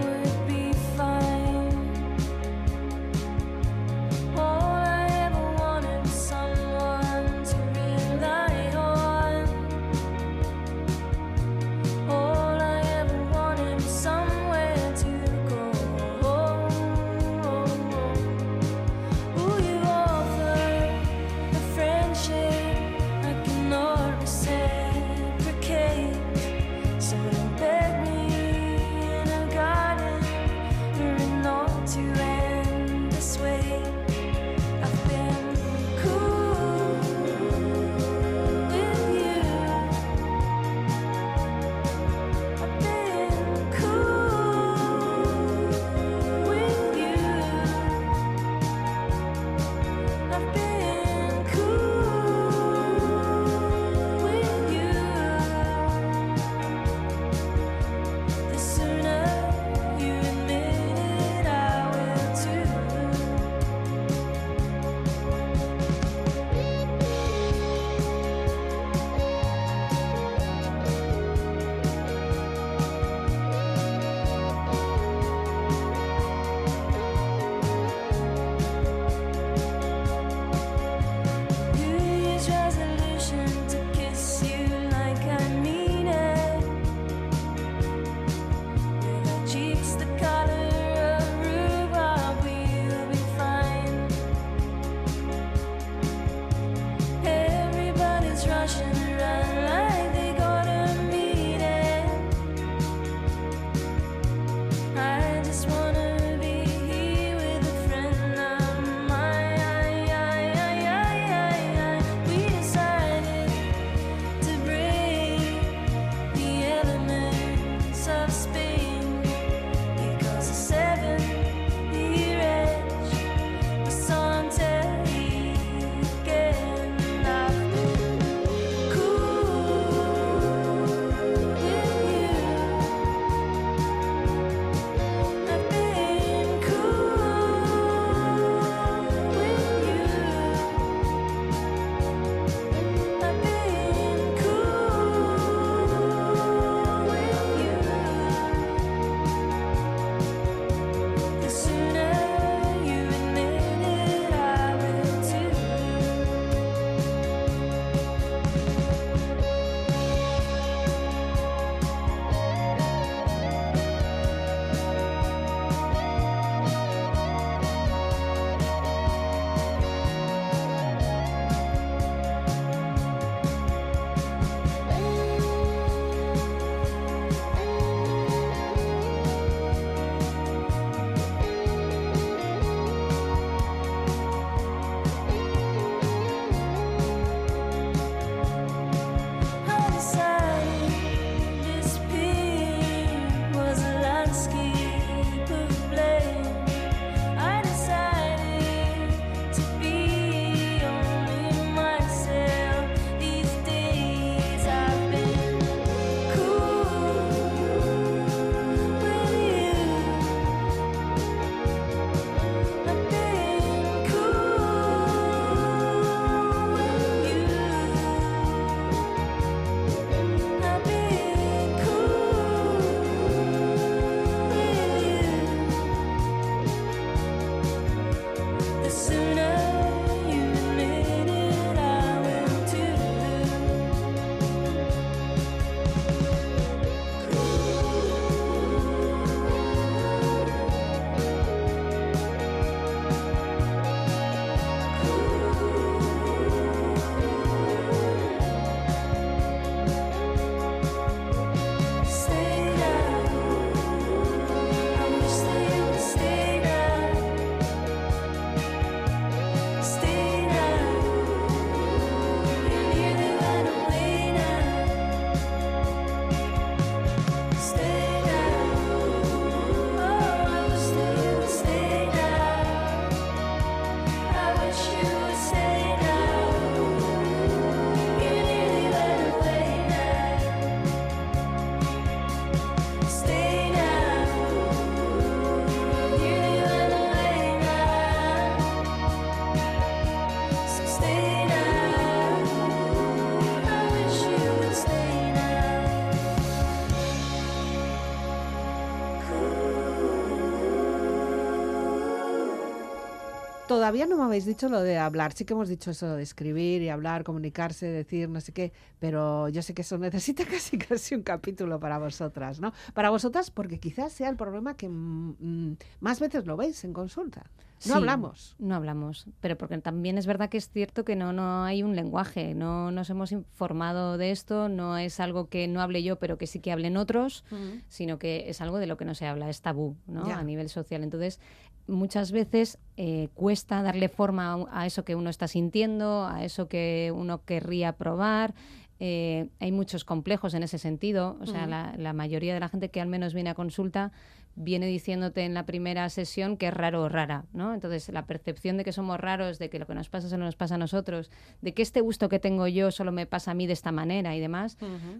Todavía 303.75 304.05
no 304.05 304.15
me 304.15 304.23
habéis 304.23 304.45
dicho 304.45 304.69
lo 304.69 304.79
de 304.81 304.97
hablar. 304.97 305.33
Sí 305.33 305.43
que 305.43 305.51
hemos 305.51 305.67
dicho 305.67 305.91
eso 305.91 306.15
de 306.15 306.23
escribir 306.23 306.81
y 306.81 306.87
hablar, 306.87 307.25
comunicarse, 307.25 307.85
decir 307.87 308.29
no 308.29 308.39
sé 308.39 308.53
qué, 308.53 308.71
pero 308.99 309.49
yo 309.49 309.61
sé 309.61 309.73
que 309.73 309.81
eso 309.81 309.97
necesita 309.97 310.45
casi 310.45 310.77
casi 310.77 311.13
un 311.13 311.23
capítulo 311.23 311.77
para 311.77 311.97
vosotras, 311.97 312.61
¿no? 312.61 312.71
Para 312.93 313.09
vosotras 313.09 313.51
porque 313.51 313.77
quizás 313.77 314.13
sea 314.13 314.29
el 314.29 314.37
problema 314.37 314.77
que 314.77 314.87
mm, 314.87 315.35
mm, 315.39 315.77
más 315.99 316.21
veces 316.21 316.45
lo 316.45 316.55
veis 316.55 316.85
en 316.85 316.93
consulta. 316.93 317.51
No 317.85 317.91
Sí, 317.91 317.91
hablamos. 317.91 318.55
No 318.57 318.75
hablamos, 318.75 319.27
pero 319.41 319.57
porque 319.57 319.77
también 319.79 320.17
es 320.17 320.25
verdad 320.25 320.49
que 320.49 320.57
es 320.57 320.69
cierto 320.69 321.03
que 321.03 321.17
no, 321.17 321.33
no 321.33 321.65
hay 321.65 321.83
un 321.83 321.97
lenguaje, 321.97 322.55
no 322.55 322.89
nos 322.89 323.09
hemos 323.09 323.33
informado 323.33 324.17
de 324.17 324.31
esto, 324.31 324.69
no 324.69 324.97
es 324.97 325.19
algo 325.19 325.49
que 325.49 325.67
no 325.67 325.81
hable 325.81 326.01
yo, 326.01 326.15
pero 326.15 326.37
que 326.37 326.47
sí 326.47 326.61
que 326.61 326.71
hablen 326.71 326.95
otros, 326.95 327.43
sino 327.89 328.17
que 328.17 328.49
es 328.49 328.61
algo 328.61 328.79
de 328.79 328.87
lo 328.87 328.95
que 328.95 329.03
no 329.03 329.13
se 329.13 329.27
habla, 329.27 329.49
es 329.49 329.61
tabú 329.61 329.97
¿no? 330.07 330.25
A 330.25 330.43
nivel 330.43 330.69
social. 330.69 331.03
Entonces, 331.03 331.41
muchas 331.87 332.31
veces 332.31 332.77
eh, 332.97 333.29
cuesta 333.33 333.81
darle 333.83 334.09
forma 334.09 334.53
a, 334.53 334.81
a 334.81 334.85
eso 334.85 335.03
que 335.05 335.15
uno 335.15 335.29
está 335.29 335.47
sintiendo, 335.47 336.25
a 336.25 336.43
eso 336.43 336.67
que 336.67 337.11
uno 337.15 337.43
querría 337.45 337.93
probar. 337.93 338.53
Eh, 338.99 339.49
hay 339.59 339.71
muchos 339.71 340.05
complejos 340.05 340.53
en 340.53 340.63
ese 340.63 340.77
sentido. 340.77 341.37
O 341.41 341.45
sea, 341.45 341.67
la, 341.67 341.93
la 341.97 342.13
mayoría 342.13 342.53
de 342.53 342.59
la 342.59 342.69
gente 342.69 342.89
que 342.89 343.01
al 343.01 343.07
menos 343.07 343.33
viene 343.33 343.49
a 343.49 343.53
consulta 343.55 344.11
viene 344.57 344.85
diciéndote 344.85 345.43
en 345.43 345.53
la 345.53 345.65
primera 345.65 346.07
sesión 346.09 346.55
que 346.55 346.67
es 346.67 346.73
raro 346.73 347.01
o 347.03 347.09
rara, 347.09 347.43
¿no? 347.51 347.73
Entonces, 347.73 348.07
la 348.07 348.25
percepción 348.25 348.77
de 348.77 348.85
que 348.85 348.93
somos 348.93 349.19
raros, 349.19 349.59
de 349.59 349.69
que 349.69 349.79
lo 349.79 349.85
que 349.85 349.93
nos 349.95 350.07
pasa 350.07 350.29
solo 350.29 350.45
nos 350.45 350.55
pasa 350.55 350.75
a 350.75 350.77
nosotros, 350.77 351.29
de 351.61 351.73
que 351.73 351.81
este 351.81 351.99
gusto 351.99 352.29
que 352.29 352.39
tengo 352.39 352.65
yo 352.67 352.89
solo 352.91 353.11
me 353.11 353.25
pasa 353.25 353.51
a 353.51 353.53
mí 353.53 353.67
de 353.67 353.73
esta 353.73 353.91
manera 353.91 354.33
y 354.33 354.39
demás, 354.39 354.77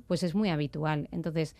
pues 0.08 0.24
es 0.24 0.36
muy 0.36 0.48
habitual. 0.50 1.10
Entonces, 1.12 1.58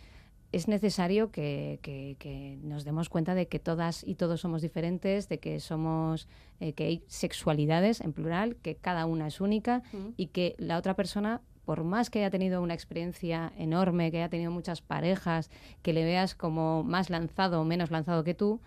es 0.52 0.68
necesario 0.68 1.30
que, 1.30 1.78
que- 1.82 2.16
que 2.18 2.58
nos 2.62 2.84
demos 2.84 3.08
cuenta 3.08 3.34
de 3.34 3.48
que 3.48 3.58
todas 3.58 4.04
y 4.06 4.14
todos 4.14 4.40
somos 4.40 4.62
diferentes, 4.62 5.28
de 5.28 5.38
que 5.38 5.60
somos, 5.60 6.28
eh, 6.60 6.72
que 6.72 6.84
hay 6.84 7.02
sexualidades 7.08 8.00
en 8.00 8.12
plural, 8.12 8.56
que 8.56 8.76
cada 8.76 9.06
una 9.06 9.26
es 9.26 9.40
única 9.40 9.82
y 10.16 10.28
que 10.28 10.54
la 10.58 10.78
otra 10.78 10.94
persona, 10.94 11.40
por 11.64 11.82
más 11.84 12.10
que 12.10 12.20
haya 12.20 12.30
tenido 12.30 12.62
una 12.62 12.74
experiencia 12.74 13.52
enorme, 13.58 14.10
que 14.10 14.18
haya 14.18 14.28
tenido 14.28 14.50
muchas 14.52 14.80
parejas, 14.82 15.50
que 15.82 15.92
le 15.92 16.04
veas 16.04 16.34
como 16.34 16.84
más 16.84 17.10
lanzado 17.10 17.60
o 17.60 17.64
menos 17.64 17.90
lanzado 17.90 18.22
que 18.24 18.34
tú, 18.34 18.60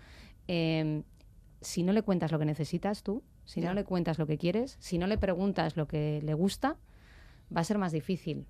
eh, 0.47 1.03
si 1.61 1.83
no 1.83 1.93
le 1.93 2.01
cuentas 2.03 2.31
lo 2.31 2.39
que 2.39 2.45
necesitas 2.45 3.03
tú, 3.03 3.23
si 3.45 3.61
no 3.61 3.73
le 3.73 3.83
cuentas 3.83 4.19
lo 4.19 4.27
que 4.27 4.37
quieres, 4.37 4.75
si 4.79 4.97
no 4.97 5.07
le 5.07 5.17
preguntas 5.17 5.75
lo 5.75 5.87
que 5.87 6.21
le 6.23 6.33
gusta, 6.33 6.77
va 7.55 7.61
a 7.61 7.63
ser 7.63 7.77
más 7.79 7.91
difícil. 7.91 8.45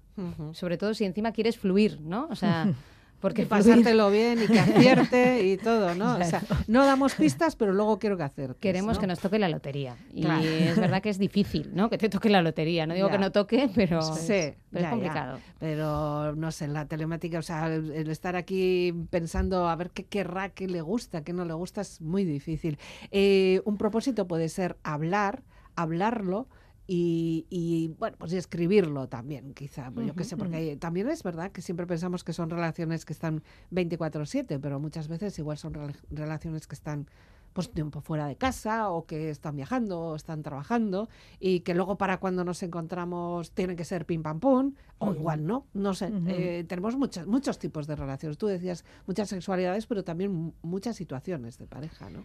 Sobre 0.53 0.77
todo 0.77 0.93
si 0.93 1.05
encima 1.05 1.31
quieres 1.31 1.57
fluir, 1.57 2.01
¿no? 2.01 2.27
O 2.29 2.35
sea, 2.35 2.65
porque 3.19 3.41
Y 3.43 3.45
pasártelo 3.45 4.09
bien 4.09 4.41
y 4.43 4.47
que 4.47 4.59
acierte 4.59 5.43
y 5.47 5.57
todo, 5.57 5.93
¿no? 5.95 6.17
O 6.17 6.23
sea, 6.23 6.41
no 6.67 6.85
damos 6.85 7.15
pistas, 7.15 7.55
pero 7.55 7.73
luego 7.73 7.99
quiero 7.99 8.17
que 8.17 8.23
aciertes. 8.23 8.57
queremos 8.59 8.95
¿no? 8.97 9.01
que 9.01 9.07
nos 9.07 9.19
toque 9.19 9.39
la 9.39 9.49
lotería. 9.49 9.95
Y 10.13 10.21
Claro. 10.23 10.41
es 10.43 10.79
verdad 10.79 11.01
que 11.01 11.09
es 11.09 11.17
difícil, 11.19 11.71
¿no? 11.73 11.89
Que 11.89 11.97
te 11.97 12.09
toque 12.09 12.29
la 12.29 12.41
lotería. 12.41 12.87
No 12.87 12.93
digo 12.93 13.07
Ya. 13.07 13.11
que 13.13 13.17
no 13.19 13.31
toque, 13.31 13.69
pero, 13.75 14.01
Sí, 14.01 14.53
pero 14.71 14.81
ya, 14.81 14.81
es 14.81 14.89
complicado. 14.89 15.37
ya. 15.37 15.43
Pero 15.59 16.35
no 16.35 16.51
sé, 16.51 16.67
la 16.67 16.85
telemática, 16.87 17.39
o 17.39 17.41
sea, 17.43 17.67
el, 17.67 17.91
el 17.91 18.09
estar 18.09 18.35
aquí 18.35 18.93
pensando 19.09 19.67
a 19.69 19.75
ver 19.75 19.89
qué 19.91 20.05
querrá, 20.05 20.49
qué 20.49 20.67
le 20.67 20.81
gusta, 20.81 21.23
qué 21.23 21.33
no 21.33 21.45
le 21.45 21.53
gusta, 21.53 21.81
es 21.81 22.01
muy 22.01 22.23
difícil. 22.23 22.77
Eh, 23.11 23.61
un 23.65 23.77
propósito 23.77 24.27
puede 24.27 24.49
ser 24.49 24.77
hablar, 24.83 25.43
hablarlo. 25.75 26.47
Y, 26.91 27.45
y, 27.51 27.89
bueno, 27.99 28.17
pues 28.17 28.33
y 28.33 28.37
escribirlo 28.37 29.07
también, 29.07 29.53
quizá, 29.53 29.91
pues 29.91 30.07
yo 30.07 30.15
qué 30.15 30.23
sé, 30.23 30.35
porque 30.37 30.75
también 30.77 31.07
es 31.07 31.21
verdad 31.21 31.51
que 31.51 31.61
siempre 31.61 31.85
pensamos 31.85 32.23
que 32.23 32.33
son 32.33 32.49
relaciones 32.49 33.05
que 33.05 33.13
están 33.13 33.43
24/7, 33.69 34.59
pero 34.59 34.79
muchas 34.79 35.07
veces 35.07 35.37
igual 35.37 35.59
son 35.59 35.75
rela- 35.75 35.95
relaciones 36.09 36.65
que 36.65 36.73
están 36.73 37.05
pues 37.67 37.73
tiempo 37.73 38.01
fuera 38.01 38.27
de 38.27 38.35
casa 38.35 38.89
o 38.89 39.05
que 39.05 39.29
están 39.29 39.55
viajando 39.55 39.99
o 39.99 40.15
están 40.15 40.41
trabajando 40.43 41.09
y 41.39 41.61
que 41.61 41.73
luego 41.73 41.97
para 41.97 42.19
cuando 42.19 42.43
nos 42.43 42.61
encontramos 42.63 43.51
tienen 43.51 43.75
que 43.75 43.85
ser 43.85 44.05
pim 44.05 44.21
pam 44.23 44.39
pum 44.39 44.73
o 45.01 45.13
igual 45.13 45.45
no, 45.45 45.65
no 45.73 45.93
sé. 45.93 46.11
Eh, 46.27 46.65
tenemos 46.67 46.97
muchos 46.97 47.25
muchos 47.25 47.57
tipos 47.57 47.87
de 47.87 47.95
relaciones. 47.95 48.37
Tú 48.37 48.47
decías 48.47 48.83
muchas 49.07 49.29
sexualidades, 49.29 49.85
pero 49.87 50.03
también 50.03 50.31
mu- 50.33 50.51
muchas 50.61 50.97
situaciones 50.97 51.57
de 51.57 51.67
pareja, 51.67 52.09
¿no? 52.09 52.21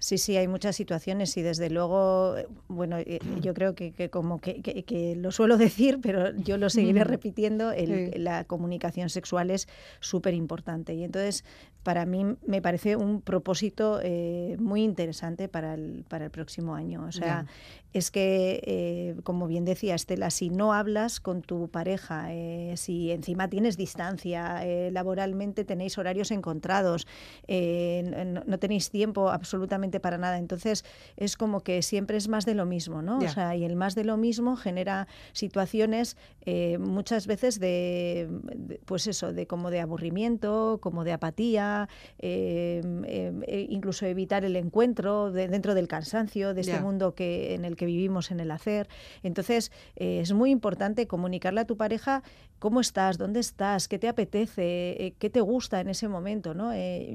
Sí, 0.00 0.18
sí, 0.18 0.36
hay 0.36 0.48
muchas 0.48 0.74
situaciones 0.74 1.36
y 1.36 1.42
desde 1.42 1.70
luego, 1.70 2.36
eh, 2.36 2.48
bueno, 2.66 2.98
eh, 2.98 3.20
yo 3.40 3.54
creo 3.54 3.76
que, 3.76 3.92
que 3.92 4.10
como 4.10 4.40
que, 4.40 4.60
que- 4.60 4.84
que 4.84 5.14
lo 5.14 5.30
suelo 5.30 5.56
decir, 5.58 6.00
pero 6.02 6.34
yo 6.36 6.56
lo 6.58 6.68
seguiré 6.68 7.04
repitiendo, 7.04 7.70
el- 7.70 7.86
Sí. 8.12 8.18
la 8.18 8.42
comunicación 8.44 9.08
sexual 9.08 9.50
es 9.50 9.68
súper 10.00 10.34
importante. 10.34 10.94
Y 10.94 11.04
entonces, 11.04 11.44
para 11.86 12.04
mí 12.04 12.24
me 12.44 12.60
parece 12.60 12.96
un 12.96 13.20
propósito 13.20 14.00
eh, 14.02 14.56
muy 14.58 14.82
interesante 14.82 15.46
para 15.46 15.74
el, 15.74 16.04
para 16.08 16.24
el 16.24 16.32
próximo 16.32 16.74
año. 16.74 17.04
O 17.06 17.12
sea, 17.12 17.46
es 17.92 18.10
que, 18.10 18.60
eh, 18.66 19.14
como 19.22 19.46
bien 19.46 19.64
decía 19.64 19.94
Estela, 19.94 20.30
si 20.30 20.50
no 20.50 20.74
hablas 20.74 21.20
con 21.20 21.42
tu 21.42 21.68
pareja, 21.68 22.34
eh, 22.34 22.72
si 22.76 23.12
encima 23.12 23.48
tienes 23.48 23.76
distancia, 23.76 24.64
laboralmente 24.90 25.64
tenéis 25.64 25.96
horarios 25.96 26.32
encontrados, 26.32 27.06
no, 27.46 28.42
no 28.44 28.58
tenéis 28.58 28.90
tiempo 28.90 29.30
absolutamente 29.30 30.00
para 30.00 30.18
nada, 30.18 30.38
entonces 30.38 30.84
es 31.16 31.36
como 31.36 31.60
que 31.60 31.82
siempre 31.82 32.16
es 32.16 32.26
más 32.26 32.44
de 32.44 32.54
lo 32.54 32.66
mismo, 32.66 33.00
¿no? 33.00 33.20
Ya. 33.20 33.28
O 33.28 33.32
sea, 33.32 33.54
y 33.54 33.64
el 33.64 33.76
más 33.76 33.94
de 33.94 34.02
lo 34.02 34.16
mismo 34.16 34.56
genera 34.56 35.06
situaciones 35.32 36.16
eh, 36.48 36.78
muchas 36.78 37.26
veces 37.26 37.60
de, 37.60 38.28
de, 38.42 38.80
pues 38.84 39.06
eso, 39.06 39.32
de 39.32 39.46
como 39.46 39.70
de 39.70 39.80
aburrimiento, 39.80 40.78
como 40.80 41.04
de 41.04 41.12
apatía, 41.12 41.75
eh, 42.18 42.80
eh, 43.06 43.32
eh, 43.46 43.66
incluso 43.70 44.06
evitar 44.06 44.44
el 44.44 44.56
encuentro 44.56 45.30
de- 45.30 45.48
dentro 45.48 45.74
del 45.74 45.88
cansancio 45.88 46.54
de 46.54 46.60
este 46.62 46.80
mundo 46.80 47.14
que, 47.14 47.54
en 47.54 47.64
el 47.64 47.76
que 47.76 47.86
vivimos 47.86 48.30
en 48.30 48.40
el 48.40 48.50
hacer. 48.50 48.88
Entonces, 49.22 49.70
eh, 49.96 50.20
es 50.22 50.32
muy 50.32 50.50
importante 50.50 51.06
comunicarle 51.06 51.60
a 51.60 51.64
tu 51.66 51.76
pareja 51.76 52.22
cómo 52.58 52.80
estás, 52.80 53.18
dónde 53.18 53.40
estás, 53.40 53.86
qué 53.86 53.98
te 53.98 54.08
apetece, 54.08 54.62
eh, 55.06 55.14
qué 55.18 55.28
te 55.28 55.40
gusta 55.42 55.80
en 55.80 55.88
ese 55.88 56.08
momento. 56.08 56.54
¿no? 56.54 56.72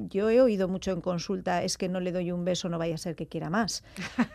Yo 0.09 0.30
he 0.30 0.39
oído 0.39 0.68
mucho 0.68 0.91
en 0.91 1.01
consulta, 1.01 1.64
es 1.64 1.78
que 1.78 1.89
no 1.89 1.99
le 1.99 2.12
doy 2.12 2.32
un 2.32 2.45
beso, 2.45 2.70
no 2.70 2.78
vaya 2.78 2.95
a 2.95 2.97
ser 2.99 3.16
que 3.16 3.26
quiera 3.28 3.49
más. 3.49 3.84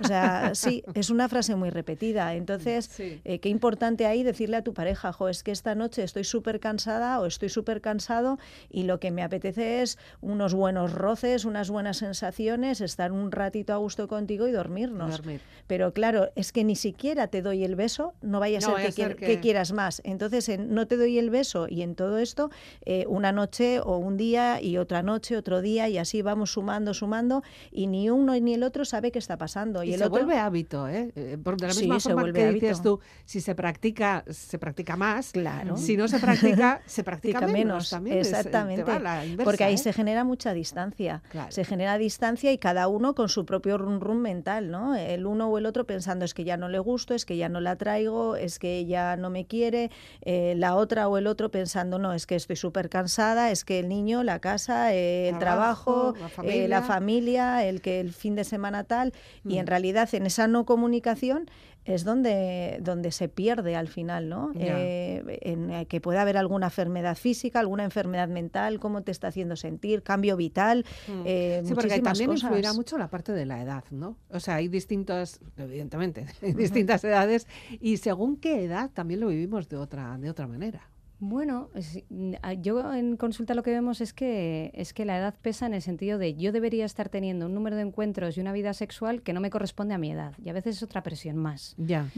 O 0.00 0.04
sea, 0.06 0.54
sí, 0.54 0.82
es 0.94 1.10
una 1.10 1.28
frase 1.28 1.54
muy 1.54 1.70
repetida. 1.70 2.34
Entonces, 2.34 2.86
Sí. 2.86 3.20
qué 3.40 3.48
importante 3.48 4.06
ahí 4.06 4.22
decirle 4.24 4.56
a 4.56 4.62
tu 4.62 4.74
pareja, 4.74 5.12
jo, 5.12 5.28
es 5.28 5.42
que 5.42 5.52
esta 5.52 5.74
noche 5.74 6.02
estoy 6.02 6.24
súper 6.24 6.58
cansada 6.60 7.20
o 7.20 7.26
estoy 7.26 7.48
súper 7.50 7.80
cansado 7.80 8.38
y 8.70 8.82
lo 8.84 8.98
que 8.98 9.10
me 9.10 9.22
apetece 9.22 9.82
es 9.82 9.98
unos 10.20 10.54
buenos 10.54 10.92
roces, 10.92 11.44
unas 11.44 11.70
buenas 11.70 11.98
sensaciones, 11.98 12.80
estar 12.80 13.12
un 13.12 13.30
ratito 13.32 13.72
a 13.72 13.76
gusto 13.76 14.08
contigo 14.08 14.48
y 14.48 14.52
dormirnos. 14.52 15.18
Dormir. 15.18 15.40
Pero 15.66 15.92
claro, 15.92 16.30
es 16.36 16.52
que 16.52 16.64
ni 16.64 16.76
siquiera 16.76 17.26
te 17.28 17.42
doy 17.42 17.64
el 17.64 17.76
beso, 17.76 18.14
no 18.22 18.40
vaya 18.40 18.58
a 18.58 18.60
No 18.60 18.68
ser, 18.68 18.76
que, 18.76 18.86
a 18.88 18.92
ser 18.92 19.16
quier- 19.16 19.16
que- 19.18 19.26
que 19.26 19.40
quieras 19.40 19.72
más. 19.72 20.00
Entonces, 20.04 20.48
en 20.48 20.74
no 20.74 20.86
te 20.86 20.96
doy 20.96 21.18
el 21.18 21.30
beso 21.30 21.66
y 21.68 21.82
en 21.82 21.94
todo 21.94 22.18
esto, 22.18 22.50
eh, 22.84 23.04
una 23.08 23.32
noche 23.32 23.80
o 23.80 23.96
un 23.98 24.16
día 24.16 24.60
y 24.62 24.76
otra 24.78 25.02
noche, 25.02 25.36
otro 25.36 25.60
día 25.60 25.88
y 25.88 25.98
así 25.98 26.22
vamos 26.22 26.52
sumando, 26.52 26.94
sumando 26.94 27.42
y 27.70 27.86
ni 27.86 28.10
uno 28.10 28.34
ni 28.40 28.54
el 28.54 28.62
otro 28.62 28.84
sabe 28.84 29.10
qué 29.10 29.18
está 29.18 29.36
pasando. 29.36 29.82
Y, 29.82 29.90
Y, 29.90 29.92
el 29.94 29.98
se 29.98 30.04
otro, 30.06 30.24
vuelve 30.24 30.38
hábito, 30.40 30.88
¿eh? 30.88 31.10
Eh, 31.16 31.38
por- 31.42 31.56
de 31.56 31.66
la 31.66 31.72
Sí, 31.72 31.80
misma 31.80 32.00
se 32.00 32.08
forma 32.10 32.22
vuelve 32.22 32.40
que 32.40 32.52
dices 32.52 32.82
tú, 32.82 33.00
si 33.24 33.40
se 33.40 33.54
practica, 33.54 34.24
se 34.30 34.58
practica 34.58 34.96
más. 34.96 35.32
Claro. 35.32 35.76
Si 35.76 35.96
no 35.96 36.08
se 36.08 36.18
practica, 36.18 36.80
se 36.86 37.02
practica 37.04 37.40
menos. 37.40 37.52
menos, 37.52 37.90
también 37.90 38.18
es- 38.18 38.28
eh, 38.28 38.30
te 38.32 38.36
exactamente, 38.38 38.90
inversa, 38.90 39.44
porque 39.44 39.64
ahí 39.64 39.74
¿eh? 39.74 39.78
se 39.78 39.92
genera 39.96 40.22
mucha 40.22 40.52
distancia, 40.52 41.22
Claro. 41.30 41.50
se 41.50 41.64
genera 41.64 41.98
distancia 41.98 42.52
y 42.52 42.58
cada 42.58 42.86
uno 42.86 43.14
con 43.14 43.28
su 43.28 43.44
propio 43.44 43.78
rum 43.78 43.98
rum 43.98 44.18
mental, 44.18 44.70
¿no? 44.70 44.94
El 44.94 45.26
uno 45.26 45.48
o 45.48 45.58
el 45.58 45.66
otro 45.66 45.84
pensando 45.86 46.24
es 46.24 46.34
que 46.34 46.44
ya 46.44 46.56
no 46.56 46.68
le 46.68 46.78
gusto, 46.78 47.14
es 47.14 47.24
que 47.24 47.36
ya 47.36 47.48
no 47.48 47.60
la 47.60 47.74
traigo, 47.76 48.36
es 48.36 48.58
que 48.58 48.84
ya 48.86 49.16
no 49.16 49.30
me 49.30 49.46
quiere, 49.46 49.90
eh, 50.20 50.54
la 50.56 50.76
otra 50.76 51.08
o 51.08 51.16
el 51.18 51.26
otro 51.26 51.50
pensando 51.50 51.98
no, 51.98 52.12
es 52.12 52.26
que 52.26 52.36
estoy 52.36 52.56
súper 52.56 52.88
cansada, 52.88 53.50
es 53.50 53.64
que 53.64 53.78
el 53.80 53.88
niño, 53.88 54.22
la 54.22 54.38
casa, 54.38 54.92
eh, 54.94 55.30
el 55.30 55.38
Trabajo, 55.38 56.12
trabajo, 56.12 56.42
la 56.44 56.52
eh, 56.54 56.68
la 56.68 56.82
familia. 56.82 57.64
el 57.64 57.80
que 57.80 57.98
el 58.00 58.12
fin 58.12 58.34
de 58.36 58.44
semana 58.44 58.84
tal, 58.84 59.12
y 59.44 59.54
Mm. 59.56 59.58
en 59.60 59.66
realidad 59.66 60.08
en 60.14 60.26
esa 60.26 60.46
no 60.46 60.64
comunicación 60.64 61.48
es 61.86 62.04
donde, 62.04 62.78
donde 62.82 63.12
se 63.12 63.28
pierde 63.28 63.76
al 63.76 63.88
final, 63.88 64.28
¿no? 64.28 64.50
Eh, 64.56 65.38
en 65.42 65.70
eh, 65.70 65.86
que 65.86 66.00
pueda 66.00 66.22
haber 66.22 66.36
alguna 66.36 66.66
enfermedad 66.66 67.16
física, 67.16 67.60
alguna 67.60 67.84
enfermedad 67.84 68.28
mental, 68.28 68.80
cómo 68.80 69.02
te 69.02 69.12
está 69.12 69.28
haciendo 69.28 69.54
sentir, 69.56 70.02
cambio 70.02 70.36
vital, 70.36 70.84
eh, 71.24 71.62
Sí, 71.64 71.74
porque 71.74 72.00
también 72.00 72.30
cosas. 72.30 72.44
influirá 72.44 72.72
mucho 72.72 72.98
la 72.98 73.08
parte 73.08 73.32
de 73.32 73.46
la 73.46 73.62
edad, 73.62 73.84
¿no? 73.90 74.16
O 74.30 74.40
sea, 74.40 74.56
hay 74.56 74.68
distintas, 74.68 75.40
evidentemente, 75.56 76.26
hay 76.42 76.54
distintas 76.54 77.04
edades 77.04 77.46
y 77.80 77.98
según 77.98 78.36
qué 78.36 78.64
edad 78.64 78.90
también 78.92 79.20
lo 79.20 79.28
vivimos 79.28 79.68
de 79.68 79.76
otra, 79.76 80.18
de 80.18 80.28
otra 80.28 80.48
manera. 80.48 80.90
Bueno, 81.18 81.70
es- 81.74 82.02
mm, 82.10 82.34
yo 82.60 82.92
en 82.92 83.16
consulta 83.16 83.54
lo 83.54 83.62
que 83.62 83.70
vemos 83.70 84.00
es 84.00 84.12
que 84.12 84.70
es 84.74 84.92
que 84.92 85.04
la 85.06 85.16
edad 85.18 85.34
pesa 85.40 85.66
en 85.66 85.72
el 85.74 85.80
sentido 85.82 86.18
de 86.18 86.34
yo 86.34 86.52
debería 86.52 86.84
estar 86.84 87.08
teniendo 87.08 87.46
un 87.46 87.54
número 87.54 87.76
de 87.76 87.82
encuentros 87.82 88.36
y 88.36 88.40
una 88.40 88.52
vida 88.52 88.74
sexual 88.74 89.22
que 89.22 89.32
no 89.32 89.40
me 89.40 89.48
corresponde 89.48 89.94
a 89.94 89.98
mi 89.98 90.10
edad 90.12 90.34
y 90.44 90.48
a 90.50 90.52
veces 90.52 90.76
es 90.76 90.82
otra 90.82 91.02
presión 91.02 91.36
más. 91.36 91.74
Ya. 91.78 92.08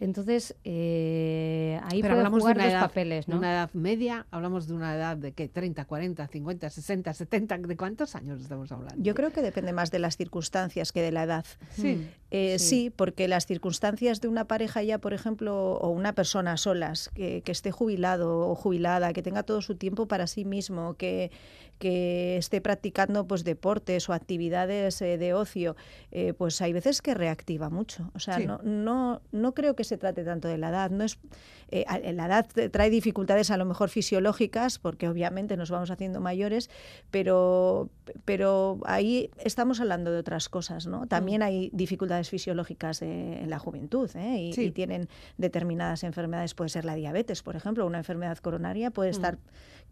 Entonces 0.00 0.56
eh, 0.64 1.78
ahí 1.84 2.02
Pero 2.02 2.16
de 2.16 2.22
dos 2.24 2.44
edad, 2.72 2.80
papeles, 2.80 3.26
de 3.26 3.32
¿no? 3.32 3.38
una 3.38 3.52
edad 3.52 3.70
media, 3.72 4.26
hablamos 4.30 4.66
de 4.66 4.74
una 4.74 4.94
edad 4.96 5.16
de 5.16 5.32
qué, 5.32 5.48
30, 5.48 5.84
40, 5.84 6.26
50, 6.26 6.70
60, 6.70 7.14
70, 7.14 7.58
¿de 7.58 7.76
cuántos 7.76 8.14
años 8.16 8.40
estamos 8.40 8.72
hablando? 8.72 9.02
Yo 9.02 9.14
creo 9.14 9.30
que 9.30 9.42
depende 9.42 9.72
más 9.72 9.90
de 9.90 9.98
las 10.00 10.16
circunstancias 10.16 10.90
que 10.92 11.02
de 11.02 11.12
la 11.12 11.22
edad. 11.24 11.44
Sí. 11.70 12.06
Eh, 12.32 12.58
Sí. 12.58 12.66
sí. 12.68 12.90
porque 12.94 13.26
las 13.28 13.46
circunstancias 13.46 14.20
de 14.20 14.28
una 14.28 14.46
pareja 14.46 14.82
ya, 14.82 14.98
por 14.98 15.12
ejemplo, 15.14 15.72
o 15.74 15.88
una 15.90 16.14
persona 16.14 16.56
solas, 16.56 17.10
que, 17.14 17.42
que 17.42 17.52
esté 17.52 17.70
jubilado 17.72 18.39
o 18.48 18.54
jubilada, 18.54 19.12
que 19.12 19.22
tenga 19.22 19.42
todo 19.42 19.62
su 19.62 19.76
tiempo 19.76 20.06
para 20.06 20.26
sí 20.26 20.44
mismo, 20.44 20.94
que, 20.94 21.30
que 21.80 22.36
esté 22.36 22.60
practicando 22.60 23.26
pues 23.26 23.42
deportes 23.42 24.08
o 24.08 24.12
actividades 24.12 25.00
eh, 25.02 25.16
de 25.18 25.32
ocio, 25.34 25.74
eh, 26.12 26.34
pues 26.34 26.60
hay 26.60 26.72
veces 26.74 27.00
que 27.02 27.14
reactiva 27.14 27.70
mucho. 27.70 28.10
O 28.14 28.18
sea, 28.20 28.36
Sí. 28.36 28.46
no, 28.46 28.58
no, 28.62 29.22
no 29.32 29.54
creo 29.54 29.74
que 29.74 29.82
se 29.82 29.96
trate 29.96 30.22
tanto 30.22 30.46
de 30.46 30.58
la 30.58 30.68
edad. 30.68 30.90
No 30.90 31.02
es, 31.04 31.18
eh, 31.70 31.84
la 32.12 32.26
edad 32.26 32.46
trae 32.70 32.90
dificultades 32.90 33.50
a 33.50 33.56
lo 33.56 33.64
mejor 33.64 33.88
fisiológicas, 33.88 34.78
porque 34.78 35.08
obviamente 35.08 35.56
nos 35.56 35.70
vamos 35.70 35.90
haciendo 35.90 36.20
mayores, 36.20 36.68
pero, 37.10 37.88
pero 38.26 38.78
ahí 38.84 39.30
estamos 39.38 39.80
hablando 39.80 40.12
de 40.12 40.18
otras 40.18 40.48
cosas, 40.50 40.86
¿no? 40.86 41.06
También 41.06 41.42
hay 41.42 41.70
dificultades 41.72 42.28
fisiológicas 42.28 43.00
en 43.00 43.48
la 43.48 43.58
juventud, 43.58 44.10
¿eh? 44.16 44.36
Y, 44.42 44.52
Sí. 44.52 44.64
y 44.66 44.70
tienen 44.70 45.08
determinadas 45.38 46.04
enfermedades, 46.04 46.54
puede 46.54 46.68
ser 46.68 46.84
la 46.84 46.94
diabetes, 46.94 47.42
por 47.42 47.56
ejemplo, 47.56 47.86
una 47.86 47.98
enfermedad 47.98 48.36
coronaria 48.38 48.90
puede 48.90 49.08
estar, 49.10 49.38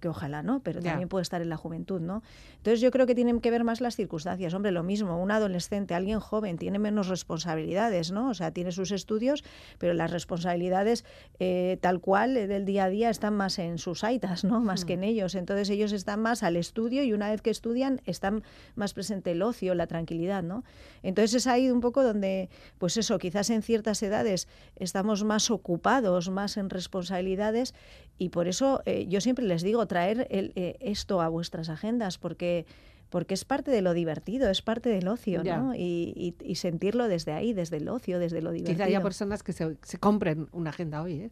que 0.01 0.09
ojalá 0.09 0.43
no, 0.43 0.61
pero 0.61 0.83
también 0.83 1.09
puede 1.09 1.23
estar 1.23 1.41
en 1.41 1.49
la 1.49 1.57
juventud, 1.57 1.78
¿no? 1.87 2.23
Entonces 2.57 2.81
yo 2.81 2.91
creo 2.91 3.07
que 3.07 3.15
tienen 3.15 3.41
que 3.41 3.51
ver 3.51 3.65
más 3.65 3.81
las 3.81 3.97
circunstancias. 3.97 4.53
Hombre, 4.55 4.73
lo 4.73 4.83
mismo, 4.83 5.23
un 5.23 5.31
adolescente, 5.31 5.95
alguien 5.95 6.21
joven, 6.21 6.59
tiene 6.59 6.79
menos 6.79 7.09
responsabilidades, 7.09 8.11
¿no? 8.11 8.31
O 8.31 8.35
sea, 8.35 8.51
tiene 8.51 8.73
sus 8.73 8.91
estudios, 8.91 9.45
pero 9.79 9.95
las 9.95 10.11
responsabilidades 10.11 11.05
eh, 11.39 11.79
tal 11.81 12.01
cual 12.01 12.37
eh, 12.37 12.47
del 12.47 12.65
día 12.65 12.85
a 12.85 12.89
día 12.89 13.11
están 13.11 13.35
más 13.35 13.59
en 13.59 13.79
sus 13.79 14.05
aitas, 14.05 14.45
¿no? 14.45 14.61
Más 14.61 14.85
que 14.85 14.95
en 14.95 15.05
ellos. 15.05 15.35
Entonces 15.35 15.71
ellos 15.71 15.93
están 15.93 16.21
más 16.21 16.43
al 16.43 16.57
estudio 16.57 17.03
y 17.05 17.13
una 17.13 17.31
vez 17.31 17.43
que 17.43 17.51
estudian 17.51 18.01
están 18.05 18.43
más 18.75 18.93
presente 18.93 19.31
el 19.33 19.43
ocio, 19.43 19.75
la 19.75 19.87
tranquilidad, 19.87 20.43
¿no? 20.43 20.65
Entonces 21.03 21.35
es 21.35 21.47
ahí 21.47 21.71
un 21.71 21.81
poco 21.81 22.03
donde, 22.03 22.49
pues 22.79 22.97
eso, 22.97 23.19
quizás 23.19 23.51
en 23.51 23.63
ciertas 23.63 24.03
edades 24.03 24.49
estamos 24.77 25.25
más 25.25 25.51
ocupados, 25.51 26.31
más 26.31 26.57
en 26.57 26.71
responsabilidades 26.71 27.75
y 28.19 28.31
por 28.31 28.49
eso 28.49 28.83
eh, 28.85 29.07
yo 29.09 29.21
siempre 29.21 29.45
les 29.45 29.63
digo, 29.63 29.87
traer 29.87 30.27
el, 30.31 30.53
eh, 30.57 30.77
esto 30.81 31.21
a 31.21 31.29
vuestras 31.29 31.69
agendas 31.69 32.19
porque 32.19 32.67
porque 33.11 33.35
es 33.35 33.45
parte 33.45 33.71
de 33.71 33.83
lo 33.83 33.93
divertido, 33.95 34.51
es 34.51 34.63
parte 34.63 34.89
del 34.91 35.09
ocio, 35.09 35.43
Ya. 35.43 35.59
¿no? 35.59 35.75
Y, 35.75 36.13
y- 36.17 36.35
y 36.45 36.55
sentirlo 36.57 37.09
desde 37.09 37.33
ahí, 37.33 37.53
desde 37.53 37.79
el 37.79 37.89
ocio, 37.89 38.19
desde 38.19 38.43
lo 38.43 38.51
divertido. 38.53 38.77
Quizá 38.77 38.85
haya 38.85 39.03
personas 39.03 39.43
que 39.43 39.53
se, 39.53 39.77
se 39.83 39.99
compren 39.99 40.49
una 40.53 40.71
agenda 40.71 41.03
hoy, 41.03 41.15
¿eh? 41.15 41.31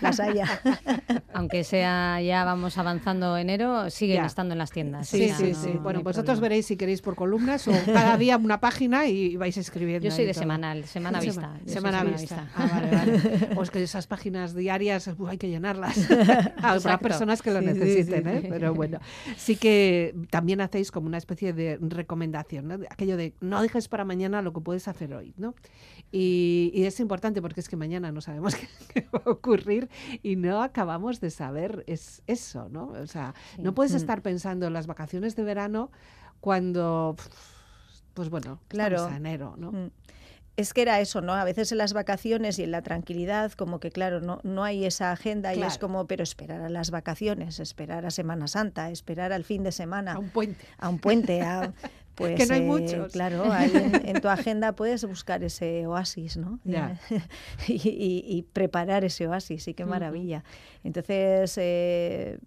Las 0.00 0.20
haya. 0.20 0.46
Aunque 1.34 1.64
sea 1.64 2.20
ya 2.20 2.44
vamos 2.44 2.78
avanzando 2.78 3.36
enero, 3.36 3.90
siguen 3.90 4.16
Ya. 4.18 4.26
estando 4.26 4.52
en 4.54 4.58
las 4.58 4.70
tiendas. 4.70 5.08
Sí, 5.08 5.28
sí, 5.28 5.52
no- 5.52 5.62
sí. 5.62 5.70
no 5.74 5.80
Bueno, 5.80 5.98
hay 5.98 6.04
vosotros 6.04 6.24
problema. 6.38 6.40
veréis 6.42 6.66
si 6.66 6.76
queréis 6.76 7.02
por 7.02 7.14
columnas 7.14 7.66
o 7.68 7.72
cada 7.86 8.16
día 8.16 8.36
una 8.36 8.60
página 8.60 9.06
y 9.06 9.36
vais 9.36 9.56
escribiendo. 9.56 10.04
Yo 10.08 10.10
soy 10.14 10.24
de 10.24 10.32
todo. 10.32 10.40
semanal, 10.42 10.84
semana 10.84 11.20
vista. 11.20 11.52
Semana 11.66 12.02
vista. 12.04 12.48
Ah, 12.56 12.68
vale, 12.72 12.90
vale. 12.90 13.48
O 13.56 13.62
es 13.62 13.70
que 13.70 13.82
esas 13.82 14.06
páginas 14.06 14.54
diarias 14.54 15.08
uh, 15.18 15.26
hay 15.28 15.38
que 15.38 15.48
llenarlas. 15.48 15.96
Habrá 16.62 16.98
personas 16.98 17.42
que 17.42 17.50
lo 17.50 17.60
Sí, 17.60 17.66
sí, 17.66 17.72
necesiten, 17.74 18.24
sí. 18.24 18.30
¿eh? 18.30 18.46
pero 18.48 18.74
bueno. 18.74 18.98
Sí 19.36 19.56
que 19.56 20.14
también 20.30 20.60
hacéis 20.70 20.90
como 20.92 21.06
una 21.08 21.18
especie 21.18 21.52
de 21.52 21.78
recomendación, 21.80 22.68
¿no? 22.68 22.74
Aquello 22.90 23.16
de 23.16 23.34
no 23.40 23.60
dejes 23.60 23.88
para 23.88 24.04
mañana 24.04 24.40
lo 24.40 24.52
que 24.52 24.60
puedes 24.60 24.86
hacer 24.88 25.12
hoy, 25.14 25.34
¿no? 25.36 25.54
Y, 26.12 26.70
y 26.74 26.84
es 26.84 27.00
importante 27.00 27.42
porque 27.42 27.60
es 27.60 27.68
que 27.68 27.76
mañana 27.76 28.12
no 28.12 28.20
sabemos 28.20 28.54
qué, 28.56 28.68
qué 28.94 29.08
va 29.14 29.22
a 29.26 29.30
ocurrir 29.30 29.88
y 30.22 30.36
no 30.36 30.62
acabamos 30.62 31.20
de 31.20 31.30
saber 31.30 31.84
es 31.86 32.22
eso, 32.26 32.68
¿no? 32.68 32.86
O 32.88 33.06
sea, 33.06 33.34
no 33.58 33.74
puedes 33.74 33.92
Mm. 33.92 33.96
estar 33.96 34.22
pensando 34.22 34.66
en 34.66 34.72
las 34.72 34.86
vacaciones 34.86 35.34
de 35.36 35.42
verano 35.42 35.90
cuando, 36.40 37.16
pues 38.14 38.30
bueno, 38.30 38.60
Claro. 38.68 39.08
enero, 39.08 39.54
¿no? 39.58 39.72
Mm. 39.72 39.90
Es 40.56 40.74
que 40.74 40.82
era 40.82 41.00
eso, 41.00 41.20
¿no? 41.20 41.32
A 41.32 41.44
veces 41.44 41.72
en 41.72 41.78
las 41.78 41.92
vacaciones 41.92 42.58
y 42.58 42.64
en 42.64 42.70
la 42.70 42.82
tranquilidad, 42.82 43.52
como 43.52 43.80
que 43.80 43.90
claro, 43.90 44.20
no, 44.20 44.40
no 44.42 44.62
hay 44.64 44.84
esa 44.84 45.10
agenda 45.12 45.54
y 45.54 45.62
es 45.62 45.78
como, 45.78 46.06
pero 46.06 46.22
esperar 46.22 46.60
a 46.60 46.68
las 46.68 46.90
vacaciones, 46.90 47.60
esperar 47.60 48.04
a 48.04 48.10
Semana 48.10 48.46
Santa, 48.46 48.90
esperar 48.90 49.32
al 49.32 49.44
fin 49.44 49.62
de 49.62 49.72
semana, 49.72 50.12
A 50.14 50.18
un 50.18 50.28
puente. 50.28 50.64
a 50.78 50.88
un 50.88 50.98
puente, 50.98 51.40
a, 51.42 51.72
pues, 52.20 52.36
Que 52.36 52.46
no 52.46 52.54
hay 52.54 52.60
eh, 52.60 52.64
muchos. 52.64 53.12
Claro, 53.12 53.50
ahí 53.52 53.70
en, 53.74 54.08
en 54.08 54.20
tu 54.20 54.28
agenda 54.28 54.72
puedes 54.72 55.04
buscar 55.04 55.42
ese 55.44 55.86
oasis, 55.86 56.36
¿no? 56.36 56.58
Y, 57.66 57.72
y- 57.88 58.24
y 58.26 58.42
preparar 58.42 59.04
ese 59.04 59.26
oasis, 59.26 59.64
sí, 59.64 59.74
qué 59.74 59.84
maravilla. 59.84 60.44
Entonces, 60.84 61.54
eh, 61.58 62.38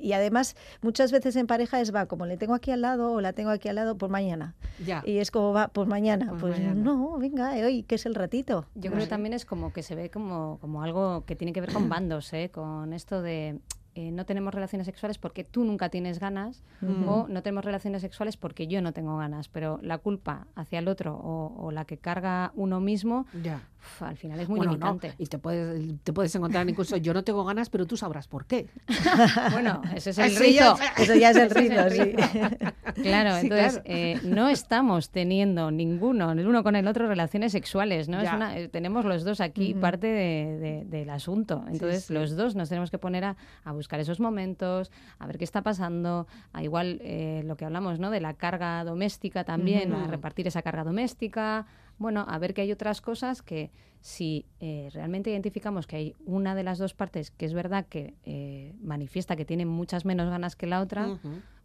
y 0.00 0.12
además, 0.12 0.56
muchas 0.82 1.10
veces 1.12 1.36
en 1.36 1.46
pareja 1.46 1.80
es 1.80 1.94
va, 1.94 2.06
como 2.06 2.26
le 2.26 2.36
tengo 2.36 2.54
aquí 2.54 2.70
al 2.70 2.80
lado 2.82 3.12
o 3.12 3.20
la 3.20 3.32
tengo 3.32 3.50
aquí 3.50 3.68
al 3.68 3.76
lado, 3.76 3.96
por 3.98 4.10
mañana. 4.10 4.54
Ya. 4.84 5.02
Y 5.04 5.18
es 5.18 5.30
como 5.30 5.52
va, 5.52 5.68
pues 5.68 5.88
mañana. 5.88 6.26
Pues 6.30 6.40
Pues, 6.40 6.58
mañana. 6.58 6.74
no, 6.80 7.18
venga, 7.18 7.58
eh, 7.58 7.64
hoy, 7.64 7.82
que 7.82 7.94
es 7.96 8.06
el 8.06 8.14
ratito. 8.14 8.66
Yo 8.74 8.90
creo 8.90 9.02
que 9.02 9.08
también 9.08 9.32
es 9.32 9.44
como 9.44 9.72
que 9.72 9.82
se 9.82 9.94
ve 9.94 10.10
como, 10.10 10.58
como 10.60 10.82
algo 10.82 11.24
que 11.26 11.34
tiene 11.36 11.52
que 11.52 11.60
ver 11.60 11.72
con 11.72 11.88
bandos, 11.88 12.32
¿eh? 12.32 12.50
con 12.52 12.92
esto 12.92 13.22
de 13.22 13.58
eh, 13.94 14.10
no 14.10 14.26
tenemos 14.26 14.52
relaciones 14.52 14.86
sexuales 14.86 15.18
porque 15.18 15.44
tú 15.44 15.64
nunca 15.64 15.88
tienes 15.88 16.18
ganas 16.18 16.62
o 16.82 17.26
no 17.28 17.42
tenemos 17.42 17.64
relaciones 17.64 18.02
sexuales 18.02 18.36
porque 18.36 18.66
yo 18.66 18.82
no 18.82 18.92
tengo 18.92 19.16
ganas, 19.16 19.48
pero 19.48 19.78
la 19.82 19.98
culpa 19.98 20.46
hacia 20.54 20.80
el 20.80 20.88
otro 20.88 21.14
o, 21.14 21.54
o 21.56 21.70
la 21.70 21.84
que 21.84 21.98
carga 21.98 22.52
uno 22.54 22.80
mismo, 22.80 23.26
Ya. 23.42 23.62
Uf, 23.84 24.02
al 24.02 24.16
final 24.16 24.40
es 24.40 24.48
muy 24.48 24.56
Bueno, 24.58 24.72
no, 24.72 24.78
limitante. 24.78 25.14
Y 25.18 25.26
te 25.26 25.38
puedes, 25.38 26.02
te 26.02 26.12
puedes 26.12 26.34
encontrar 26.34 26.68
incluso, 26.68 26.96
yo 26.96 27.12
no 27.14 27.22
tengo 27.22 27.44
ganas, 27.44 27.68
pero 27.70 27.86
tú 27.86 27.96
sabrás 27.96 28.26
por 28.28 28.46
qué. 28.46 28.66
Bueno, 29.52 29.82
ese 29.94 30.10
es 30.10 30.18
el 30.18 30.36
rizo. 30.36 30.76
ya- 30.76 30.92
Eso 31.02 31.14
ya 31.14 31.30
es 31.30 31.36
el 31.36 31.56
el 31.56 31.90
sí. 31.92 32.12
Claro, 33.02 33.34
Sí, 33.36 33.46
entonces 33.46 33.72
claro. 33.74 33.82
eh, 33.86 34.20
no 34.24 34.48
estamos 34.48 35.10
teniendo 35.10 35.70
ninguno, 35.70 36.32
el 36.32 36.46
uno 36.46 36.62
con 36.62 36.76
el 36.76 36.86
otro, 36.88 37.06
relaciones 37.08 37.52
sexuales, 37.52 38.08
¿no? 38.08 38.18
Es 38.18 38.24
Ya. 38.24 38.36
una- 38.36 38.56
eh, 38.58 38.68
tenemos 38.68 39.04
los 39.04 39.24
dos 39.24 39.40
aquí 39.40 39.74
parte 39.74 40.06
de- 40.06 40.58
de- 40.58 40.84
del 40.84 41.10
asunto. 41.10 41.64
Entonces, 41.68 42.04
sí. 42.04 42.14
los 42.14 42.36
dos 42.36 42.54
nos 42.54 42.68
tenemos 42.68 42.90
que 42.90 42.98
poner 42.98 43.24
a, 43.24 43.36
a 43.64 43.72
buscar 43.72 44.00
esos 44.00 44.20
momentos, 44.20 44.90
a 45.18 45.26
ver 45.26 45.38
qué 45.38 45.44
está 45.44 45.62
pasando, 45.62 46.26
a 46.52 46.62
igual 46.62 47.00
eh, 47.02 47.42
lo 47.44 47.56
que 47.56 47.64
hablamos, 47.64 47.98
¿no? 47.98 48.10
De 48.10 48.20
la 48.20 48.34
carga 48.34 48.84
doméstica 48.84 49.44
también, 49.44 49.92
a 49.92 50.06
repartir 50.06 50.46
esa 50.46 50.62
carga 50.62 50.84
doméstica. 50.84 51.66
Bueno, 51.98 52.24
a 52.28 52.38
ver 52.38 52.54
que 52.54 52.62
hay 52.62 52.72
otras 52.72 53.00
cosas 53.00 53.42
que 53.42 53.70
si 54.04 54.44
eh, 54.60 54.90
realmente 54.92 55.30
identificamos 55.30 55.86
que 55.86 55.96
hay 55.96 56.14
una 56.26 56.54
de 56.54 56.62
las 56.62 56.76
dos 56.76 56.92
partes 56.92 57.30
que 57.30 57.46
es 57.46 57.54
verdad 57.54 57.86
que 57.86 58.12
eh, 58.24 58.74
manifiesta 58.82 59.34
que 59.34 59.46
tiene 59.46 59.64
muchas 59.64 60.04
menos 60.04 60.28
ganas 60.28 60.56
que 60.56 60.66
la 60.66 60.82
otra, 60.82 61.18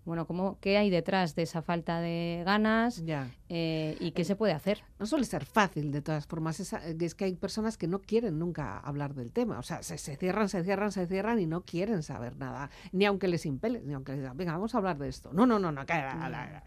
bueno, 0.05 0.25
¿cómo, 0.25 0.57
¿qué 0.61 0.77
hay 0.77 0.89
detrás 0.89 1.35
de 1.35 1.41
esa 1.43 1.61
falta 1.61 1.99
de 1.99 2.41
ganas 2.45 3.03
Ya. 3.05 3.29
eh, 3.49 3.97
y 3.99 4.11
qué 4.11 4.23
se 4.23 4.37
puede 4.37 4.53
hacer? 4.53 4.83
No 4.99 5.05
suele 5.05 5.25
ser 5.25 5.43
fácil, 5.43 5.91
de 5.91 6.01
todas 6.01 6.25
formas. 6.25 6.61
Es, 6.61 6.71
es 6.73 7.13
que 7.13 7.25
hay 7.25 7.35
personas 7.35 7.77
que 7.77 7.87
no 7.87 7.99
quieren 7.99 8.39
nunca 8.39 8.79
hablar 8.79 9.13
del 9.13 9.33
tema. 9.33 9.59
O 9.59 9.63
sea, 9.63 9.83
se, 9.83 9.97
se 9.97 10.15
cierran, 10.15 10.47
se 10.47 10.63
cierran, 10.63 10.93
se 10.93 11.05
cierran 11.07 11.39
y 11.39 11.45
no 11.45 11.61
quieren 11.61 12.01
saber 12.01 12.37
nada. 12.37 12.69
Ni 12.93 13.05
aunque 13.05 13.27
les 13.27 13.45
impele, 13.45 13.81
ni 13.83 13.93
aunque 13.93 14.13
les 14.13 14.21
digan, 14.21 14.37
venga, 14.37 14.53
vamos 14.53 14.73
a 14.73 14.77
hablar 14.77 14.97
de 14.97 15.09
esto. 15.09 15.31
No, 15.33 15.45
no, 15.45 15.59
no, 15.59 15.71
no, 15.73 15.85
que, 15.85 15.93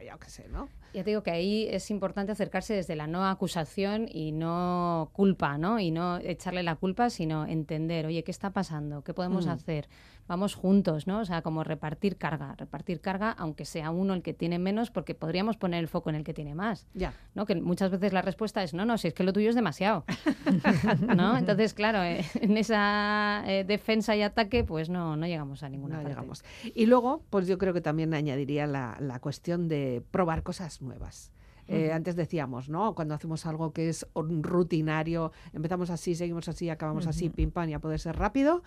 yo 0.07 0.19
qué 0.19 0.31
sé, 0.31 0.49
¿no? 0.49 0.69
Ya 0.95 1.03
te 1.03 1.11
digo 1.11 1.23
que 1.23 1.31
ahí 1.31 1.67
es 1.71 1.91
importante 1.91 2.33
acercarse 2.33 2.75
desde 2.75 2.95
la 2.95 3.07
no 3.07 3.27
acusación 3.27 4.07
y 4.09 4.31
no 4.33 5.09
culpa, 5.15 5.57
¿no? 5.63 5.81
Y 5.81 5.91
no 5.91 6.19
echarle 6.19 6.63
la 6.63 6.75
culpa, 6.77 7.09
sino 7.09 7.47
entender, 7.47 8.05
oye, 8.05 8.23
¿qué 8.23 8.31
está 8.31 8.51
pasando? 8.51 9.03
¿Qué 9.03 9.15
podemos 9.15 9.47
Mm. 9.47 9.51
hacer? 9.51 9.89
Vamos 10.29 10.55
juntos, 10.55 11.07
¿no? 11.07 11.21
O 11.21 11.25
sea, 11.25 11.41
como 11.43 11.65
repartir 11.65 12.17
carga, 12.19 12.55
repartir 12.57 13.01
carga, 13.01 13.31
aunque 13.33 13.65
sea 13.65 13.91
uno 13.91 14.13
el 14.15 14.23
que 14.23 14.35
tiene 14.35 14.59
menos, 14.59 14.91
porque 14.91 15.15
podríamos 15.15 15.57
poner 15.57 15.81
el 15.81 15.89
foco 15.89 16.11
en 16.11 16.17
el 16.17 16.25
que 16.25 16.35
tiene 16.35 16.55
más. 16.55 16.87
Ya. 16.95 17.15
¿no? 17.35 17.47
Que 17.47 17.55
muchas 17.55 17.91
veces 17.91 18.13
la 18.13 18.21
respuesta 18.23 18.63
es 18.63 18.75
no, 18.75 18.85
no, 18.85 18.99
si 18.99 19.09
es 19.09 19.15
que 19.15 19.25
lo 19.25 19.33
tuyo 19.33 19.49
es 19.49 19.55
demasiado. 19.55 20.05
¿No? 21.17 21.37
Entonces, 21.39 21.75
claro, 21.75 22.03
eh, 22.03 22.25
en 22.41 22.57
esa 22.57 23.43
eh, 23.47 23.65
defensa 23.65 24.15
y 24.17 24.23
ataque, 24.23 24.65
pues 24.65 24.89
no, 24.91 25.17
no 25.17 25.27
llegamos 25.27 25.63
a 25.63 25.69
ninguna 25.69 25.97
No 25.97 26.03
parte. 26.03 26.15
llegamos. 26.15 26.45
Y 26.75 26.87
luego, 26.87 27.23
pues 27.31 27.47
yo 27.47 27.59
creo 27.59 27.73
que 27.73 27.81
también 27.81 28.13
añadiría 28.15 28.67
la, 28.67 28.97
la 29.01 29.19
cuestión 29.21 29.69
de 29.69 30.03
probar 30.11 30.43
cosas 30.43 30.83
nuevas. 30.83 31.33
Eh, 31.73 31.93
Antes 31.93 32.17
decíamos, 32.17 32.69
¿no? 32.69 32.95
Cuando 32.95 33.15
hacemos 33.15 33.47
algo 33.47 33.73
que 33.73 33.89
es 33.89 34.07
rutinario, 34.15 35.33
empezamos 35.53 35.91
así, 35.91 36.15
seguimos 36.15 36.49
así, 36.49 36.69
acabamos 36.71 37.07
así, 37.07 37.29
pim 37.29 37.51
pam, 37.51 37.69
ya 37.69 37.79
puede 37.79 37.99
ser 37.99 38.17
rápido. 38.17 38.63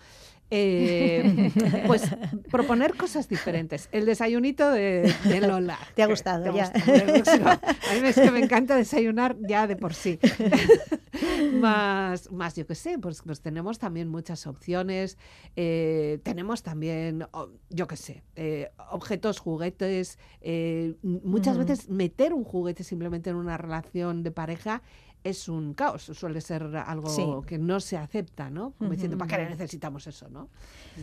Eh, 0.50 1.50
pues 1.86 2.02
proponer 2.50 2.96
cosas 2.96 3.28
diferentes. 3.28 3.88
El 3.92 4.06
desayunito 4.06 4.70
de, 4.70 5.12
de 5.24 5.40
Lola. 5.40 5.78
Te 5.94 6.02
ha 6.02 6.06
gustado, 6.06 6.44
te 6.44 6.52
ya. 6.56 6.72
gusta. 7.16 7.60
A 7.90 7.94
mí 8.00 8.08
es 8.08 8.14
que 8.14 8.30
me 8.30 8.38
encanta 8.40 8.76
desayunar 8.76 9.36
ya 9.40 9.66
de 9.66 9.76
por 9.76 9.94
sí. 9.94 10.18
más, 11.54 12.30
más, 12.30 12.54
yo 12.54 12.66
qué 12.66 12.74
sé, 12.74 12.98
pues, 12.98 13.22
pues 13.22 13.40
tenemos 13.40 13.78
también 13.78 14.08
muchas 14.08 14.46
opciones. 14.46 15.18
eh, 15.56 16.20
tenemos 16.22 16.62
también, 16.62 17.26
yo 17.70 17.86
qué 17.86 17.96
sé, 17.96 18.22
eh, 18.36 18.70
objetos, 18.90 19.38
juguetes. 19.38 20.18
muchas 21.02 21.58
veces 21.58 21.88
meter 21.88 22.32
un 22.32 22.44
juguete 22.44 22.84
simplemente 22.84 23.30
en 23.30 23.36
una 23.36 23.56
relación 23.56 24.22
de 24.22 24.30
pareja 24.30 24.82
es 25.24 25.48
un 25.48 25.74
caos, 25.74 26.02
suele 26.02 26.40
ser 26.40 26.62
algo 26.76 27.08
Sí. 27.08 27.24
que 27.46 27.58
no 27.58 27.80
se 27.80 27.96
acepta, 27.96 28.48
¿no? 28.50 28.72
Como 28.78 28.90
diciendo, 28.90 29.18
¿para 29.18 29.36
qué 29.44 29.50
necesitamos 29.50 30.06
eso, 30.06 30.28
no? 30.28 30.48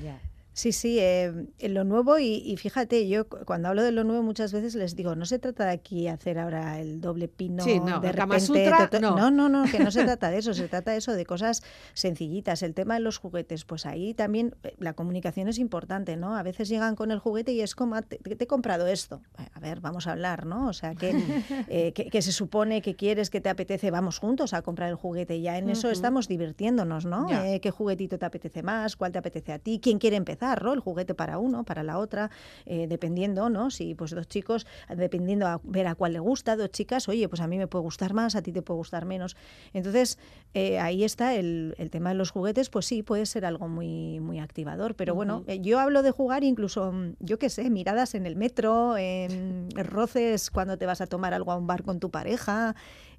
Ya. 0.01 0.20
Sí, 0.53 0.71
sí, 0.71 0.99
eh, 0.99 1.33
lo 1.67 1.83
nuevo 1.83 2.19
y, 2.19 2.35
y 2.45 2.57
fíjate, 2.57 3.07
yo 3.09 3.27
cu- 3.27 3.39
cuando 3.45 3.69
hablo 3.69 3.81
de 3.81 3.91
lo 3.91 4.03
nuevo 4.03 4.21
muchas 4.21 4.53
veces 4.53 4.75
les 4.75 4.95
digo, 4.95 5.15
no 5.15 5.25
se 5.25 5.39
trata 5.39 5.65
de 5.65 5.71
aquí 5.71 6.07
hacer 6.07 6.37
ahora 6.37 6.79
el 6.79 7.01
doble 7.01 7.27
pino, 7.27 7.63
Sí, 7.63 7.79
no, 7.79 7.99
de 7.99 8.11
repente, 8.11 8.39
Sutra, 8.45 8.89
no. 9.01 9.15
no, 9.17 9.31
no, 9.31 9.49
no, 9.49 9.63
que 9.71 9.79
no 9.79 9.89
se 9.89 10.03
trata 10.05 10.29
de 10.29 10.37
eso, 10.37 10.53
se 10.53 10.67
trata 10.67 10.91
de 10.91 10.97
eso, 10.97 11.13
de 11.13 11.25
cosas 11.25 11.63
sencillitas. 11.93 12.61
El 12.63 12.73
tema 12.73 12.93
de 12.95 12.99
los 12.99 13.17
juguetes, 13.17 13.65
pues 13.65 13.85
ahí 13.85 14.13
también 14.13 14.55
eh, 14.63 14.75
la 14.77 14.93
comunicación 14.93 15.47
es 15.47 15.57
importante, 15.57 16.17
¿no? 16.17 16.35
A 16.37 16.43
veces 16.43 16.69
llegan 16.69 16.95
con 16.95 17.09
el 17.11 17.19
juguete 17.19 17.51
y 17.53 17.61
es 17.61 17.73
como, 17.75 17.95
"Ah, 17.95 18.01
te, 18.01 18.17
te 18.17 18.43
he 18.43 18.47
comprado 18.47 18.85
esto. 18.87 19.21
A 19.53 19.59
ver, 19.59 19.79
vamos 19.79 20.05
a 20.07 20.11
hablar, 20.11 20.45
¿no? 20.45 20.67
O 20.67 20.73
sea, 20.73 20.93
que, 20.95 21.09
eh, 21.67 21.93
que, 21.93 22.09
que 22.09 22.21
se 22.21 22.31
supone 22.31 22.81
que 22.81 22.95
quieres, 22.95 23.29
que 23.29 23.41
te 23.41 23.49
apetece, 23.49 23.89
vamos 23.91 24.19
juntos 24.19 24.53
a 24.53 24.61
comprar 24.61 24.89
el 24.89 24.95
juguete. 24.95 25.41
Ya 25.41 25.57
en 25.57 25.69
eso 25.69 25.89
estamos 25.89 26.27
divirtiéndonos, 26.27 27.05
¿no? 27.05 27.27
Eh, 27.43 27.59
¿Qué 27.59 27.71
juguetito 27.71 28.19
te 28.19 28.25
apetece 28.25 28.61
más? 28.61 28.95
¿Cuál 28.95 29.11
te 29.11 29.17
apetece 29.19 29.51
a 29.53 29.59
ti? 29.59 29.79
¿Quién 29.81 29.97
quiere 29.97 30.15
empezar, 30.17 30.42
¿no? 30.43 30.73
El 30.73 30.79
juguete 30.79 31.13
para 31.13 31.37
uno, 31.37 31.63
para 31.63 31.83
la 31.83 31.97
otra, 31.97 32.29
eh, 32.65 32.87
dependiendo, 32.87 33.49
¿no? 33.49 33.71
Si 33.71 33.95
pues 33.95 34.11
dos 34.11 34.27
chicos, 34.27 34.65
dependiendo 34.95 35.47
a 35.47 35.61
ver 35.63 35.87
a 35.87 35.95
cuál 35.95 36.13
le 36.13 36.19
gusta, 36.19 36.55
dos 36.55 36.69
chicas, 36.71 37.07
oye, 37.07 37.27
pues 37.29 37.41
a 37.41 37.47
mí 37.47 37.57
me 37.57 37.67
puede 37.67 37.83
gustar 37.83 38.13
más, 38.13 38.35
a 38.35 38.41
ti 38.41 38.51
te 38.51 38.61
puede 38.61 38.77
gustar 38.77 39.05
menos. 39.05 39.35
Entonces, 39.73 40.19
eh, 40.53 40.79
ahí 40.79 41.03
está 41.03 41.35
el, 41.35 41.75
el 41.77 41.89
tema 41.89 42.09
de 42.09 42.15
los 42.15 42.31
juguetes, 42.31 42.69
pues 42.69 42.85
sí, 42.85 43.03
puede 43.03 43.25
ser 43.25 43.45
algo 43.45 43.67
muy, 43.67 44.19
muy 44.19 44.39
activador. 44.39 44.95
Pero 44.95 45.15
bueno, 45.15 45.43
eh, 45.47 45.59
yo 45.61 45.79
hablo 45.79 46.03
de 46.03 46.11
jugar 46.11 46.43
incluso, 46.43 46.91
mm, 46.91 47.15
yo 47.19 47.39
qué 47.39 47.49
sé, 47.49 47.69
miradas 47.69 48.15
en 48.15 48.25
el 48.25 48.35
metro, 48.35 48.95
roces 49.75 50.51
cuando 50.51 50.77
te 50.77 50.85
vas 50.85 51.01
a 51.01 51.07
tomar 51.07 51.33
algo 51.33 51.51
a 51.51 51.57
un 51.57 51.67
bar 51.67 51.83
con 51.83 51.99
tu 51.99 52.09
pareja. 52.09 52.75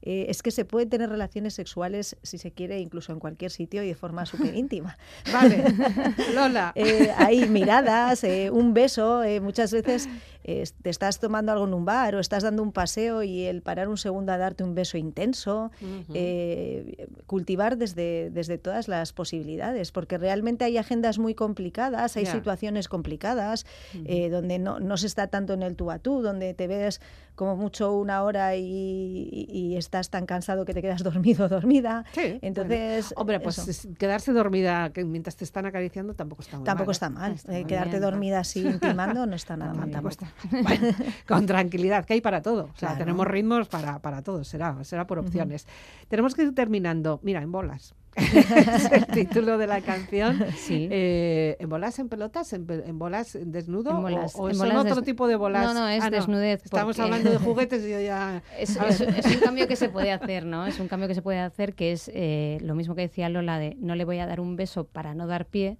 Eh, 0.06 0.26
es 0.28 0.42
que 0.42 0.50
se 0.50 0.64
pueden 0.66 0.90
tener 0.90 1.08
relaciones 1.08 1.54
sexuales, 1.54 2.16
si 2.22 2.36
se 2.36 2.52
quiere, 2.52 2.78
incluso 2.78 3.12
en 3.12 3.18
cualquier 3.20 3.50
sitio 3.50 3.82
y 3.82 3.88
de 3.88 3.94
forma 3.94 4.26
súper 4.32 4.54
íntima. 4.54 4.98
Vale, 5.32 5.64
Lola. 6.34 6.72
Eh, 6.74 7.10
hay 7.16 7.48
miradas, 7.48 8.22
eh, 8.22 8.50
un 8.50 8.74
beso. 8.74 9.22
eh, 9.24 9.40
muchas 9.40 9.72
veces 9.72 10.08
eh, 10.44 10.62
te 10.82 10.90
estás 10.90 11.18
tomando 11.20 11.52
algo 11.52 11.66
en 11.66 11.74
un 11.74 11.84
bar 11.84 12.14
o 12.14 12.20
estás 12.20 12.42
dando 12.42 12.62
un 12.62 12.70
paseo 12.72 13.22
y 13.22 13.44
el 13.44 13.62
parar 13.62 13.88
un 13.88 13.96
segundo 13.96 14.30
a 14.32 14.38
darte 14.38 14.62
un 14.62 14.74
beso 14.74 14.96
intenso. 14.98 15.70
Eh, 16.12 17.08
cultivar 17.26 17.76
desde, 17.76 18.30
desde 18.30 18.58
todas 18.58 18.88
las 18.88 19.12
posibilidades, 19.12 19.90
porque 19.92 20.18
realmente 20.18 20.64
hay 20.64 20.76
agendas 20.78 21.18
muy 21.18 21.34
complicadas, 21.34 22.16
hay 22.16 22.26
situaciones 22.26 22.88
complicadas, 22.88 23.66
eh, 24.04 24.28
donde 24.30 24.58
no, 24.58 24.78
no 24.80 24.96
se 24.96 25.06
está 25.06 25.26
tanto 25.28 25.52
en 25.54 25.62
el 25.62 25.76
tú 25.76 25.90
a 25.90 25.98
tú, 25.98 26.22
donde 26.22 26.54
te 26.54 26.66
ves 26.66 27.00
como 27.34 27.56
mucho 27.56 27.92
una 27.92 28.22
hora 28.22 28.54
y, 28.56 29.28
y- 29.48 29.76
estás 29.76 30.08
tan 30.10 30.24
cansado 30.24 30.64
que 30.64 30.72
te 30.74 30.82
quedas 30.82 31.02
dormido 31.02 31.46
o 31.46 31.48
dormida. 31.48 32.04
Sí, 32.12 32.38
Entonces, 32.42 33.06
bueno. 33.16 33.20
hombre, 33.22 33.40
pues 33.40 33.58
eso. 33.58 33.88
quedarse 33.98 34.32
dormida 34.32 34.92
mientras 35.04 35.34
te 35.36 35.44
están 35.44 35.66
acariciando 35.66 36.14
tampoco 36.14 36.42
está 36.42 36.58
muy 36.58 36.64
Tampoco 36.66 36.86
mal, 36.86 36.90
¿eh? 36.90 36.92
está 36.92 37.10
mal. 37.10 37.32
Está 37.32 37.58
Eh, 37.58 37.64
quedarte 37.66 37.90
bien. 37.98 38.02
dormida 38.02 38.38
así 38.40 38.60
intimando 38.60 39.26
no 39.26 39.34
está 39.34 39.56
nada 39.56 39.74
mal 39.74 39.90
Tampoco 39.90 40.10
está 40.10 40.26
mal. 40.26 40.33
Bueno, 40.50 40.88
con 41.26 41.46
tranquilidad, 41.46 42.04
que 42.04 42.14
hay 42.14 42.20
para 42.20 42.42
todo. 42.42 42.64
O 42.64 42.76
sea, 42.78 42.90
Claro. 42.90 42.98
tenemos 42.98 43.26
ritmos 43.26 43.68
para, 43.68 43.98
para 44.00 44.22
todo, 44.22 44.44
será, 44.44 44.82
será 44.84 45.06
por 45.06 45.18
opciones. 45.18 45.66
Tenemos 46.08 46.34
que 46.34 46.42
ir 46.42 46.54
terminando. 46.54 47.20
Mira, 47.22 47.40
en 47.42 47.50
bolas. 47.52 47.94
es 48.16 48.92
el 48.92 49.06
título 49.08 49.58
de 49.58 49.66
la 49.66 49.80
canción. 49.80 50.44
Sí. 50.56 50.86
Eh, 50.90 51.56
¿En 51.58 51.68
bolas, 51.68 51.98
en 51.98 52.08
pelotas, 52.08 52.52
en, 52.52 52.64
pe- 52.64 52.84
en 52.86 52.96
bolas, 52.96 53.34
en 53.34 53.50
desnudo? 53.50 53.90
En 53.90 53.96
o- 53.96 54.02
bolas- 54.02 54.34
¿O, 54.36 54.48
en 54.48 54.54
son 54.54 54.68
bolas 54.68 54.86
otro 54.92 55.02
tipo 55.02 55.26
de 55.26 55.34
bolas? 55.34 55.64
No, 55.64 55.74
no, 55.74 55.88
es 55.88 56.02
Ah, 56.04 56.10
desnudez, 56.10 56.64
Estamos 56.64 56.96
porque- 56.96 57.02
hablando 57.02 57.30
de 57.30 57.38
juguetes 57.38 57.84
y 57.84 57.90
yo 57.90 58.00
ya... 58.00 58.40
Es, 58.56 58.76
es- 58.76 59.00
es 59.00 59.26
un 59.26 59.40
cambio 59.40 59.66
que 59.66 59.74
se 59.74 59.88
puede 59.88 60.12
hacer, 60.12 60.46
¿no? 60.46 60.64
Es 60.66 60.78
un 60.78 60.86
cambio 60.86 61.08
que 61.08 61.14
se 61.16 61.22
puede 61.22 61.40
hacer 61.40 61.74
que 61.74 61.90
es 61.90 62.08
eh, 62.14 62.58
lo 62.62 62.76
mismo 62.76 62.94
que 62.94 63.02
decía 63.02 63.28
Lola 63.28 63.58
de 63.58 63.76
no 63.80 63.96
le 63.96 64.04
voy 64.04 64.18
a 64.20 64.26
dar 64.26 64.38
un 64.40 64.54
beso 64.54 64.84
para 64.84 65.14
no 65.14 65.26
dar 65.26 65.46
pie. 65.46 65.78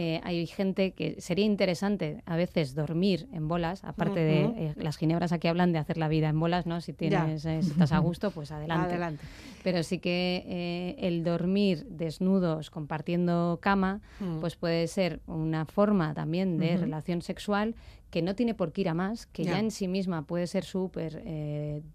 Eh, 0.00 0.20
hay 0.22 0.46
gente 0.46 0.92
que 0.92 1.20
sería 1.20 1.44
interesante 1.44 2.22
a 2.24 2.36
veces 2.36 2.76
dormir 2.76 3.26
en 3.32 3.48
bolas, 3.48 3.82
aparte 3.82 4.20
de 4.20 4.44
eh, 4.44 4.72
las 4.76 4.96
ginebras 4.96 5.32
aquí 5.32 5.48
hablan 5.48 5.72
de 5.72 5.78
hacer 5.80 5.98
la 5.98 6.06
vida 6.06 6.28
en 6.28 6.38
bolas, 6.38 6.66
¿no? 6.66 6.80
Si 6.80 6.92
tienes, 6.92 7.44
eh, 7.44 7.62
si 7.62 7.70
estás 7.72 7.90
a 7.90 7.98
gusto, 7.98 8.30
pues 8.36 8.52
adelante. 8.52 8.90
Adelante. 8.90 9.24
Pero 9.64 9.82
sí 9.82 9.98
que 9.98 10.94
el 10.98 11.24
dormir 11.24 11.84
desnudos 11.90 12.70
compartiendo 12.70 13.58
cama, 13.60 14.00
Mm. 14.20 14.38
pues 14.38 14.54
puede 14.54 14.86
ser 14.86 15.18
una 15.26 15.64
forma 15.64 16.14
también 16.14 16.58
de 16.58 16.76
relación 16.76 17.20
sexual 17.20 17.74
que 18.10 18.22
no 18.22 18.36
tiene 18.36 18.54
por 18.54 18.70
qué 18.70 18.82
ir 18.82 18.88
a 18.90 18.94
más, 18.94 19.26
que 19.26 19.42
ya, 19.42 19.52
Ya. 19.54 19.58
en 19.58 19.72
sí 19.72 19.88
misma 19.88 20.22
puede 20.22 20.46
ser 20.46 20.62
súper 20.64 21.22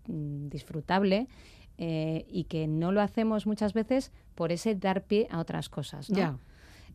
disfrutable 0.06 1.28
eh, 1.78 2.26
y 2.28 2.44
que 2.46 2.68
no 2.68 2.92
lo 2.92 3.02
hacemos 3.02 3.48
muchas 3.48 3.74
veces 3.74 4.12
por 4.36 4.52
ese 4.52 4.76
dar 4.76 5.04
pie 5.04 5.28
a 5.32 5.40
otras 5.40 5.70
cosas. 5.70 6.10
¿no? 6.10 6.18
Ya. 6.18 6.38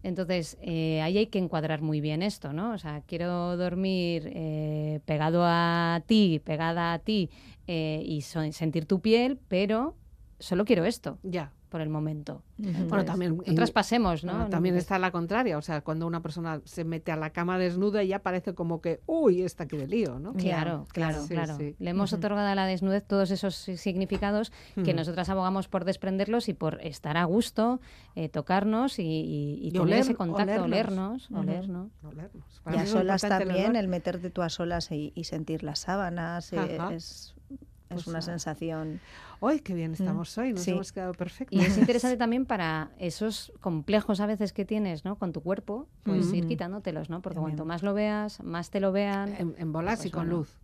Entonces, 0.02 0.56
eh, 0.62 1.00
ahí 1.02 1.18
hay 1.18 1.26
que 1.26 1.38
encuadrar 1.38 1.82
muy 1.82 2.00
bien 2.00 2.22
esto, 2.22 2.52
¿no? 2.52 2.72
O 2.72 2.78
sea, 2.78 3.02
quiero 3.06 3.56
dormir 3.56 4.30
eh, 4.34 5.00
pegado 5.06 5.42
a 5.44 6.02
ti, 6.06 6.40
pegada 6.44 6.92
a 6.94 6.98
ti 7.00 7.30
eh, 7.66 8.02
y 8.04 8.22
so- 8.22 8.50
sentir 8.52 8.86
tu 8.86 9.00
piel, 9.00 9.38
pero 9.48 9.96
solo 10.38 10.64
quiero 10.64 10.84
esto 10.84 11.18
Ya. 11.22 11.52
Por 11.68 11.80
el 11.80 11.88
momento. 11.88 12.42
Bueno, 12.56 12.78
Entonces, 12.80 13.06
también... 13.06 13.36
no 13.46 13.54
traspasemos, 13.54 14.24
¿no? 14.24 14.32
Bueno, 14.32 14.48
también 14.50 14.76
está 14.76 14.98
la 14.98 15.10
contraria, 15.10 15.58
o 15.58 15.62
sea, 15.62 15.80
cuando 15.82 16.06
una 16.06 16.20
persona 16.22 16.60
se 16.64 16.84
mete 16.84 17.12
a 17.12 17.16
la 17.16 17.30
cama 17.30 17.58
desnuda 17.58 18.02
ya 18.02 18.20
parece 18.20 18.54
como 18.54 18.80
que, 18.80 19.00
uy, 19.06 19.42
está 19.42 19.64
aquí 19.64 19.76
de 19.76 19.86
lío, 19.86 20.18
¿no? 20.18 20.32
Claro, 20.32 20.86
claro, 20.92 21.22
Sí, 21.22 21.34
claro. 21.34 21.56
sí. 21.56 21.76
Le 21.78 21.90
hemos 21.90 22.12
otorgado 22.12 22.48
a 22.48 22.54
la 22.54 22.66
desnudez 22.66 23.04
todos 23.06 23.30
esos 23.30 23.54
si- 23.54 23.76
significados 23.76 24.50
que 24.74 24.80
Ujú. 24.82 24.94
nosotras 24.94 25.28
abogamos 25.28 25.68
por 25.68 25.84
desprenderlos 25.84 26.48
y 26.48 26.54
por 26.54 26.80
estar 26.84 27.16
a 27.16 27.24
gusto, 27.24 27.80
eh, 28.14 28.28
tocarnos 28.28 28.98
y, 28.98 29.02
y- 29.02 29.58
y 29.62 29.68
Y 29.68 29.70
tener 29.72 29.86
oler- 29.86 29.98
ese 30.00 30.14
contacto, 30.14 30.62
olernos. 30.64 31.30
olernos, 31.30 31.90
Y 32.72 32.76
a 32.76 32.82
es 32.82 32.90
solas 32.90 33.22
también, 33.22 33.76
el 33.76 33.88
meterte 33.88 34.30
tú 34.30 34.42
a 34.42 34.48
solas 34.48 34.90
y, 34.90 35.12
y 35.14 35.24
sentir 35.24 35.62
las 35.62 35.80
sábanas, 35.80 36.52
eh, 36.52 36.76
Ajá. 36.78 36.92
Es, 37.90 37.98
es 37.98 38.04
Pues 38.04 38.06
una 38.08 38.22
sensación. 38.22 39.00
¡Ay, 39.40 39.60
qué 39.60 39.74
bien 39.74 39.92
estamos 39.92 40.36
hoy! 40.38 40.52
Nos 40.52 40.62
Sí. 40.62 40.72
hemos 40.72 40.92
quedado 40.92 41.12
perfectos. 41.14 41.58
Y 41.58 41.64
es 41.64 41.76
interesante 41.78 42.16
también 42.16 42.44
para 42.46 42.90
esos 42.98 43.52
complejos 43.60 44.20
a 44.20 44.26
veces 44.26 44.52
que 44.52 44.64
tienes 44.64 45.04
¿no? 45.04 45.16
con 45.16 45.32
tu 45.32 45.40
cuerpo, 45.42 45.86
pues 46.02 46.32
ir 46.34 46.46
quitándotelos, 46.46 47.08
¿no? 47.10 47.22
Porque 47.22 47.38
cuanto 47.38 47.64
más 47.64 47.82
lo 47.82 47.94
veas, 47.94 48.42
más 48.42 48.70
te 48.70 48.80
lo 48.80 48.92
vean. 48.92 49.34
En, 49.36 49.54
en 49.58 49.72
bolas 49.72 50.00
y 50.00 50.02
Pues 50.04 50.12
con 50.12 50.24
bueno. 50.26 50.38
luz. 50.38 50.54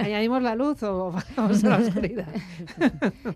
¿Añadimos 0.00 0.42
la 0.42 0.54
luz 0.54 0.82
o 0.82 1.12
vamos 1.36 1.64
a 1.64 1.68
la 1.68 1.76
oscuridad? 1.76 2.26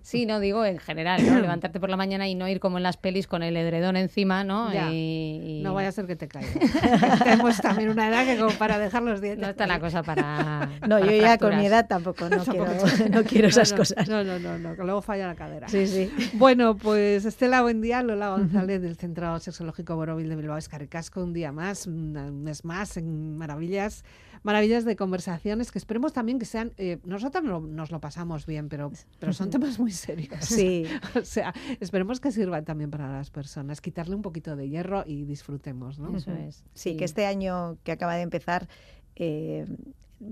Sí, 0.03 0.27
no 0.27 0.41
digo 0.41 0.65
en 0.65 0.79
general, 0.79 1.25
¿no? 1.27 1.39
Levantarte 1.39 1.81
por 1.81 1.91
la 1.91 1.97
mañana 1.97 2.29
y 2.29 2.35
no 2.35 2.49
ir 2.49 2.61
como 2.61 2.79
en 2.79 2.83
las 2.83 2.97
pelis 2.97 3.27
con 3.27 3.43
el 3.43 3.57
edredón 3.57 3.97
encima, 3.97 4.45
¿no? 4.45 4.73
Ya. 4.73 4.91
Y, 4.91 5.59
y 5.59 5.63
No 5.63 5.75
vaya 5.75 5.89
a 5.89 5.93
ser 5.93 6.07
que 6.07 6.17
te 6.17 6.29
caiga. 6.29 6.49
Tenemos 7.25 7.59
también 7.61 7.91
una 7.91 8.09
edad 8.09 8.25
que 8.25 8.39
como 8.39 8.53
para 8.53 8.79
dejar 8.79 9.03
los 9.03 9.21
dientes. 9.21 9.43
no 9.43 9.51
está 9.51 9.67
la 9.67 9.81
cosa 9.81 10.03
para. 10.03 10.69
No, 10.83 10.99
para 11.01 11.07
yo 11.07 11.13
ya 11.13 11.39
con 11.39 11.57
mi 11.57 11.67
edad 11.67 11.87
tampoco, 11.87 12.29
no, 12.29 12.43
Tampoco. 12.43 12.67
quiero, 12.67 13.09
no 13.11 13.25
quiero 13.25 13.49
esas 13.49 13.73
no, 13.73 13.79
cosas. 13.79 14.09
No, 14.09 14.25
no, 14.25 14.39
no, 14.39 14.59
no, 14.59 14.77
que 14.77 14.83
luego 14.83 15.03
falla 15.03 15.27
la 15.27 15.35
cadera. 15.35 15.69
Sí, 15.69 15.87
sí. 15.87 16.11
Bueno, 16.35 16.77
pues 16.77 17.25
Estela, 17.25 17.63
buen 17.63 17.81
día. 17.81 18.03
Lola 18.03 18.31
González 18.31 18.81
del 18.81 18.97
Centro 18.97 19.39
Sexológico 19.41 19.97
Borovil 19.97 20.29
de 20.29 20.37
Bilbao 20.37 20.57
Escaricasco. 20.57 21.23
Un 21.23 21.33
día 21.33 21.53
más, 21.53 21.87
un 21.87 22.17
un 22.17 22.43
mes 22.43 22.65
más 22.65 22.97
en 22.97 23.37
maravillas, 23.37 24.05
maravillas 24.43 24.85
de 24.85 24.97
conversaciones 24.97 25.71
que 25.73 25.79
esperemos 25.79 26.13
también 26.13 26.39
que 26.39 26.45
sean. 26.47 26.73
eh, 26.77 26.99
nosotros 27.05 27.43
no- 27.45 27.61
nos 27.61 27.91
lo 27.91 28.01
pasamos 28.01 28.47
bien, 28.47 28.69
pero, 28.69 28.91
pero 29.19 29.33
son 29.33 29.51
temas 29.51 29.79
muy 29.79 29.93
serios. 29.93 30.45
Sí. 30.45 30.85
O 31.21 31.25
sea, 31.25 31.53
esperemos 31.81 32.21
que 32.21 32.31
sirvan 32.33 32.65
también 32.65 32.91
para 32.91 33.11
las 33.13 33.31
personas, 33.31 33.81
quitarle 33.81 34.15
un 34.15 34.23
poquito 34.23 34.57
de 34.57 34.69
hierro 34.69 35.05
y 35.07 35.25
disfrutemos, 35.25 35.99
¿no? 35.99 36.17
Eso 36.17 36.33
es. 36.33 36.65
Sí, 36.75 36.97
que 36.97 37.05
este 37.05 37.27
año 37.27 37.79
que 37.85 37.93
acaba 37.93 38.15
de 38.15 38.23
empezar 38.23 38.69
eh, 39.17 39.67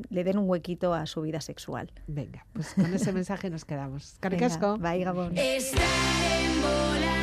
le 0.09 0.24
den 0.24 0.38
un 0.38 0.48
huequito 0.48 0.94
a 0.94 1.07
su 1.07 1.22
vida 1.22 1.40
sexual. 1.40 1.90
Venga, 2.07 2.46
pues 2.52 2.74
con 2.74 2.92
ese 2.94 3.12
mensaje 3.12 3.50
nos 3.50 3.64
quedamos. 3.64 4.16
Venga, 4.22 4.36
Caricasco. 4.38 4.78
bye, 4.78 5.02
Gabón. 5.04 5.36
Estar 5.36 5.82
en 5.82 6.62
bolas 6.62 7.16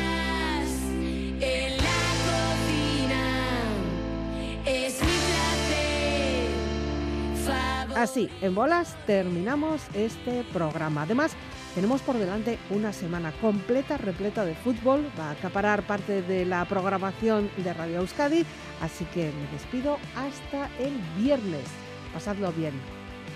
Así, 7.96 8.28
en 8.42 8.54
bolas, 8.54 8.96
terminamos 9.06 9.82
este 9.94 10.44
programa. 10.52 11.02
Además, 11.02 11.36
tenemos 11.74 12.02
por 12.02 12.18
delante 12.18 12.58
una 12.70 12.92
semana 12.92 13.32
completa, 13.40 13.96
repleta 13.98 14.44
de 14.44 14.54
fútbol. 14.54 15.06
Va 15.18 15.28
a 15.28 15.32
acaparar 15.32 15.86
parte 15.86 16.22
de 16.22 16.44
la 16.44 16.64
programación 16.64 17.48
de 17.56 17.72
Radio 17.72 18.00
Euskadi. 18.00 18.44
Así 18.80 19.04
que 19.06 19.30
me 19.32 19.52
despido 19.52 19.98
hasta 20.16 20.68
el 20.78 20.92
viernes. 21.22 21.64
Pasadlo 22.12 22.52
bien. 22.52 22.74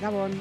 Gabón. 0.01 0.33